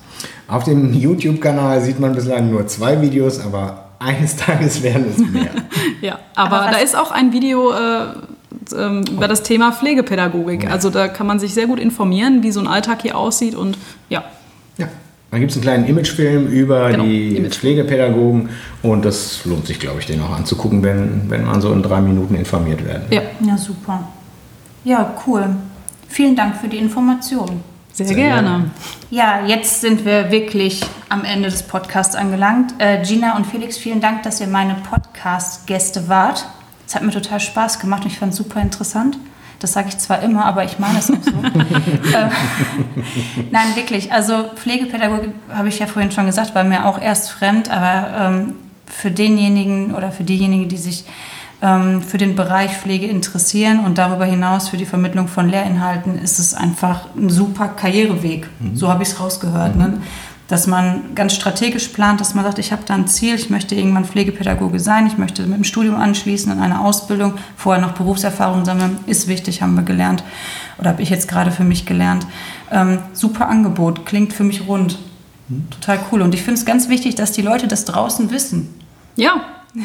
Auf 0.49 0.63
dem 0.63 0.93
YouTube-Kanal 0.93 1.81
sieht 1.81 1.99
man 1.99 2.15
bislang 2.15 2.49
nur 2.49 2.65
zwei 2.65 2.99
Videos, 3.01 3.39
aber 3.39 3.89
eines 3.99 4.35
Tages 4.37 4.81
werden 4.81 5.05
es 5.09 5.19
mehr. 5.19 5.51
ja, 6.01 6.19
aber, 6.35 6.61
aber 6.61 6.71
da 6.71 6.77
ist 6.77 6.97
auch 6.97 7.11
ein 7.11 7.31
Video 7.31 7.71
äh, 7.71 8.75
äh, 8.75 9.11
über 9.11 9.27
das 9.27 9.43
Thema 9.43 9.71
Pflegepädagogik. 9.71 10.63
Ja. 10.63 10.71
Also 10.71 10.89
da 10.89 11.07
kann 11.07 11.27
man 11.27 11.39
sich 11.39 11.53
sehr 11.53 11.67
gut 11.67 11.79
informieren, 11.79 12.41
wie 12.41 12.51
so 12.51 12.59
ein 12.59 12.67
Alltag 12.67 13.03
hier 13.03 13.15
aussieht 13.15 13.53
und 13.53 13.77
ja. 14.09 14.23
Ja, 14.77 14.87
da 15.29 15.37
gibt 15.37 15.51
es 15.51 15.57
einen 15.57 15.63
kleinen 15.63 15.85
Imagefilm 15.85 16.47
über 16.47 16.89
genau, 16.89 17.03
die 17.03 17.37
Image. 17.37 17.55
Pflegepädagogen 17.55 18.49
und 18.81 19.05
das 19.05 19.45
lohnt 19.45 19.67
sich, 19.67 19.79
glaube 19.79 19.99
ich, 19.99 20.07
den 20.07 20.19
auch 20.21 20.31
anzugucken, 20.31 20.81
wenn, 20.81 21.29
wenn 21.29 21.45
man 21.45 21.61
so 21.61 21.71
in 21.71 21.83
drei 21.83 22.01
Minuten 22.01 22.33
informiert 22.33 22.83
werden 22.83 23.03
will. 23.09 23.17
Ja, 23.17 23.23
ja 23.45 23.57
super. 23.57 24.07
Ja, 24.83 25.13
cool. 25.27 25.45
Vielen 26.07 26.35
Dank 26.35 26.55
für 26.55 26.67
die 26.67 26.77
Information. 26.77 27.61
Sehr, 27.99 28.07
Sehr 28.07 28.15
gerne. 28.15 28.47
gerne. 28.47 28.71
Ja, 29.09 29.45
jetzt 29.45 29.81
sind 29.81 30.05
wir 30.05 30.31
wirklich 30.31 30.79
am 31.09 31.25
Ende 31.25 31.49
des 31.49 31.63
Podcasts 31.63 32.15
angelangt. 32.15 32.73
Äh, 32.77 33.03
Gina 33.03 33.35
und 33.35 33.45
Felix, 33.45 33.77
vielen 33.77 33.99
Dank, 33.99 34.23
dass 34.23 34.39
ihr 34.39 34.47
meine 34.47 34.75
Podcast-Gäste 34.89 36.07
wart. 36.07 36.45
Es 36.87 36.95
hat 36.95 37.03
mir 37.03 37.11
total 37.11 37.41
Spaß 37.41 37.77
gemacht 37.81 38.05
und 38.05 38.11
ich 38.13 38.17
fand 38.17 38.31
es 38.31 38.37
super 38.37 38.61
interessant. 38.61 39.17
Das 39.59 39.73
sage 39.73 39.89
ich 39.89 39.97
zwar 39.97 40.21
immer, 40.21 40.45
aber 40.45 40.63
ich 40.63 40.79
meine 40.79 40.97
es 40.97 41.11
auch 41.11 41.21
so. 41.21 41.31
äh, 42.17 42.29
nein, 43.51 43.75
wirklich. 43.75 44.13
Also 44.13 44.45
Pflegepädagogik, 44.55 45.33
habe 45.53 45.67
ich 45.67 45.79
ja 45.79 45.85
vorhin 45.85 46.11
schon 46.11 46.25
gesagt, 46.25 46.55
war 46.55 46.63
mir 46.63 46.85
auch 46.85 47.01
erst 47.01 47.29
fremd, 47.31 47.69
aber 47.69 48.17
ähm, 48.17 48.55
für 48.85 49.11
denjenigen 49.11 49.93
oder 49.93 50.13
für 50.13 50.23
diejenigen, 50.23 50.69
die 50.69 50.77
sich 50.77 51.03
für 51.59 52.17
den 52.17 52.37
Bereich 52.37 52.77
Pflege 52.77 53.07
interessieren 53.07 53.83
und 53.83 53.97
darüber 53.97 54.23
hinaus 54.23 54.69
für 54.69 54.77
die 54.77 54.85
Vermittlung 54.85 55.27
von 55.27 55.49
Lehrinhalten 55.49 56.17
ist 56.17 56.39
es 56.39 56.53
einfach 56.53 57.13
ein 57.17 57.29
super 57.29 57.67
Karriereweg. 57.67 58.47
Mhm. 58.59 58.77
So 58.77 58.87
habe 58.87 59.03
ich 59.03 59.09
es 59.09 59.19
rausgehört. 59.19 59.75
Mhm. 59.75 59.81
Ne? 59.81 60.01
Dass 60.47 60.67
man 60.67 61.13
ganz 61.15 61.35
strategisch 61.35 61.89
plant, 61.89 62.21
dass 62.21 62.33
man 62.33 62.45
sagt, 62.45 62.59
ich 62.59 62.71
habe 62.71 62.83
da 62.85 62.95
ein 62.95 63.07
Ziel, 63.07 63.35
ich 63.35 63.49
möchte 63.49 63.75
irgendwann 63.75 64.05
Pflegepädagoge 64.05 64.79
sein, 64.79 65.05
ich 65.05 65.17
möchte 65.17 65.43
mit 65.43 65.57
dem 65.57 65.63
Studium 65.65 65.95
anschließen 65.95 66.49
an 66.51 66.59
eine 66.59 66.79
Ausbildung, 66.79 67.33
vorher 67.57 67.81
noch 67.81 67.91
Berufserfahrung 67.91 68.63
sammeln, 68.63 68.97
ist 69.05 69.27
wichtig, 69.27 69.61
haben 69.61 69.75
wir 69.75 69.83
gelernt 69.83 70.23
oder 70.79 70.91
habe 70.91 71.01
ich 71.01 71.09
jetzt 71.09 71.27
gerade 71.27 71.51
für 71.51 71.65
mich 71.65 71.85
gelernt. 71.85 72.25
Ähm, 72.71 72.99
super 73.11 73.49
Angebot, 73.49 74.05
klingt 74.05 74.31
für 74.31 74.45
mich 74.45 74.65
rund. 74.65 74.97
Total 75.71 75.99
cool. 76.11 76.21
Und 76.21 76.33
ich 76.33 76.41
finde 76.41 76.59
es 76.59 76.65
ganz 76.65 76.89
wichtig, 76.89 77.15
dass 77.15 77.31
die 77.31 77.41
Leute 77.41 77.67
das 77.67 77.83
draußen 77.85 78.31
wissen. 78.31 78.73
Ja, 79.15 79.41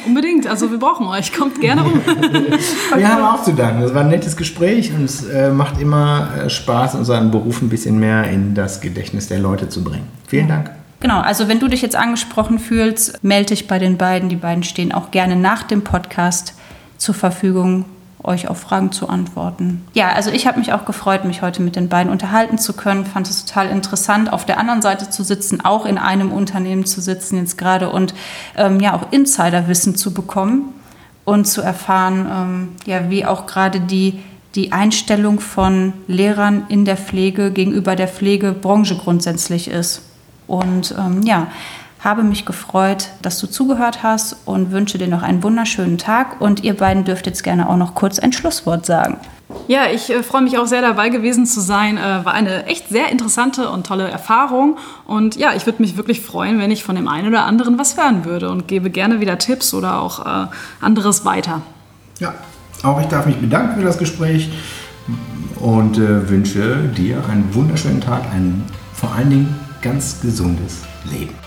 unbedingt. 0.07 0.47
Also 0.47 0.70
wir 0.70 0.78
brauchen 0.78 1.07
euch. 1.07 1.32
Kommt 1.32 1.61
gerne 1.61 1.82
rum. 1.82 2.01
Wir 2.97 3.09
haben 3.09 3.22
auch 3.22 3.43
zu 3.43 3.53
danken. 3.53 3.82
Das 3.82 3.95
war 3.95 4.03
ein 4.03 4.09
nettes 4.09 4.37
Gespräch 4.37 4.93
und 4.93 5.05
es 5.05 5.24
äh, 5.24 5.51
macht 5.51 5.80
immer 5.80 6.28
äh, 6.45 6.51
Spaß, 6.51 6.95
unseren 6.95 7.30
Beruf 7.30 7.62
ein 7.62 7.68
bisschen 7.68 7.99
mehr 7.99 8.24
in 8.24 8.55
das 8.55 8.80
Gedächtnis 8.80 9.28
der 9.28 9.41
Leute 9.41 9.68
zu 9.68 9.85
bringen. 9.85 10.07
Vielen 10.26 10.49
Dank. 10.49 10.70
Genau, 11.01 11.20
also 11.20 11.49
wenn 11.49 11.61
du 11.61 11.68
dich 11.68 11.82
jetzt 11.82 11.97
angesprochen 11.97 12.59
fühlst, 12.59 13.22
melde 13.22 13.49
dich 13.49 13.66
bei 13.66 13.78
den 13.78 13.99
beiden. 13.99 14.28
Die 14.30 14.37
beiden 14.37 14.62
stehen 14.62 14.93
auch 14.93 15.11
gerne 15.11 15.37
nach 15.37 15.62
dem 15.62 15.85
Podcast 15.85 16.55
zur 16.97 17.14
Verfügung, 17.14 17.85
euch 18.25 18.49
auf 18.49 18.59
Fragen 18.59 18.91
zu 18.91 19.09
antworten. 19.09 19.87
Ja, 19.93 20.11
also 20.12 20.31
ich 20.31 20.47
habe 20.47 20.59
mich 20.59 20.72
auch 20.72 20.85
gefreut, 20.85 21.25
mich 21.25 21.43
heute 21.43 21.62
mit 21.62 21.77
den 21.77 21.89
beiden 21.89 22.11
unterhalten 22.11 22.59
zu 22.59 22.72
können. 22.72 23.07
Fand 23.07 23.29
es 23.29 23.45
total 23.45 23.68
interessant, 23.68 24.33
auf 24.33 24.45
der 24.45 24.59
anderen 24.59 24.83
Seite 24.83 25.11
zu 25.11 25.22
sitzen, 25.22 25.64
auch 25.64 25.87
in 25.87 25.99
einem 25.99 26.33
Unternehmen 26.33 26.87
zu 26.87 27.01
sitzen 27.01 27.39
jetzt 27.39 27.59
gerade 27.59 27.91
und 27.91 28.14
ähm, 28.57 28.81
ja 28.81 28.95
auch 28.95 29.12
Insiderwissen 29.12 29.95
zu 29.97 30.14
bekommen 30.14 30.72
und 31.25 31.47
zu 31.47 31.62
erfahren, 31.62 32.27
ähm, 32.31 32.68
ja, 32.87 33.11
wie 33.11 33.25
auch 33.25 33.47
gerade 33.47 33.81
die 33.81 34.20
die 34.55 34.72
Einstellung 34.72 35.41
von 35.41 35.93
Lehrern 36.07 36.66
in 36.68 36.85
der 36.85 36.97
Pflege 36.97 37.51
gegenüber 37.51 37.97
der 37.97 38.09
Pflegebranche 38.09 38.97
grundsätzlich 38.97 39.68
ist. 39.68 40.03
Und 40.47 40.95
ähm, 40.99 41.22
ja, 41.22 41.49
habe 42.05 42.22
mich 42.22 42.44
gefreut, 42.44 43.09
dass 43.22 43.38
du 43.38 43.46
zugehört 43.46 44.02
hast 44.02 44.36
und 44.44 44.70
wünsche 44.70 44.98
dir 44.98 45.09
noch 45.09 45.22
einen 45.22 45.42
wunderschönen 45.42 45.98
Tag. 45.98 46.40
Und 46.40 46.62
ihr 46.62 46.76
beiden 46.76 47.05
dürft 47.05 47.26
jetzt 47.26 47.42
gerne 47.42 47.68
auch 47.68 47.76
noch 47.76 47.94
kurz 47.94 48.18
ein 48.18 48.32
Schlusswort 48.32 48.84
sagen. 48.84 49.18
Ja, 49.68 49.86
ich 49.92 50.11
äh, 50.11 50.22
freue 50.22 50.42
mich 50.42 50.59
auch 50.59 50.66
sehr 50.66 50.82
dabei 50.82 51.09
gewesen 51.09 51.46
zu 51.46 51.61
sein. 51.61 51.96
Äh, 51.96 52.24
war 52.24 52.34
eine 52.34 52.66
echt 52.66 52.88
sehr 52.88 53.11
interessante 53.11 53.70
und 53.70 53.86
tolle 53.86 54.09
Erfahrung. 54.09 54.76
Und 55.07 55.36
ja, 55.36 55.55
ich 55.55 55.64
würde 55.66 55.80
mich 55.80 55.96
wirklich 55.96 56.20
freuen, 56.20 56.59
wenn 56.59 56.70
ich 56.70 56.84
von 56.84 56.96
dem 56.96 57.09
einen 57.09 57.28
oder 57.28 57.44
anderen 57.44 57.78
was 57.78 57.96
hören 57.96 58.24
würde 58.24 58.50
und 58.50 58.68
gebe 58.68 58.90
gerne 58.90 59.20
wieder 59.20 59.38
Tipps 59.38 59.72
oder 59.72 60.00
auch 60.00 60.24
äh, 60.26 60.46
anderes 60.80 61.24
weiter. 61.24 61.62
Ja, 62.20 62.34
auch 62.82 63.00
ich 63.00 63.07
darf 63.07 63.26
mich 63.26 63.36
bedanken 63.36 63.78
für 63.78 63.84
das 63.84 63.98
Gespräch 63.98 64.50
und 65.61 65.96
äh, 65.96 66.28
wünsche 66.28 66.88
dir 66.96 67.22
einen 67.30 67.55
wunderschönen 67.55 68.00
Tag, 68.00 68.22
ein 68.32 68.62
vor 68.92 69.12
allen 69.12 69.30
Dingen 69.30 69.61
ganz 69.80 70.20
gesundes 70.20 70.82
Leben. 71.11 71.43